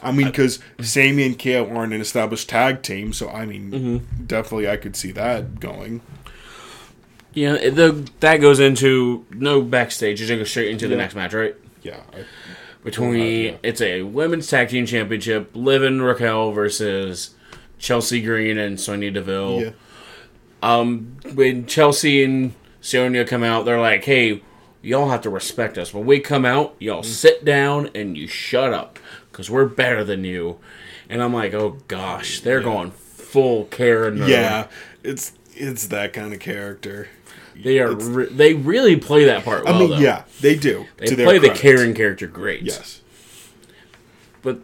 I 0.02 0.12
mean, 0.12 0.26
because 0.26 0.58
Sami 0.80 1.24
and 1.24 1.38
KO 1.38 1.68
aren't 1.74 1.92
an 1.94 2.00
established 2.00 2.48
tag 2.48 2.82
team, 2.82 3.12
so 3.12 3.28
I 3.30 3.44
mean, 3.46 3.70
Mm-hmm. 3.70 4.24
definitely 4.26 4.68
I 4.68 4.76
could 4.76 4.94
see 4.96 5.10
that 5.12 5.58
going. 5.60 6.00
yeah, 7.32 7.52
the, 7.70 8.08
that 8.20 8.36
goes 8.38 8.60
into 8.60 9.26
no 9.30 9.62
backstage. 9.62 10.20
It 10.20 10.26
just 10.26 10.38
goes 10.38 10.50
straight 10.50 10.70
into 10.70 10.88
the 10.88 10.96
next 10.96 11.14
match, 11.14 11.32
right? 11.34 11.56
Yeah. 11.82 12.00
I, 12.12 12.24
Between 12.84 13.44
yeah. 13.54 13.56
it's 13.62 13.80
a 13.80 14.02
women's 14.02 14.46
tag 14.48 14.68
team 14.68 14.84
championship, 14.86 15.50
Liv 15.54 15.82
and 15.82 16.02
Raquel 16.04 16.52
versus 16.52 17.34
Chelsea 17.78 18.20
Green 18.22 18.58
and 18.58 18.78
Sonya 18.78 19.10
Deville. 19.10 19.60
yeah. 19.62 19.70
When 21.34 21.66
Chelsea 21.66 22.22
and 22.24 22.52
Sonya 22.84 23.24
come 23.24 23.42
out, 23.42 23.64
they're 23.64 23.80
like, 23.80 24.04
"Hey, 24.04 24.42
y'all 24.82 25.08
have 25.08 25.22
to 25.22 25.30
respect 25.30 25.78
us. 25.78 25.94
When 25.94 26.04
we 26.04 26.20
come 26.20 26.44
out, 26.44 26.74
y'all 26.78 27.00
Mm. 27.02 27.06
sit 27.06 27.44
down 27.44 27.88
and 27.94 28.14
you 28.16 28.26
shut 28.28 28.74
up 28.74 28.98
because 29.32 29.48
we're 29.48 29.64
better 29.64 30.04
than 30.04 30.22
you." 30.22 30.58
And 31.08 31.22
I'm 31.22 31.32
like, 31.32 31.54
"Oh 31.54 31.78
gosh, 31.88 32.40
they're 32.40 32.60
going 32.60 32.90
full 32.90 33.64
Karen 33.64 34.18
mode. 34.20 34.28
Yeah. 34.28 34.66
It's 35.02 35.32
it's 35.56 35.86
that 35.86 36.12
kind 36.12 36.34
of 36.34 36.40
character. 36.40 37.08
They 37.56 37.78
are. 37.78 37.94
Re- 37.94 38.26
they 38.30 38.52
really 38.52 38.96
play 38.96 39.24
that 39.24 39.44
part 39.44 39.64
well. 39.64 39.76
I 39.76 39.78
mean, 39.78 39.90
though. 39.90 39.98
yeah, 39.98 40.24
they 40.40 40.54
do. 40.54 40.84
They 40.98 41.14
play 41.14 41.38
the. 41.38 41.50
Karen 41.50 41.94
character 41.94 42.26
great. 42.26 42.62
Yes. 42.62 43.00
but 44.42 44.58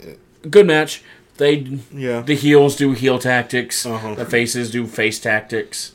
good 0.50 0.66
match. 0.66 1.02
They 1.38 1.78
Yeah. 1.94 2.20
the 2.20 2.34
heels 2.34 2.76
do 2.76 2.92
heel 2.92 3.18
tactics. 3.18 3.86
Uh-huh. 3.86 4.14
The 4.14 4.26
faces 4.26 4.70
do 4.70 4.86
face 4.86 5.18
tactics. 5.18 5.92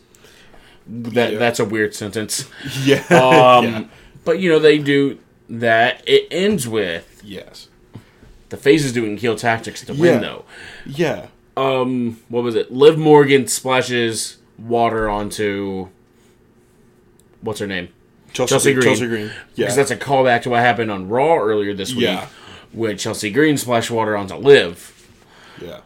That 0.88 1.34
Yeah. 1.34 1.40
that's 1.40 1.60
a 1.60 1.66
weird 1.66 1.94
sentence. 1.96 2.46
Yeah. 2.84 2.98
Um, 3.10 3.66
yeah. 3.66 3.84
but 4.24 4.40
you 4.40 4.50
know 4.50 4.60
they 4.60 4.78
do 4.78 5.18
that. 5.50 6.04
It 6.08 6.28
ends 6.32 6.68
with 6.68 7.22
Yes. 7.24 7.70
the 8.50 8.58
faces 8.58 8.94
doing 8.94 9.18
heel 9.18 9.36
tactics 9.36 9.84
to 9.86 9.94
Yeah. 9.94 10.02
win 10.02 10.22
though. 10.22 10.46
Yeah. 10.86 11.28
Um, 11.58 12.20
what 12.30 12.44
was 12.44 12.56
it? 12.56 12.72
Liv 12.72 12.98
Morgan 12.98 13.48
splashes 13.48 14.38
water 14.60 15.10
onto 15.10 15.88
what's 17.42 17.60
her 17.60 17.68
name? 17.68 17.90
Chelsea, 18.34 18.50
Chelsea 18.52 18.74
Green. 18.74 18.84
Chelsea 18.86 19.08
Green. 19.08 19.26
Yeah. 19.56 19.66
Because 19.66 19.76
that's 19.76 19.92
a 19.92 19.96
callback 19.96 20.42
to 20.44 20.50
what 20.50 20.60
happened 20.60 20.92
on 20.92 21.08
Raw 21.08 21.38
earlier 21.38 21.74
this 21.74 21.92
week 21.94 22.04
Yeah. 22.04 22.28
when 22.74 22.98
Chelsea 22.98 23.30
Green 23.30 23.58
splashed 23.58 23.90
water 23.92 24.16
onto 24.18 24.36
Liv. 24.36 24.92
yeah. 25.62 25.80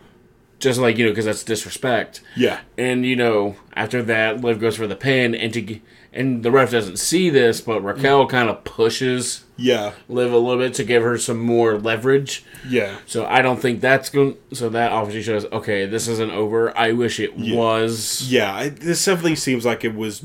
Just 0.59 0.79
like 0.79 0.97
you 0.97 1.05
know, 1.05 1.11
because 1.11 1.25
that's 1.25 1.43
disrespect. 1.43 2.21
Yeah. 2.35 2.59
And 2.77 3.05
you 3.05 3.15
know, 3.15 3.55
after 3.75 4.03
that, 4.03 4.41
Liv 4.41 4.59
goes 4.59 4.75
for 4.75 4.87
the 4.87 4.95
pin, 4.95 5.33
and 5.33 5.53
to 5.53 5.79
and 6.11 6.43
the 6.43 6.51
ref 6.51 6.71
doesn't 6.71 6.97
see 6.97 7.29
this, 7.29 7.61
but 7.61 7.81
Raquel 7.81 8.25
mm. 8.25 8.29
kind 8.29 8.49
of 8.49 8.63
pushes 8.63 9.45
Yeah. 9.57 9.93
Liv 10.07 10.33
a 10.33 10.37
little 10.37 10.57
bit 10.57 10.73
to 10.75 10.83
give 10.83 11.03
her 11.03 11.17
some 11.17 11.39
more 11.39 11.77
leverage. 11.77 12.43
Yeah. 12.67 12.97
So 13.05 13.25
I 13.25 13.41
don't 13.41 13.61
think 13.61 13.79
that's 13.79 14.09
going. 14.09 14.35
So 14.51 14.69
that 14.69 14.91
obviously 14.91 15.21
shows 15.21 15.45
okay, 15.45 15.85
this 15.85 16.07
isn't 16.07 16.31
over. 16.31 16.75
I 16.77 16.93
wish 16.93 17.19
it 17.19 17.37
was 17.37 18.29
Yeah. 18.29 18.53
I, 18.53 18.69
this 18.69 19.05
definitely 19.05 19.35
seems 19.35 19.65
like 19.65 19.85
it 19.85 19.93
was 19.93 20.23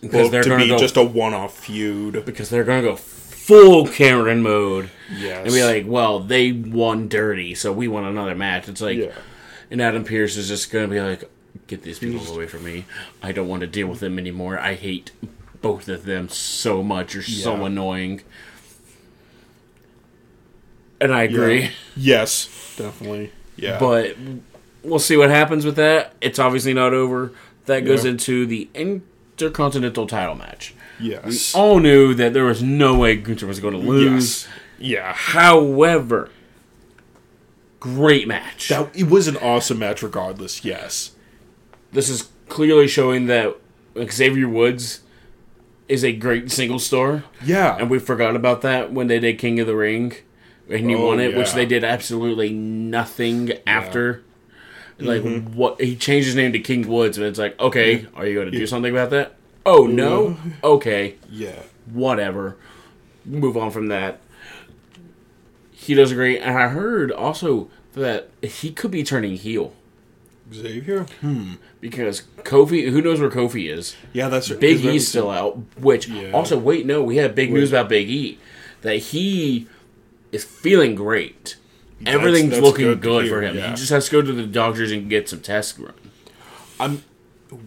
because 0.00 0.30
they're 0.30 0.42
to 0.42 0.48
going 0.48 0.60
be 0.60 0.68
to 0.68 0.74
go 0.74 0.78
just 0.78 0.96
a 0.96 1.02
one-off 1.02 1.58
feud. 1.58 2.24
because 2.24 2.50
they're 2.50 2.64
going 2.64 2.82
to 2.82 2.90
go 2.90 2.96
full 2.96 3.86
Cameron 3.88 4.42
mode 4.42 4.90
Yes. 5.12 5.44
and 5.44 5.52
be 5.52 5.64
like, 5.64 5.84
well, 5.86 6.20
they 6.20 6.52
won 6.52 7.08
dirty, 7.08 7.54
so 7.54 7.72
we 7.72 7.88
want 7.88 8.06
another 8.06 8.34
match. 8.36 8.68
It's 8.68 8.80
like, 8.80 8.98
Yeah. 8.98 9.12
And 9.70 9.80
Adam 9.80 10.04
Pearce 10.04 10.36
is 10.36 10.48
just 10.48 10.70
going 10.70 10.88
to 10.88 10.94
be 10.94 11.00
like, 11.00 11.30
get 11.66 11.82
these 11.82 11.98
people 11.98 12.26
away 12.34 12.46
from 12.46 12.64
me. 12.64 12.86
I 13.22 13.32
don't 13.32 13.48
want 13.48 13.60
to 13.60 13.66
deal 13.66 13.86
with 13.86 14.00
them 14.00 14.18
anymore. 14.18 14.58
I 14.58 14.74
hate 14.74 15.12
both 15.62 15.88
of 15.88 16.04
them 16.04 16.28
so 16.28 16.82
much. 16.82 17.14
You're 17.14 17.22
so 17.22 17.64
annoying. 17.64 18.22
And 21.00 21.12
I 21.14 21.22
agree. 21.22 21.60
Yeah. 21.62 21.70
Yes. 21.96 22.74
Definitely. 22.76 23.32
Yeah. 23.56 23.78
But 23.78 24.16
we'll 24.82 24.98
see 24.98 25.16
what 25.16 25.30
happens 25.30 25.64
with 25.64 25.76
that. 25.76 26.14
It's 26.20 26.38
obviously 26.38 26.74
not 26.74 26.92
over. 26.92 27.32
That 27.66 27.80
goes 27.80 28.04
Yeah. 28.04 28.12
into 28.12 28.46
the 28.46 28.68
Intercontinental 28.74 30.06
title 30.06 30.34
match. 30.34 30.74
yes. 30.98 31.54
We 31.54 31.60
all 31.60 31.78
knew 31.78 32.12
that 32.14 32.32
there 32.34 32.44
was 32.44 32.62
no 32.62 32.98
way 32.98 33.16
Gunther 33.16 33.46
was 33.46 33.60
going 33.60 33.74
to 33.74 33.80
lose. 33.80 34.44
Yes. 34.44 34.48
Yeah. 34.78 35.12
However, 35.14 36.30
great 37.80 38.28
match. 38.28 38.68
That 38.68 38.94
it 38.96 39.08
was 39.08 39.26
an 39.26 39.36
awesome 39.38 39.78
match 39.80 40.02
regardless. 40.02 40.64
Yes. 40.64 41.12
this 41.92 42.08
is 42.08 42.28
clearly 42.48 42.86
showing 42.86 43.26
that 43.26 43.56
Xavier 44.10 44.48
Woods 44.48 45.00
is 45.88 46.04
a 46.04 46.12
great 46.12 46.50
single 46.52 46.78
star, 46.78 47.24
Yeah. 47.44 47.76
and 47.76 47.90
we 47.90 47.98
forgot 47.98 48.36
about 48.36 48.60
that 48.62 48.92
when 48.92 49.08
they 49.08 49.18
did 49.18 49.38
King 49.40 49.58
of 49.58 49.66
the 49.66 49.74
Ring, 49.74 50.12
and 50.68 50.88
he 50.88 50.94
Oh, 50.94 51.06
won 51.08 51.18
it, 51.18 51.36
which 51.36 51.52
they 51.52 51.66
did 51.66 51.82
absolutely 51.82 52.52
nothing 52.52 53.52
after. 53.66 54.22
Like 55.00 55.22
Mm-hmm. 55.22 55.56
what 55.56 55.80
he 55.80 55.96
changed 55.96 56.26
his 56.26 56.36
name 56.36 56.52
to 56.52 56.58
King 56.60 56.86
Woods, 56.86 57.16
and 57.18 57.26
it's 57.26 57.38
like, 57.40 57.58
okay, 57.58 58.06
are 58.14 58.24
you 58.26 58.34
going 58.34 58.50
to 58.52 58.56
do 58.56 58.66
something 58.68 58.92
about 58.92 59.10
that? 59.10 59.34
Oh 59.66 59.86
no, 59.86 60.36
okay, 60.62 61.16
yeah. 61.30 61.62
whatever. 61.92 62.56
Move 63.24 63.56
on 63.56 63.70
from 63.70 63.88
that. 63.88 64.20
He 65.90 65.96
does 65.96 66.12
great, 66.12 66.40
and 66.40 66.56
I 66.56 66.68
heard 66.68 67.10
also 67.10 67.68
that 67.94 68.30
he 68.42 68.70
could 68.70 68.92
be 68.92 69.02
turning 69.02 69.34
heel. 69.34 69.72
Xavier. 70.54 71.04
Hmm. 71.20 71.54
Because 71.80 72.22
Kofi. 72.44 72.90
Who 72.90 73.02
knows 73.02 73.20
where 73.20 73.28
Kofi 73.28 73.68
is? 73.68 73.96
Yeah, 74.12 74.28
that's 74.28 74.48
Big 74.50 74.84
E's 74.84 75.08
still 75.08 75.30
out. 75.30 75.58
Which 75.76 76.06
Yeah. 76.06 76.30
also, 76.30 76.56
wait, 76.58 76.86
no, 76.86 77.02
we 77.02 77.16
had 77.16 77.34
big 77.34 77.52
news 77.52 77.72
about 77.72 77.88
Big 77.88 78.08
E 78.08 78.38
that 78.82 78.96
he 78.98 79.66
is 80.30 80.44
feeling 80.44 80.94
great. 80.94 81.56
Everything's 82.06 82.50
that's 82.50 82.62
looking 82.62 82.86
good 82.86 83.00
good, 83.02 83.28
for 83.28 83.42
him. 83.42 83.56
yeah. 83.56 83.70
He 83.70 83.74
just 83.76 83.90
has 83.90 84.06
to 84.06 84.12
go 84.12 84.22
to 84.22 84.32
the 84.32 84.46
doctors 84.46 84.92
and 84.92 85.10
get 85.10 85.28
some 85.28 85.40
tests 85.40 85.76
run. 85.76 85.94
I'm. 86.78 87.02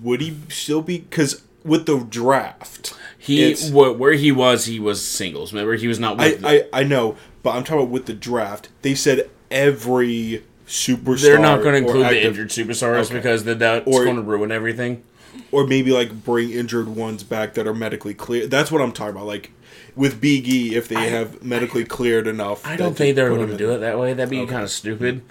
Would 0.02 0.22
he 0.22 0.38
still 0.48 0.82
be? 0.82 1.00
Because 1.00 1.42
with 1.66 1.88
the 1.88 2.00
draft, 2.00 2.94
He 3.18 3.54
wh- 3.54 4.00
where 4.00 4.14
he 4.14 4.32
was, 4.32 4.66
he 4.66 4.80
was 4.80 5.06
singles. 5.06 5.52
Remember, 5.54 5.76
he 5.76 5.88
was 5.90 6.00
not. 6.00 6.20
I, 6.22 6.38
I 6.44 6.66
I 6.72 6.84
know, 6.84 7.16
but 7.44 7.52
I'm 7.56 7.64
talking 7.64 7.82
about 7.84 7.92
with 7.92 8.06
the 8.08 8.14
draft. 8.14 8.70
They 8.82 8.96
said 8.96 9.30
every 9.52 10.44
superstar. 10.68 11.22
they're 11.22 11.40
not 11.40 11.62
going 11.62 11.74
to 11.74 11.88
include 11.88 12.08
the 12.10 12.26
injured 12.26 12.50
superstars 12.50 13.06
Okay. 13.06 13.16
because 13.16 13.44
then 13.44 13.60
that's 13.60 13.86
going 13.86 14.16
to 14.16 14.22
ruin 14.22 14.52
everything. 14.52 15.04
or 15.52 15.68
maybe 15.68 15.92
like 15.92 16.24
bring 16.24 16.50
injured 16.52 16.88
ones 16.88 17.24
back 17.24 17.54
that 17.56 17.68
are 17.68 17.74
medically 17.74 18.14
clear. 18.14 18.48
That's 18.48 18.72
what 18.72 18.82
I'm 18.82 18.92
talking 18.92 19.16
about. 19.16 19.26
Like 19.28 19.52
with 19.96 20.20
Big 20.22 20.48
E, 20.48 20.76
if 20.76 20.88
they 20.88 21.10
have 21.10 21.44
medically 21.44 21.84
cleared 21.86 22.26
enough. 22.28 22.66
I 22.66 22.76
don't 22.76 22.96
think 22.96 23.16
they're 23.16 23.30
going 23.30 23.48
to 23.50 23.58
do 23.58 23.72
it. 23.72 23.80
that 23.80 24.00
way. 24.00 24.14
That'd 24.14 24.30
be 24.32 24.46
kind 24.48 24.64
of 24.64 24.72
stupid. 24.72 25.22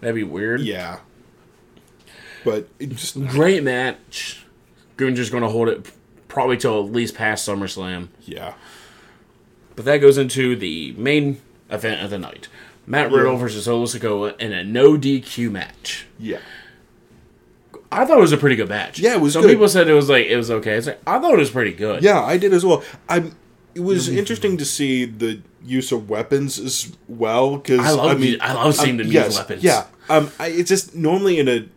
That'd 0.00 0.14
be 0.16 0.24
weird. 0.24 0.60
Yeah, 0.62 1.00
but 2.44 2.68
it 2.78 2.90
just 2.90 3.20
Great 3.28 3.62
match. 3.62 4.44
Gunther's 4.96 5.30
going 5.30 5.42
to 5.42 5.48
hold 5.48 5.68
it 5.68 5.90
probably 6.28 6.56
till 6.56 6.84
at 6.84 6.92
least 6.92 7.14
past 7.14 7.46
SummerSlam. 7.48 8.08
yeah, 8.22 8.54
But 9.76 9.84
that 9.84 9.98
goes 9.98 10.16
into 10.18 10.54
the 10.56 10.92
main 10.96 11.40
event 11.70 12.02
of 12.02 12.10
the 12.10 12.18
night. 12.18 12.48
Matt 12.86 13.12
Riddle 13.12 13.32
Yeah. 13.34 13.38
versus 13.38 13.64
Solo 13.64 13.84
Sikoa 13.86 14.38
in 14.40 14.52
a 14.52 14.64
no 14.64 14.96
DQ 14.96 15.50
match. 15.50 16.06
yeah. 16.18 16.38
I 17.92 18.04
thought 18.04 18.18
it 18.18 18.20
was 18.20 18.32
a 18.32 18.36
pretty 18.36 18.54
good 18.54 18.68
match. 18.68 19.00
Yeah, 19.00 19.14
it 19.14 19.20
was 19.20 19.32
Some 19.32 19.42
good. 19.42 19.50
people 19.50 19.68
said 19.68 19.88
it 19.88 19.94
was 19.94 20.08
like 20.08 20.26
it 20.26 20.36
was 20.36 20.48
okay. 20.50 20.74
It's 20.74 20.86
like 20.86 21.00
I 21.08 21.18
thought 21.18 21.34
it 21.34 21.38
was 21.38 21.50
pretty 21.50 21.72
good. 21.72 22.02
Yeah, 22.04 22.22
I 22.22 22.36
did 22.36 22.52
as 22.54 22.64
well. 22.64 22.84
I. 23.08 23.32
It 23.74 23.80
was 23.80 24.08
interesting 24.08 24.56
to 24.58 24.64
see 24.64 25.04
the 25.04 25.40
use 25.64 25.90
of 25.92 26.08
weapons 26.10 26.58
as 26.58 26.92
well 27.08 27.56
because 27.56 27.80
I 27.80 27.90
love 27.90 28.10
I 28.10 28.14
mean 28.14 28.38
I 28.40 28.52
love 28.52 28.74
seeing 28.76 28.92
um, 28.92 28.96
them 28.98 29.06
use 29.06 29.14
yes, 29.14 29.36
weapons. 29.38 29.62
Yeah, 29.64 29.86
um, 30.08 30.30
I, 30.38 30.48
it's 30.48 30.68
just 30.68 30.94
normally 30.94 31.38
in 31.40 31.48
a. 31.48 31.68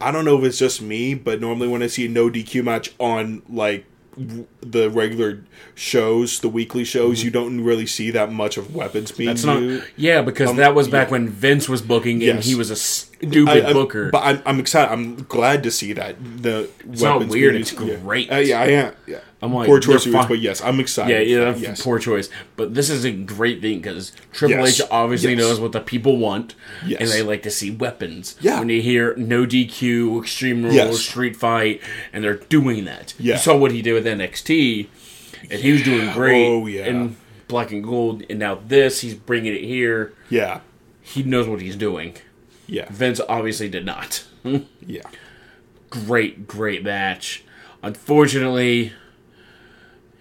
I 0.00 0.10
don't 0.12 0.24
know 0.24 0.36
if 0.38 0.44
it's 0.44 0.58
just 0.58 0.80
me, 0.82 1.14
but 1.14 1.40
normally 1.40 1.68
when 1.68 1.82
I 1.82 1.86
see 1.88 2.06
a 2.06 2.08
no 2.08 2.28
DQ 2.30 2.62
match 2.64 2.92
on 2.98 3.42
like 3.48 3.84
the 4.16 4.90
regular 4.90 5.42
shows, 5.74 6.40
the 6.40 6.48
weekly 6.48 6.84
shows, 6.84 7.22
you 7.22 7.30
don't 7.30 7.62
really 7.62 7.86
see 7.86 8.10
that 8.10 8.30
much 8.32 8.56
of 8.56 8.74
weapons 8.74 9.10
being 9.10 9.36
not. 9.44 9.60
used. 9.60 9.84
Yeah, 9.96 10.22
because 10.22 10.50
Um, 10.50 10.56
that 10.56 10.74
was 10.74 10.88
back 10.88 11.08
yeah. 11.08 11.12
when 11.12 11.28
Vince 11.28 11.68
was 11.68 11.80
booking 11.82 12.16
and 12.16 12.22
Yes. 12.36 12.46
he 12.46 12.54
was 12.54 12.70
a 12.70 12.76
stupid 13.22 13.64
I- 13.66 13.72
booker. 13.72 14.10
But 14.10 14.22
I'm, 14.24 14.42
I'm 14.46 14.60
excited. 14.60 14.92
I'm 14.92 15.16
glad 15.24 15.62
to 15.64 15.70
see 15.70 15.92
that 15.94 16.16
the 16.42 16.68
It's 16.90 17.02
not 17.02 17.26
weird, 17.28 17.54
it's. 17.56 17.72
Yeah. 17.72 17.96
great. 17.96 18.30
Uh, 18.32 18.36
yeah, 18.36 18.60
I 18.60 18.66
am. 18.66 18.94
Yeah, 19.06 19.18
I'm 19.40 19.52
like, 19.54 19.66
poor 19.66 19.80
choice 19.80 20.06
of 20.06 20.12
but 20.12 20.38
yes, 20.40 20.60
I'm 20.62 20.78
excited. 20.80 21.28
yeah, 21.28 21.38
yeah, 21.38 21.54
yes. 21.56 21.82
poor 21.82 21.98
choice. 21.98 22.28
But 22.56 22.74
this 22.74 22.90
is 22.90 23.04
a 23.04 23.10
great 23.12 23.60
thing 23.60 23.80
because 23.80 24.12
Triple 24.32 24.58
Yes. 24.58 24.80
H 24.80 24.86
obviously 24.90 25.30
Yes. 25.30 25.38
knows 25.38 25.60
what 25.60 25.72
the 25.72 25.80
people 25.80 26.18
want, 26.18 26.54
Yes. 26.86 27.00
and 27.00 27.10
they 27.10 27.22
like 27.22 27.42
to 27.44 27.50
see 27.50 27.70
weapons. 27.70 28.36
Yeah. 28.40 28.58
When 28.60 28.68
you 28.68 28.82
hear 28.82 29.14
no 29.16 29.46
DQ, 29.46 30.20
Extreme 30.22 30.64
Rules. 30.64 31.04
Street 31.04 31.36
Fight, 31.36 31.80
and 32.12 32.22
they're 32.24 32.36
doing 32.36 32.84
that. 32.84 33.14
Yeah. 33.18 33.34
You 33.34 33.40
saw 33.40 33.56
what 33.56 33.72
he 33.72 33.82
did 33.82 33.94
with 33.94 34.06
NXT, 34.06 34.88
and 35.50 35.60
he 35.60 35.72
was 35.72 35.82
doing 35.82 36.12
great. 36.12 36.46
Oh, 36.46 36.66
yeah. 36.66 36.86
In 36.86 37.16
Black 37.48 37.70
and 37.72 37.82
Gold, 37.84 38.22
and 38.30 38.38
now 38.38 38.58
this, 38.66 39.00
he's 39.00 39.14
bringing 39.14 39.54
it 39.54 39.62
here. 39.64 40.12
Yeah, 40.30 40.60
He 41.02 41.22
knows 41.24 41.46
what 41.48 41.60
he's 41.60 41.76
doing. 41.76 42.14
Yeah, 42.72 42.86
Vince 42.90 43.20
obviously 43.28 43.68
did 43.68 43.84
not. 43.86 44.24
yeah. 44.86 45.02
great, 45.90 46.46
great 46.46 46.82
match. 46.82 47.44
Unfortunately, 47.82 48.92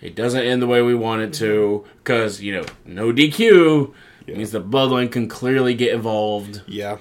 it 0.01 0.15
doesn't 0.15 0.41
end 0.41 0.61
the 0.61 0.67
way 0.67 0.81
we 0.81 0.93
want 0.95 1.21
it 1.21 1.33
to 1.35 1.85
because 2.03 2.41
you 2.41 2.53
know 2.53 2.65
no 2.85 3.11
DQ 3.13 3.93
Yeah. 4.27 4.35
means 4.37 4.51
the 4.51 4.61
Bloodline 4.61 5.11
can 5.11 5.27
clearly 5.27 5.73
get 5.73 5.93
involved, 5.93 6.61
Yeah. 6.67 6.97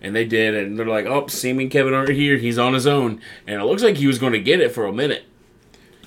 and 0.00 0.14
they 0.14 0.24
did. 0.24 0.54
And 0.54 0.78
they're 0.78 0.86
like, 0.86 1.06
"Oh, 1.06 1.26
and 1.44 1.70
Kevin 1.70 1.94
aren't 1.94 2.10
here. 2.10 2.36
He's 2.36 2.58
on 2.58 2.74
his 2.74 2.86
own." 2.86 3.20
And 3.46 3.60
it 3.60 3.64
looks 3.64 3.82
like 3.82 3.96
he 3.96 4.06
was 4.06 4.18
going 4.18 4.32
to 4.34 4.40
get 4.40 4.60
it 4.60 4.72
for 4.72 4.86
a 4.86 4.92
minute. 4.92 5.24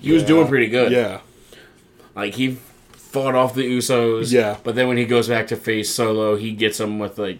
He 0.02 0.12
was 0.12 0.24
doing 0.24 0.48
pretty 0.48 0.68
good. 0.68 0.92
Yeah. 0.92 1.22
Like 2.16 2.36
he 2.36 2.58
fought 2.94 3.36
off 3.36 3.56
the 3.56 3.64
Usos. 3.64 4.32
Yeah. 4.32 4.58
But 4.64 4.76
then 4.76 4.88
when 4.88 4.98
he 4.98 5.06
goes 5.06 5.28
back 5.28 5.48
to 5.48 5.56
face 5.56 5.90
Solo, 5.90 6.36
he 6.36 6.52
gets 6.52 6.80
him 6.80 7.00
with 7.00 7.18
like, 7.18 7.40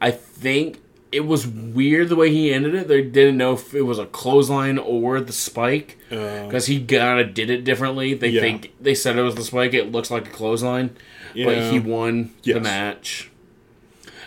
I 0.00 0.10
think 0.10 0.78
it 1.10 1.20
was 1.26 1.46
weird 1.46 2.08
the 2.10 2.16
way 2.16 2.30
he 2.30 2.52
ended 2.52 2.74
it. 2.74 2.86
They 2.88 3.02
didn't 3.02 3.38
know 3.38 3.54
if 3.54 3.74
it 3.74 3.82
was 3.82 3.98
a 3.98 4.06
clothesline 4.06 4.76
or 4.78 5.20
the 5.20 5.32
spike 5.32 5.96
Uh, 6.10 6.44
because 6.46 6.66
he 6.66 6.84
kind 6.84 7.18
of 7.20 7.32
did 7.34 7.48
it 7.50 7.64
differently. 7.64 8.12
They 8.14 8.28
Yeah. 8.28 8.40
think 8.42 8.72
they 8.80 8.94
said 8.94 9.16
it 9.16 9.22
was 9.22 9.34
the 9.34 9.42
spike. 9.44 9.72
It 9.74 9.90
looks 9.90 10.10
like 10.10 10.26
a 10.26 10.30
clothesline, 10.30 10.90
but 11.34 11.72
he 11.72 11.78
won 11.78 12.30
the 12.44 12.60
match. 12.60 13.30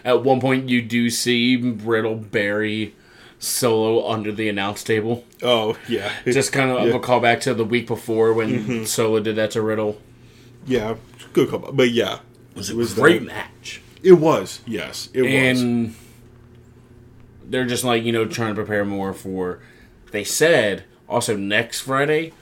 At 0.03 0.24
one 0.24 0.41
point, 0.41 0.69
you 0.69 0.82
do 0.82 1.09
see 1.11 1.55
Riddle 1.57 2.15
bury 2.15 2.95
Solo 3.38 4.07
under 4.09 4.32
the 4.32 4.49
announce 4.49 4.84
table. 4.84 5.24
oh, 5.43 5.76
yeah. 5.88 6.11
Just 6.26 6.51
kind 6.51 6.72
of 6.72 6.78
Yeah. 6.78 6.93
Mm-hmm. 6.93 6.95
a 6.95 6.99
callback 6.99 7.39
to 7.41 7.53
the 7.53 7.65
week 7.65 7.86
before 7.88 8.34
when 8.34 8.86
Solo 8.88 9.19
did 9.19 9.36
that 9.36 9.51
to 9.51 9.61
Riddle. 9.61 9.99
yeah. 10.67 10.95
Good 11.34 11.49
call. 11.49 11.72
But 11.72 11.91
yeah. 11.91 12.15
It 12.15 12.57
was 12.57 12.69
a 12.72 12.76
was 12.76 12.93
great 12.95 13.19
that- 13.22 13.28
match. 13.28 13.82
It 14.04 14.14
was. 14.14 14.62
Yes. 14.66 15.10
It 15.14 15.22
was. 15.22 15.32
and 15.62 15.95
they're 17.45 17.66
just 17.66 17.84
like 17.84 18.04
you 18.04 18.12
know 18.12 18.26
trying 18.26 18.49
to 18.49 18.56
prepare 18.56 18.86
more 18.86 19.14
for. 19.14 19.60
They 20.12 20.24
said 20.24 20.84
also 21.08 21.36
next 21.38 21.82
Friday, 21.82 22.34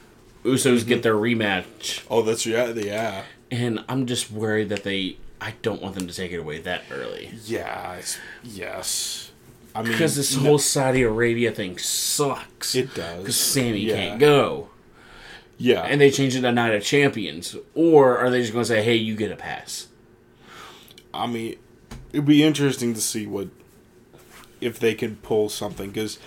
Usos 0.44 0.80
Mm-hmm. 0.80 0.88
get 0.88 1.04
their 1.04 1.16
rematch, 1.16 2.04
Oh, 2.10 2.22
that's 2.22 2.46
yeah. 2.46 2.70
Yeah. 2.74 3.24
and 3.52 3.84
I'm 3.90 4.06
just 4.06 4.32
worried 4.32 4.70
that 4.70 4.84
they. 4.84 5.18
I 5.42 5.54
don't 5.62 5.82
want 5.82 5.96
them 5.96 6.06
to 6.08 6.14
take 6.14 6.32
it 6.34 6.38
away 6.38 6.60
that 6.60 6.84
early 6.92 7.32
Yes. 7.46 8.20
Yes. 8.44 9.32
I 9.74 9.82
mean, 9.84 9.92
because 9.94 10.16
this 10.18 10.36
no- 10.36 10.42
whole 10.44 10.58
Saudi 10.58 11.02
Arabia 11.04 11.52
thing 11.52 11.78
sucks. 11.78 12.76
It 12.76 12.94
does. 12.94 13.20
because 13.20 13.38
Sami 13.38 13.80
Yeah. 13.80 13.96
can't 13.96 14.20
go, 14.20 14.70
Yeah. 15.58 15.84
and 15.84 16.02
they 16.02 16.10
change 16.12 16.36
it 16.36 16.42
to 16.42 16.52
Night 16.52 16.74
of 16.74 16.84
Champions, 16.84 17.56
or 17.76 18.18
are 18.18 18.30
they 18.30 18.42
just 18.42 18.52
going 18.52 18.64
to 18.64 18.68
say, 18.68 18.82
"Hey, 18.84 18.96
you 18.96 19.16
get 19.16 19.32
a 19.32 19.36
pass"? 19.38 19.88
I 21.14 21.28
mean, 21.28 21.58
it'd 22.14 22.26
be 22.26 22.44
interesting 22.44 22.94
to 22.94 23.02
see 23.02 23.26
what 23.26 23.48
if 24.62 24.80
they 24.80 24.94
can 24.94 25.16
pull 25.18 25.50
something 25.50 25.90
because 25.90 26.20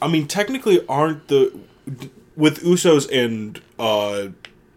I 0.00 0.08
mean, 0.08 0.26
technically, 0.26 0.84
aren't 0.88 1.28
the 1.28 1.52
with 2.36 2.62
Usos 2.62 3.10
and 3.12 3.60
uh 3.78 4.28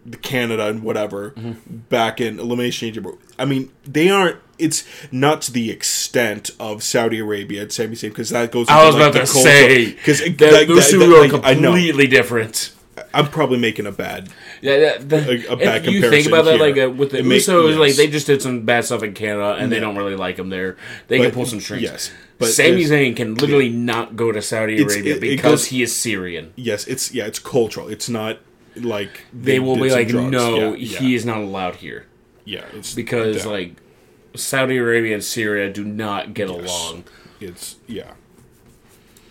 the 0.04 0.16
Canada 0.16 0.66
and 0.68 0.82
whatever 0.82 1.30
Mm-hmm. 1.30 1.76
back 1.88 2.20
in 2.20 2.38
Elimination 2.40 2.92
Chamber? 2.92 3.12
I 3.38 3.44
mean, 3.44 3.70
they 3.84 4.10
aren't. 4.10 4.36
It's 4.58 4.84
not 5.10 5.42
to 5.42 5.52
the 5.52 5.70
extent 5.70 6.50
of 6.60 6.82
Saudi 6.82 7.18
Arabia 7.18 7.62
and 7.62 7.72
Sami 7.72 7.94
Zayn 7.96 8.10
because 8.10 8.30
that 8.30 8.52
goes. 8.52 8.68
I 8.68 8.84
was 8.86 8.94
like, 8.94 9.02
about 9.10 9.12
the 9.14 9.20
to 9.20 9.26
say 9.26 9.92
because 9.92 10.20
those 10.20 10.36
that- 10.38 10.86
two 10.90 10.98
that- 10.98 11.08
are 11.08 11.28
like, 11.38 11.44
I 11.44 11.54
know 11.54 11.70
completely 11.72 12.06
different. 12.06 12.72
I'm 13.14 13.28
probably 13.28 13.58
making 13.58 13.86
a 13.86 13.92
bad. 13.92 14.28
Yeah, 14.60 14.78
that, 14.78 15.08
that, 15.08 15.28
A- 15.28 15.52
a 15.52 15.56
bad 15.56 15.86
if 15.86 15.92
you 15.92 16.00
think 16.02 16.26
comparison 16.26 16.32
about 16.32 16.44
that, 16.44 16.60
like 16.60 16.76
uh, 16.76 16.90
with 16.90 17.12
the 17.12 17.18
It 17.20 17.24
make- 17.24 17.40
Usos, 17.40 17.78
like 17.78 17.94
they 17.94 18.06
just 18.06 18.26
did 18.26 18.42
some 18.42 18.66
bad 18.66 18.84
stuff 18.84 19.02
in 19.02 19.14
Canada, 19.14 19.54
and 19.58 19.72
they 19.72 19.80
don't 19.80 19.96
really 19.96 20.14
like 20.16 20.36
them 20.36 20.50
there. 20.50 20.76
They 21.08 21.18
can 21.18 21.30
pull 21.30 21.46
some 21.46 21.60
strings. 21.60 21.82
yes, 21.82 22.10
but 22.38 22.46
but 22.46 22.48
Sami 22.52 22.84
Zayn 22.84 23.16
can 23.16 23.34
literally 23.36 23.70
not 23.70 24.14
go 24.16 24.30
to 24.30 24.42
Saudi 24.42 24.82
Arabia 24.82 25.14
it- 25.16 25.20
because 25.20 25.42
goes- 25.62 25.66
he 25.66 25.82
is 25.82 25.94
Syrian. 25.96 26.52
Yes, 26.56 26.86
it's 26.86 27.14
yeah, 27.14 27.24
it's 27.26 27.38
cultural. 27.38 27.88
It's 27.88 28.08
not 28.10 28.40
like 28.76 29.24
They 29.32 29.58
will 29.58 29.76
be 29.76 29.90
like, 29.90 30.08
drugs. 30.08 30.30
no, 30.30 30.74
Yeah, 30.74 30.98
he 30.98 31.14
is 31.14 31.24
not 31.26 31.38
allowed 31.38 31.76
here 31.76 32.06
Yeah, 32.44 32.64
it's 32.74 32.94
because 32.94 33.44
yeah, 33.44 33.50
like 33.50 33.76
Saudi 34.34 34.76
Arabia 34.78 35.14
and 35.14 35.24
Syria 35.24 35.70
do 35.72 35.84
not 35.84 36.34
get 36.34 36.48
along. 36.50 37.04
it's 37.40 37.76
yeah. 37.86 38.12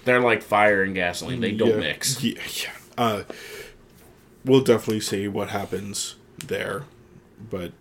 They're 0.04 0.20
like 0.20 0.42
fire 0.42 0.82
and 0.82 0.96
gasoline; 0.96 1.42
they 1.42 1.52
don't 1.52 1.70
yeah, 1.70 1.78
mix. 1.78 2.24
Yeah, 2.24 2.34
yeah. 2.56 2.70
Uh, 2.98 3.24
we'll 4.46 4.62
definitely 4.62 5.02
see 5.02 5.28
what 5.28 5.50
happens 5.50 6.16
there, 6.46 6.84
but 7.50 7.72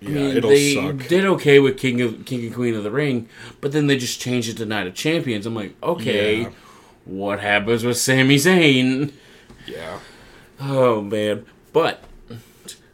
yeah, 0.00 0.08
I 0.08 0.12
mean, 0.12 0.36
it'll 0.36 0.50
they 0.50 0.74
suck. 0.74 1.08
did 1.08 1.24
okay 1.24 1.58
with 1.58 1.78
King 1.78 2.00
of 2.00 2.24
King 2.24 2.46
and 2.46 2.54
Queen 2.54 2.74
of 2.74 2.82
the 2.84 2.90
Ring, 2.90 3.28
but 3.60 3.72
then 3.72 3.86
they 3.86 3.96
just 3.98 4.20
changed 4.20 4.48
it 4.48 4.56
to 4.58 4.66
Night 4.66 4.86
of 4.86 4.94
Champions. 4.94 5.46
I'm 5.46 5.54
like, 5.54 5.74
okay, 5.82 6.42
Yeah. 6.42 6.50
what 7.04 7.40
happens 7.40 7.84
with 7.84 7.98
Sami 7.98 8.36
Zayn? 8.36 9.12
Yeah, 9.66 9.98
Oh 10.60 11.00
man! 11.02 11.44
But 11.72 12.02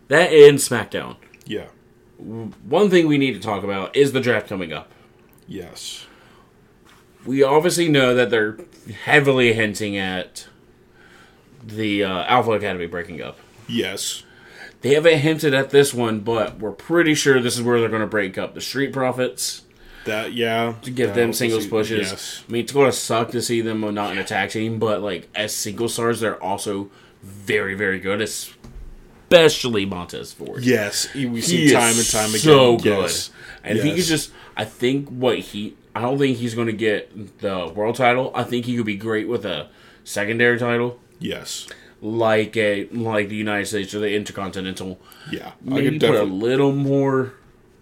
that 0.09 0.27
ends 0.33 0.69
SmackDown. 0.69 1.17
yeah, 1.47 1.67
One 2.19 2.91
thing 2.91 3.07
we 3.07 3.19
need 3.19 3.35
to 3.35 3.41
talk 3.41 3.63
about 3.65 3.95
is 3.97 4.13
the 4.13 4.21
draft 4.21 4.49
coming 4.49 4.73
up. 4.73 4.91
yes, 5.49 6.07
We 7.25 7.43
obviously 7.43 7.89
know 7.89 8.15
that 8.15 8.31
they're 8.31 8.57
heavily 9.05 9.53
hinting 9.53 9.97
at 9.97 10.47
the 11.67 12.05
uh, 12.05 12.25
Alpha 12.25 12.53
Academy 12.53 12.87
breaking 12.87 13.21
up. 13.23 13.39
yes, 13.69 14.23
They 14.83 14.95
haven't 14.95 15.19
hinted 15.19 15.53
at 15.55 15.71
this 15.71 15.93
one, 15.93 16.21
but 16.21 16.59
we're 16.59 16.73
pretty 16.73 17.15
sure 17.15 17.41
this 17.41 17.57
is 17.57 17.63
where 17.63 17.81
they're 17.81 17.89
going 17.89 18.01
to 18.03 18.07
break 18.07 18.39
up. 18.39 18.55
The 18.55 18.61
Street 18.61 18.93
Profits 18.93 19.63
That 20.05 20.33
yeah. 20.33 20.75
to 20.83 20.91
get 20.91 21.15
them 21.15 21.33
singles 21.33 21.65
see- 21.65 21.71
pushes. 21.71 22.11
Yes. 22.11 22.45
I 22.49 22.53
mean, 22.53 22.63
it's 22.65 22.73
going 22.73 22.91
to 22.91 22.97
suck 22.97 23.31
to 23.33 23.43
see 23.43 23.61
them 23.61 23.81
not 23.95 24.13
in 24.13 24.19
a 24.19 24.25
tag 24.25 24.51
team, 24.51 24.79
but 24.79 25.03
like 25.03 25.29
as 25.35 25.55
single 25.55 25.89
stars, 25.89 26.21
they're 26.21 26.41
also 26.43 26.91
very, 27.23 27.75
very 27.75 27.99
good, 27.99 28.21
especially 28.21 29.85
Montez 29.87 30.33
Ford. 30.33 30.63
Yes, 30.65 31.13
we 31.15 31.27
He 31.29 31.41
see 31.43 31.65
is 31.67 31.73
time 31.73 31.97
and 31.97 32.09
time 32.11 32.29
again. 32.31 32.41
so 32.41 32.77
good. 32.77 33.03
Yes. 33.03 33.31
And 33.65 33.79
if 33.79 33.85
he 33.85 33.95
could 33.95 34.05
just, 34.05 34.31
I 34.57 34.65
think 34.65 35.09
what 35.09 35.39
he, 35.41 35.77
I 35.95 36.03
don't 36.03 36.19
think 36.19 36.37
he's 36.37 36.55
going 36.55 36.69
to 36.69 36.73
get 36.73 37.39
the 37.41 37.67
world 37.75 37.97
title. 37.97 38.31
I 38.35 38.45
think 38.45 38.67
he 38.67 38.77
could 38.77 38.87
be 38.87 38.97
great 38.97 39.27
with 39.27 39.45
a 39.45 39.69
secondary 40.05 40.59
title, 40.59 41.01
Yes. 41.19 41.67
like 42.01 42.57
a 42.57 42.89
like 42.93 43.29
the 43.29 43.37
United 43.37 43.67
States 43.67 43.95
or 43.95 44.01
the 44.01 44.15
Intercontinental. 44.15 44.99
Yeah. 45.31 45.49
I 45.49 45.53
Maybe 45.75 45.99
could 45.99 46.09
put 46.09 46.21
a 46.21 46.25
little 46.25 46.73
more 46.73 47.35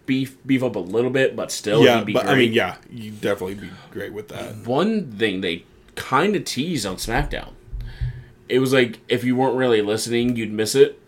beef 0.07 0.37
beef 0.47 0.63
up 0.63 0.77
a 0.77 0.81
little 0.81 1.11
bit, 1.11 1.35
but 1.35 1.51
still, 1.51 1.83
Yeah, 1.85 2.01
but 2.05 2.13
great. 2.13 2.27
I 2.27 2.35
mean, 2.37 2.53
yeah, 2.53 2.77
you 2.91 3.11
definitely 3.11 3.55
be 3.55 3.71
great 3.91 4.13
with 4.13 4.29
that. 4.29 4.57
one 4.67 5.11
thing 5.13 5.41
they 5.41 5.65
kind 5.97 6.37
of 6.37 6.45
teased 6.45 6.87
on 6.87 6.97
SmackDown. 6.97 7.51
It 8.49 8.59
was 8.59 8.73
like 8.73 9.01
if 9.09 9.25
you 9.25 9.37
weren't 9.37 9.57
really 9.57 9.83
listening, 9.83 10.37
you'd 10.37 10.53
miss 10.53 10.75
it. 10.75 11.01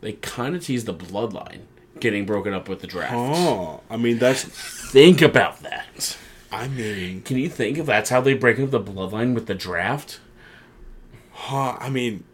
They 0.00 0.12
kind 0.14 0.56
of 0.56 0.64
teased 0.64 0.86
the 0.86 0.94
bloodline 0.94 1.60
getting 2.00 2.26
broken 2.26 2.52
up 2.52 2.68
with 2.68 2.80
the 2.80 2.86
draft. 2.88 3.12
Oh, 3.14 3.80
I 3.90 3.96
mean 3.96 4.18
that's. 4.18 4.42
Think 4.44 5.22
about 5.22 5.60
that. 5.62 6.16
I 6.50 6.68
mean, 6.68 7.22
Can 7.22 7.38
you 7.38 7.48
think 7.48 7.78
if 7.78 7.86
that's 7.86 8.10
how 8.10 8.20
they 8.20 8.34
break 8.34 8.58
up 8.58 8.70
the 8.70 8.80
bloodline 8.80 9.32
with 9.34 9.46
the 9.46 9.54
draft? 9.54 10.20
Huh, 11.46 11.76
I 11.80 11.88
mean, 11.90 12.24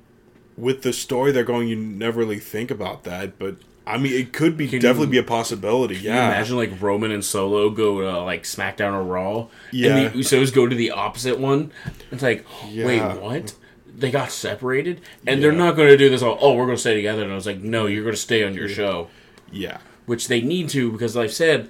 with 0.56 0.82
the 0.82 0.92
story 0.92 1.32
they're 1.32 1.44
going, 1.44 1.68
you 1.68 1.76
never 1.76 2.18
really 2.18 2.38
think 2.40 2.70
about 2.70 3.04
that, 3.04 3.38
but 3.38 3.56
I 3.86 3.96
mean, 3.96 4.12
it 4.12 4.32
could 4.34 4.56
be 4.56 4.68
Can 4.68 4.80
definitely 4.80 5.06
you- 5.06 5.12
be 5.12 5.18
a 5.18 5.22
possibility. 5.22 5.96
Yeah. 5.96 6.26
imagine 6.26 6.56
like 6.56 6.80
Roman 6.80 7.10
and 7.10 7.24
Solo 7.24 7.70
go 7.70 8.00
to 8.02 8.20
like 8.22 8.42
SmackDown 8.42 8.92
or 8.92 9.02
Raw, 9.02 9.46
Yeah. 9.72 9.96
and 9.96 10.12
the 10.14 10.18
Usos 10.18 10.52
go 10.54 10.66
to 10.66 10.74
the 10.76 10.90
opposite 10.90 11.38
one. 11.38 11.70
It's 12.12 12.22
like, 12.22 12.44
wait, 12.74 13.00
what? 13.18 13.54
They 13.86 14.10
got 14.12 14.30
separated, 14.30 15.00
and 15.26 15.42
they're 15.42 15.50
not 15.52 15.74
going 15.74 15.88
to 15.88 15.96
do 15.96 16.08
this 16.10 16.22
all. 16.22 16.38
Oh, 16.40 16.54
we're 16.54 16.66
going 16.66 16.76
to 16.76 16.80
stay 16.80 16.94
together. 16.94 17.22
And 17.24 17.32
I 17.32 17.34
was 17.34 17.46
like, 17.46 17.58
no, 17.60 17.86
you're 17.86 18.04
going 18.04 18.14
to 18.14 18.20
stay 18.20 18.44
on 18.44 18.54
your 18.54 18.68
show. 18.68 19.08
Yeah. 19.50 19.78
which 20.06 20.28
they 20.28 20.40
need 20.40 20.68
to 20.70 20.92
because, 20.92 21.16
like 21.16 21.30
I 21.30 21.32
said, 21.32 21.68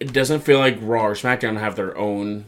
it 0.00 0.12
doesn't 0.12 0.40
feel 0.40 0.58
like 0.58 0.78
Raw 0.80 1.06
or 1.06 1.14
SmackDown 1.14 1.58
have 1.60 1.76
their 1.76 1.96
own 1.96 2.46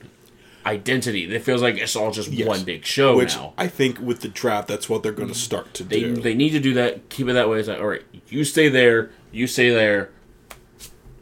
identity. 0.67 1.25
It 1.35 1.43
feels 1.43 1.61
like 1.63 1.77
it's 1.77 1.95
all 1.97 2.11
just 2.11 2.31
Yes. 2.31 2.47
one 2.49 2.65
big 2.65 2.85
show 2.85 3.17
Which 3.17 3.37
now. 3.37 3.53
I 3.59 3.67
think 3.69 3.99
with 4.01 4.21
the 4.21 4.29
draft, 4.29 4.69
that's 4.69 4.89
what 4.89 5.03
they're 5.03 5.13
going 5.13 5.29
to 5.29 5.35
start 5.35 5.75
to 5.75 5.85
They 5.85 6.01
do. 6.01 6.17
they 6.17 6.35
need 6.35 6.51
to 6.51 6.61
do 6.61 6.75
that. 6.75 7.09
Keep 7.11 7.29
it 7.29 7.33
that 7.35 7.49
way. 7.49 7.59
It's 7.59 7.69
like, 7.69 7.79
all 7.81 7.87
right, 7.87 8.03
you 8.29 8.45
stay 8.45 8.69
there, 8.69 9.11
you 9.33 9.47
stay 9.47 9.71
there. 9.71 10.11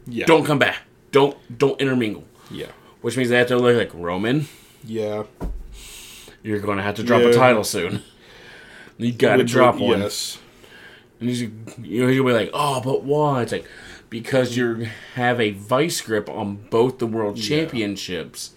yeah. 0.07 0.25
Don't 0.25 0.45
come 0.45 0.59
back. 0.59 0.83
Don't 1.11 1.37
don't 1.57 1.79
intermingle. 1.81 2.23
Yeah. 2.49 2.67
Which 3.01 3.17
means 3.17 3.29
they 3.29 3.37
have 3.37 3.47
to 3.47 3.57
look 3.57 3.75
like 3.77 3.91
Roman. 3.93 4.47
Yeah. 4.83 5.23
You're 6.41 6.59
going 6.59 6.77
to 6.77 6.83
have 6.83 6.95
to 6.95 7.03
drop 7.03 7.21
Yeah. 7.21 7.29
a 7.29 7.33
title 7.33 7.63
soon. 7.63 8.01
You 8.97 9.11
got 9.11 9.37
to 9.37 9.43
drop 9.43 9.77
one. 9.79 9.99
Yes. 10.01 10.37
And 11.19 11.29
he's, 11.29 11.41
you 11.41 12.01
know, 12.01 12.07
he'll 12.07 12.25
be 12.25 12.33
like, 12.33 12.49
oh, 12.53 12.81
but 12.81 13.03
why? 13.03 13.41
It's 13.43 13.51
like, 13.51 13.65
because 14.09 14.55
you 14.57 14.87
have 15.15 15.39
a 15.39 15.51
vice 15.51 16.01
grip 16.01 16.29
on 16.29 16.55
both 16.69 16.99
the 16.99 17.07
world 17.07 17.37
championships. 17.37 18.51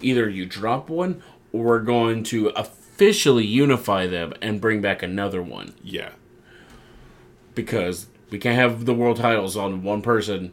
Either 0.00 0.28
you 0.28 0.46
drop 0.46 0.88
one, 0.88 1.22
or 1.52 1.64
we're 1.64 1.80
going 1.80 2.22
to 2.24 2.48
officially 2.48 3.44
unify 3.46 4.06
them 4.06 4.32
and 4.42 4.60
bring 4.60 4.80
back 4.80 5.02
another 5.02 5.42
one. 5.42 5.74
Yeah. 5.82 6.10
Because 7.54 8.06
we 8.30 8.38
can't 8.38 8.56
have 8.56 8.84
the 8.84 8.94
world 8.94 9.16
titles 9.16 9.56
on 9.56 9.82
one 9.82 10.02
person 10.02 10.52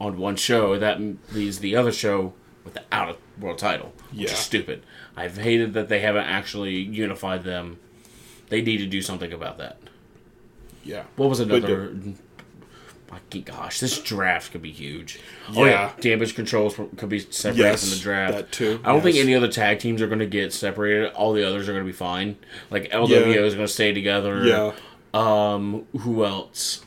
on 0.00 0.18
one 0.18 0.36
show. 0.36 0.78
That 0.78 1.00
leaves 1.32 1.58
the 1.60 1.74
other 1.76 1.92
show 1.92 2.34
without 2.64 3.10
a 3.10 3.40
world 3.40 3.58
title, 3.58 3.92
which 4.10 4.20
Yeah. 4.20 4.32
is 4.32 4.38
stupid. 4.38 4.84
I've 5.16 5.38
hated 5.38 5.74
that 5.74 5.88
they 5.88 6.00
haven't 6.00 6.24
actually 6.26 6.76
unified 6.76 7.44
them. 7.44 7.78
They 8.48 8.60
need 8.62 8.78
to 8.78 8.86
do 8.86 9.02
something 9.02 9.32
about 9.32 9.58
that. 9.58 9.78
Yeah. 10.84 11.04
What 11.16 11.28
was 11.28 11.40
But, 11.44 11.62
gosh, 13.44 13.80
this 13.80 13.98
draft 14.00 14.52
could 14.52 14.62
be 14.62 14.70
huge. 14.72 15.18
Oh 15.54 15.64
Yeah. 15.64 15.70
yeah, 15.70 15.92
damage 16.00 16.34
controls 16.34 16.74
could 16.96 17.08
be 17.08 17.18
separated 17.20 17.62
Yes, 17.62 17.80
from 17.88 17.98
the 17.98 18.02
draft. 18.02 18.34
that 18.34 18.52
too, 18.52 18.80
I 18.84 18.92
don't 18.92 19.02
think 19.02 19.16
any 19.16 19.34
other 19.34 19.48
tag 19.48 19.78
teams 19.78 20.00
are 20.02 20.06
going 20.06 20.18
to 20.20 20.26
get 20.26 20.52
separated. 20.52 21.12
All 21.12 21.32
the 21.32 21.46
others 21.46 21.68
are 21.68 21.72
going 21.72 21.84
to 21.84 21.90
be 21.90 21.96
fine. 21.96 22.36
Like 22.70 22.90
LWO 22.90 23.08
Yeah. 23.34 23.40
is 23.42 23.54
going 23.54 23.66
to 23.66 23.72
stay 23.72 23.92
together. 23.92 24.44
Yeah. 24.46 24.72
Um. 25.14 25.86
Who 25.98 26.24
else? 26.24 26.84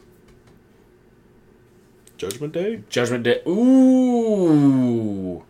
Judgment 2.18 2.54
Day? 2.54 2.82
Judgment 2.90 3.24
Day. 3.24 3.42
Ooh, 3.48 5.44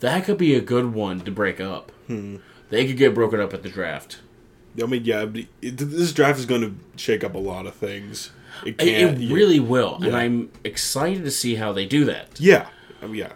that 0.00 0.24
could 0.24 0.38
be 0.38 0.54
a 0.54 0.60
good 0.60 0.92
one 0.92 1.20
to 1.20 1.30
break 1.30 1.60
up. 1.60 1.92
Hmm. 2.08 2.36
They 2.68 2.86
could 2.86 2.96
get 2.96 3.14
broken 3.14 3.40
up 3.40 3.54
at 3.54 3.62
the 3.62 3.68
draft. 3.68 4.18
I 4.80 4.86
mean, 4.86 5.04
yeah, 5.04 5.26
this 5.60 6.12
draft 6.12 6.38
is 6.38 6.46
going 6.46 6.60
to 6.62 6.74
shake 6.98 7.24
up 7.24 7.34
a 7.34 7.38
lot 7.38 7.66
of 7.66 7.74
things. 7.74 8.30
It 8.64 8.80
It, 8.80 9.20
it 9.22 9.32
really 9.32 9.60
will, 9.60 10.00
and 10.02 10.14
I'm 10.16 10.50
excited 10.64 11.24
to 11.24 11.30
see 11.30 11.54
how 11.56 11.72
they 11.72 11.86
do 11.86 12.04
that. 12.06 12.28
Yeah. 12.38 12.66
Mean, 13.02 13.14
yeah. 13.14 13.32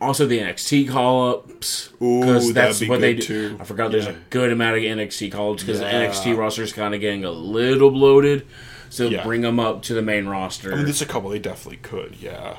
Also, 0.00 0.26
the 0.26 0.38
NXT 0.40 0.88
call 0.88 1.30
ups 1.30 1.88
because 1.98 2.52
that's 2.52 2.80
be 2.80 2.88
what 2.88 3.00
they 3.00 3.14
do. 3.14 3.22
too. 3.22 3.56
I 3.60 3.64
forgot 3.64 3.90
there's 3.90 4.04
Yeah. 4.04 4.10
a 4.12 4.16
good 4.30 4.50
amount 4.52 4.76
of 4.76 4.82
NXT 4.82 5.30
call 5.32 5.52
ups 5.54 5.62
because 5.62 5.80
Yeah. 5.80 5.86
the 5.88 6.06
NXT 6.08 6.36
roster 6.36 6.62
is 6.62 6.72
kind 6.72 6.94
of 6.94 7.00
getting 7.00 7.24
a 7.24 7.30
little 7.30 7.90
bloated. 7.90 8.44
So 8.90 9.08
Yeah. 9.08 9.22
bring 9.24 9.40
them 9.40 9.58
up 9.58 9.82
to 9.84 9.94
the 9.94 10.02
main 10.02 10.26
roster. 10.26 10.72
I 10.72 10.76
mean, 10.76 10.84
there's 10.84 11.00
a 11.02 11.06
couple 11.06 11.30
they 11.30 11.38
definitely 11.38 11.78
could. 11.78 12.16
Yeah. 12.20 12.58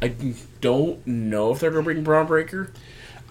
I 0.00 0.12
don't 0.60 1.04
know 1.06 1.52
if 1.52 1.58
they're 1.60 1.70
going 1.70 1.82
to 1.82 1.84
bring 1.84 2.02
Bron 2.04 2.26
Breakker. 2.26 2.70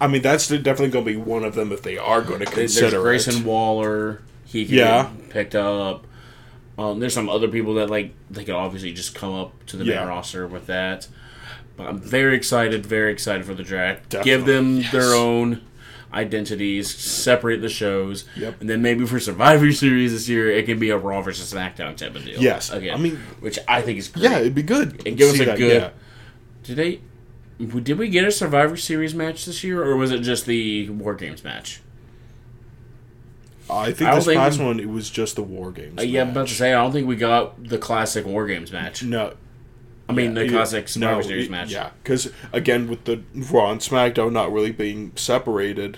I 0.01 0.07
mean, 0.07 0.21
that's 0.21 0.47
definitely 0.49 0.89
going 0.89 1.05
to 1.05 1.11
be 1.11 1.15
one 1.17 1.43
of 1.45 1.55
them 1.55 1.71
if 1.71 1.81
they 1.81 1.97
are 1.97 2.21
going 2.21 2.39
to 2.39 2.45
There's 2.45 2.77
consider 2.77 3.01
Grayson 3.01 3.37
it. 3.43 3.45
Waller. 3.45 4.21
He 4.45 4.65
can 4.65 4.75
Yeah. 4.75 5.09
picked 5.29 5.55
up. 5.55 6.05
Um, 6.77 6.99
there's 6.99 7.13
some 7.13 7.29
other 7.29 7.47
people 7.47 7.75
that 7.75 7.89
like 7.89 8.13
they 8.29 8.43
could 8.43 8.55
obviously 8.55 8.91
just 8.93 9.15
come 9.15 9.33
up 9.33 9.65
to 9.67 9.77
the 9.77 9.85
Yeah. 9.85 9.99
main 9.99 10.07
roster 10.09 10.45
with 10.47 10.67
that. 10.67 11.07
But 11.77 11.87
I'm 11.87 11.99
very 11.99 12.35
excited, 12.35 12.85
very 12.85 13.11
excited 13.11 13.45
for 13.45 13.53
the 13.53 13.63
draft. 13.63 14.15
Give 14.23 14.45
them 14.45 14.77
yes. 14.77 14.91
their 14.91 15.13
own 15.13 15.61
identities, 16.13 16.93
separate 16.95 17.61
the 17.61 17.67
shows, 17.69 18.23
Yep. 18.37 18.61
and 18.61 18.69
then 18.69 18.81
maybe 18.81 19.05
for 19.05 19.19
Survivor 19.19 19.71
Series 19.73 20.13
this 20.13 20.29
year, 20.29 20.49
it 20.49 20.65
can 20.65 20.79
be 20.79 20.89
a 20.89 20.97
Raw 20.97 21.21
versus 21.21 21.53
SmackDown 21.53 21.97
type 21.97 22.15
of 22.15 22.23
deal. 22.23 22.39
Yes. 22.39 22.71
again. 22.71 22.93
I 22.93 22.97
mean- 22.97 23.19
which 23.41 23.59
I 23.67 23.81
think 23.81 23.99
is 23.99 24.07
great. 24.07 24.23
Yeah, 24.23 24.39
it'd 24.39 24.55
be 24.55 24.63
good. 24.63 25.05
and 25.05 25.17
give 25.17 25.29
us 25.33 25.39
a 25.41 25.45
that, 25.45 25.57
good. 25.57 25.73
yeah. 25.81 25.89
Did 26.63 26.75
they? 26.77 27.01
Did 27.57 27.97
we 27.97 28.09
get 28.09 28.25
a 28.25 28.31
Survivor 28.31 28.75
Series 28.75 29.13
match 29.15 29.45
this 29.45 29.63
year, 29.63 29.81
or 29.83 29.95
was 29.95 30.11
it 30.11 30.19
just 30.19 30.45
the 30.45 30.89
War 30.89 31.13
Games 31.15 31.43
match? 31.43 31.79
I 33.69 33.91
think 33.91 34.09
I 34.09 34.15
this 34.15 34.25
think- 34.25 34.37
past 34.39 34.59
one 34.59 34.79
it 34.79 34.89
was 34.89 35.09
just 35.09 35.35
the 35.35 35.43
War 35.43 35.71
Games. 35.71 35.99
Uh, 35.99 36.03
yeah, 36.03 36.21
I'm 36.21 36.29
about 36.29 36.47
to 36.47 36.53
say 36.53 36.73
I 36.73 36.81
don't 36.83 36.91
think 36.91 37.07
we 37.07 37.15
got 37.15 37.63
the 37.67 37.77
classic 37.77 38.25
War 38.25 38.45
Games 38.45 38.71
match. 38.71 39.03
No, 39.03 39.33
I 40.07 40.13
mean 40.13 40.33
the 40.35 40.45
Yeah, 40.45 40.51
classic 40.51 40.87
Survivor 40.87 41.21
no, 41.21 41.27
Series 41.27 41.49
match. 41.49 41.71
Yeah, 41.71 41.89
because 42.03 42.31
again, 42.53 42.87
with 42.87 43.05
the 43.05 43.23
Raw 43.33 43.71
and 43.71 43.81
SmackDown 43.81 44.31
not 44.33 44.51
really 44.51 44.71
being 44.71 45.11
separated. 45.15 45.97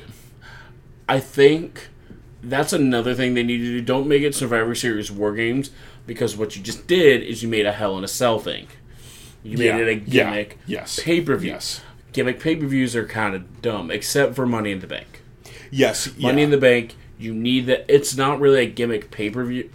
I 1.09 1.19
think 1.19 1.87
that's 2.43 2.73
another 2.73 3.13
thing 3.13 3.33
they 3.33 3.43
need 3.43 3.57
to 3.59 3.63
do. 3.65 3.81
Don't 3.81 4.07
make 4.07 4.21
it 4.23 4.35
Survivor 4.35 4.75
Series 4.75 5.11
War 5.11 5.33
Games 5.33 5.71
because 6.05 6.37
what 6.37 6.55
you 6.55 6.61
just 6.63 6.87
did 6.87 7.23
is 7.23 7.43
you 7.43 7.49
made 7.49 7.65
a 7.65 7.71
Hell 7.73 7.97
in 7.97 8.03
a 8.03 8.07
Cell 8.07 8.39
thing. 8.39 8.67
You 9.43 9.57
made 9.57 9.65
Yeah, 9.65 9.77
it 9.77 9.87
a 9.87 9.93
yeah, 9.95 9.99
gimmick 10.29 10.57
yes, 10.67 10.99
pay 11.01 11.21
per 11.21 11.35
view. 11.37 11.51
yes. 11.51 11.81
Gimmick 12.13 12.39
pay 12.39 12.55
per 12.55 12.65
views 12.65 12.95
are 12.95 13.05
kind 13.05 13.35
of 13.35 13.61
dumb, 13.61 13.91
except 13.91 14.35
for 14.35 14.45
Money 14.45 14.71
in 14.71 14.79
the 14.79 14.87
Bank. 14.87 15.21
Yes, 15.71 16.17
Money 16.17 16.39
yeah. 16.39 16.43
in 16.45 16.51
the 16.51 16.57
Bank, 16.57 16.95
you 17.19 17.33
need 17.33 17.65
that. 17.67 17.85
It's 17.87 18.15
not 18.15 18.39
really 18.39 18.63
a 18.63 18.67
gimmick 18.69 19.11
pay 19.11 19.29
per 19.29 19.43
view. 19.45 19.69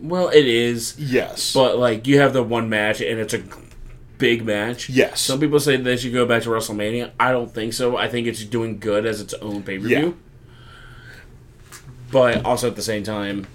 Well, 0.00 0.28
it 0.28 0.46
is, 0.46 0.94
yes, 0.98 1.52
but 1.54 1.78
like 1.78 2.06
you 2.06 2.20
have 2.20 2.32
the 2.32 2.42
one 2.42 2.68
match 2.68 3.00
and 3.00 3.18
it's 3.18 3.32
a 3.34 3.42
big 4.18 4.44
match. 4.44 4.88
Yes. 4.90 5.20
Some 5.20 5.40
people 5.40 5.58
say 5.60 5.76
they 5.76 5.96
should 5.96 6.12
go 6.12 6.26
back 6.26 6.42
to 6.42 6.50
WrestleMania. 6.50 7.10
I 7.18 7.32
don't 7.32 7.52
think 7.52 7.72
so. 7.72 7.96
I 7.96 8.08
think 8.08 8.26
it's 8.26 8.44
doing 8.44 8.78
good 8.78 9.06
as 9.06 9.20
its 9.20 9.34
own 9.34 9.62
pay 9.62 9.78
per 9.78 9.84
view. 9.86 9.96
Yeah. 9.98 10.12
But 12.10 12.44
also 12.44 12.68
at 12.68 12.76
the 12.76 12.82
same 12.82 13.02
time, 13.02 13.46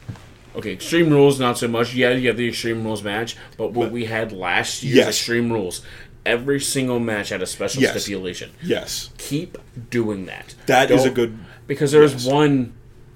okay, 0.55 0.73
Extreme 0.73 1.09
Rules 1.11 1.39
not 1.39 1.57
so 1.57 1.67
much. 1.67 1.93
Yeah, 1.93 2.11
you 2.11 2.27
have 2.27 2.38
the 2.38 2.49
Extreme 2.49 2.84
Rules 2.84 3.03
match, 3.03 3.38
but 3.57 3.71
what 3.71 3.86
But- 3.86 3.91
we 3.93 4.05
had 4.05 4.32
last 4.32 4.84
year's 4.84 4.97
Yes. 4.97 5.07
Extreme 5.09 5.51
Rules, 5.53 5.82
every 6.25 6.59
single 6.59 6.99
match 6.99 7.29
had 7.29 7.41
a 7.41 7.47
special 7.47 7.82
Yes. 7.82 8.01
stipulation. 8.03 8.51
yes, 8.61 9.09
Keep 9.17 9.57
doing 9.89 10.25
that. 10.25 10.53
that 10.65 10.91
is 10.91 11.01
a 11.01 11.05
Don't- 11.05 11.13
good. 11.13 11.38
because 11.67 11.91
there's 11.91 12.13
yes. 12.13 12.25
one 12.25 12.73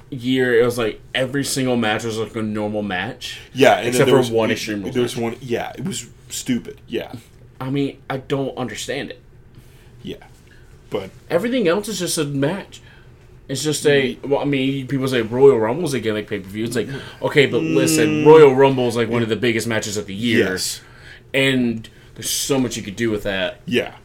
year 0.10 0.60
it 0.60 0.64
was 0.66 0.78
like 0.78 1.02
every 1.14 1.44
single 1.44 1.76
match 1.78 2.04
was 2.04 2.18
like 2.18 2.36
a 2.36 2.42
normal 2.42 2.82
match. 2.84 3.40
Yeah, 3.54 3.80
Except 3.80 4.10
for 4.10 4.18
was, 4.18 4.32
one 4.32 4.52
Extreme 4.52 4.84
Rules 4.84 4.94
There 4.94 5.04
was 5.04 5.16
match. 5.16 5.24
one. 5.24 5.36
Yeah, 5.42 5.72
it 5.78 5.84
was 5.86 6.08
stupid. 6.30 6.80
Yeah, 6.88 7.14
I 7.60 7.70
mean, 7.70 8.02
I 8.10 8.18
don't 8.18 8.56
understand 8.58 9.12
it. 9.12 9.22
yeah, 10.04 10.18
but 10.90 11.10
Everything 11.30 11.68
else 11.68 11.88
is 11.88 12.00
just 12.00 12.18
a 12.18 12.24
match. 12.26 12.82
It's 13.48 13.64
just 13.64 13.86
a. 13.86 14.16
Mm-hmm. 14.16 14.30
Well, 14.30 14.42
I 14.42 14.46
mean, 14.46 14.88
people 14.88 15.08
say 15.08 15.22
Royal 15.22 15.60
Rumble's 15.60 15.94
a 15.94 16.00
gimmick 16.00 16.28
pay 16.28 16.40
per 16.40 16.48
view. 16.50 16.66
It's 16.66 16.76
like, 16.76 16.88
mm-hmm. 16.88 17.26
okay, 17.26 17.46
but 17.46 17.62
listen, 17.62 18.26
Royal 18.26 18.56
Rumble 18.56 18.88
is 18.88 18.96
like 18.96 19.10
one 19.10 19.22
of 19.22 19.30
the 19.30 19.36
biggest 19.36 19.68
matches 19.68 19.98
of 19.98 20.08
the 20.08 20.16
year, 20.16 20.52
yes, 20.52 20.82
and 21.34 21.88
there's 22.16 22.30
so 22.30 22.60
much 22.60 22.76
you 22.78 22.82
could 22.84 22.96
do 22.96 23.12
with 23.12 23.24
that. 23.24 23.60
yeah, 23.66 23.96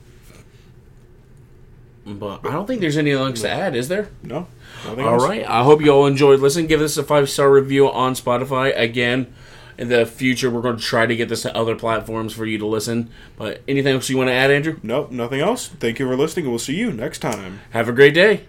But 2.05 2.45
I 2.45 2.53
don't 2.53 2.67
think 2.67 2.81
there's 2.81 2.97
anything 2.97 3.21
else 3.21 3.41
to 3.43 3.51
add, 3.51 3.77
is 3.77 3.89
there? 3.89 4.09
No. 4.23 4.47
All 4.87 5.19
right. 5.19 5.49
I 5.49 5.63
hope 5.65 5.81
you 5.83 5.91
all 5.91 6.07
enjoyed 6.07 6.41
listening. 6.41 6.67
Give 6.67 6.81
us 6.81 6.97
a 6.97 7.03
five 7.03 7.29
star 7.29 7.51
review 7.51 7.91
on 7.91 8.15
Spotify. 8.15 8.79
Again, 8.79 9.33
in 9.79 9.89
the 9.89 10.05
future, 10.05 10.51
we're 10.51 10.61
going 10.61 10.77
to 10.77 10.83
try 10.83 11.07
to 11.07 11.17
get 11.17 11.29
this 11.29 11.43
to 11.43 11.57
other 11.57 11.75
platforms 11.75 12.33
for 12.33 12.45
you 12.45 12.59
to 12.59 12.67
listen. 12.67 13.11
But 13.37 13.63
anything 13.67 13.95
else 13.95 14.11
you 14.11 14.17
want 14.17 14.29
to 14.29 14.35
add, 14.35 14.51
Andrew? 14.51 14.79
Nope, 14.83 15.11
nothing 15.11 15.41
else. 15.41 15.69
Thank 15.69 15.99
you 15.99 16.07
for 16.07 16.17
listening, 16.17 16.47
and 16.47 16.53
we'll 16.53 16.59
see 16.59 16.77
you 16.77 16.93
next 16.93 17.21
time. 17.21 17.61
Have 17.71 17.89
a 17.89 17.93
great 17.93 18.15
day. 18.15 18.47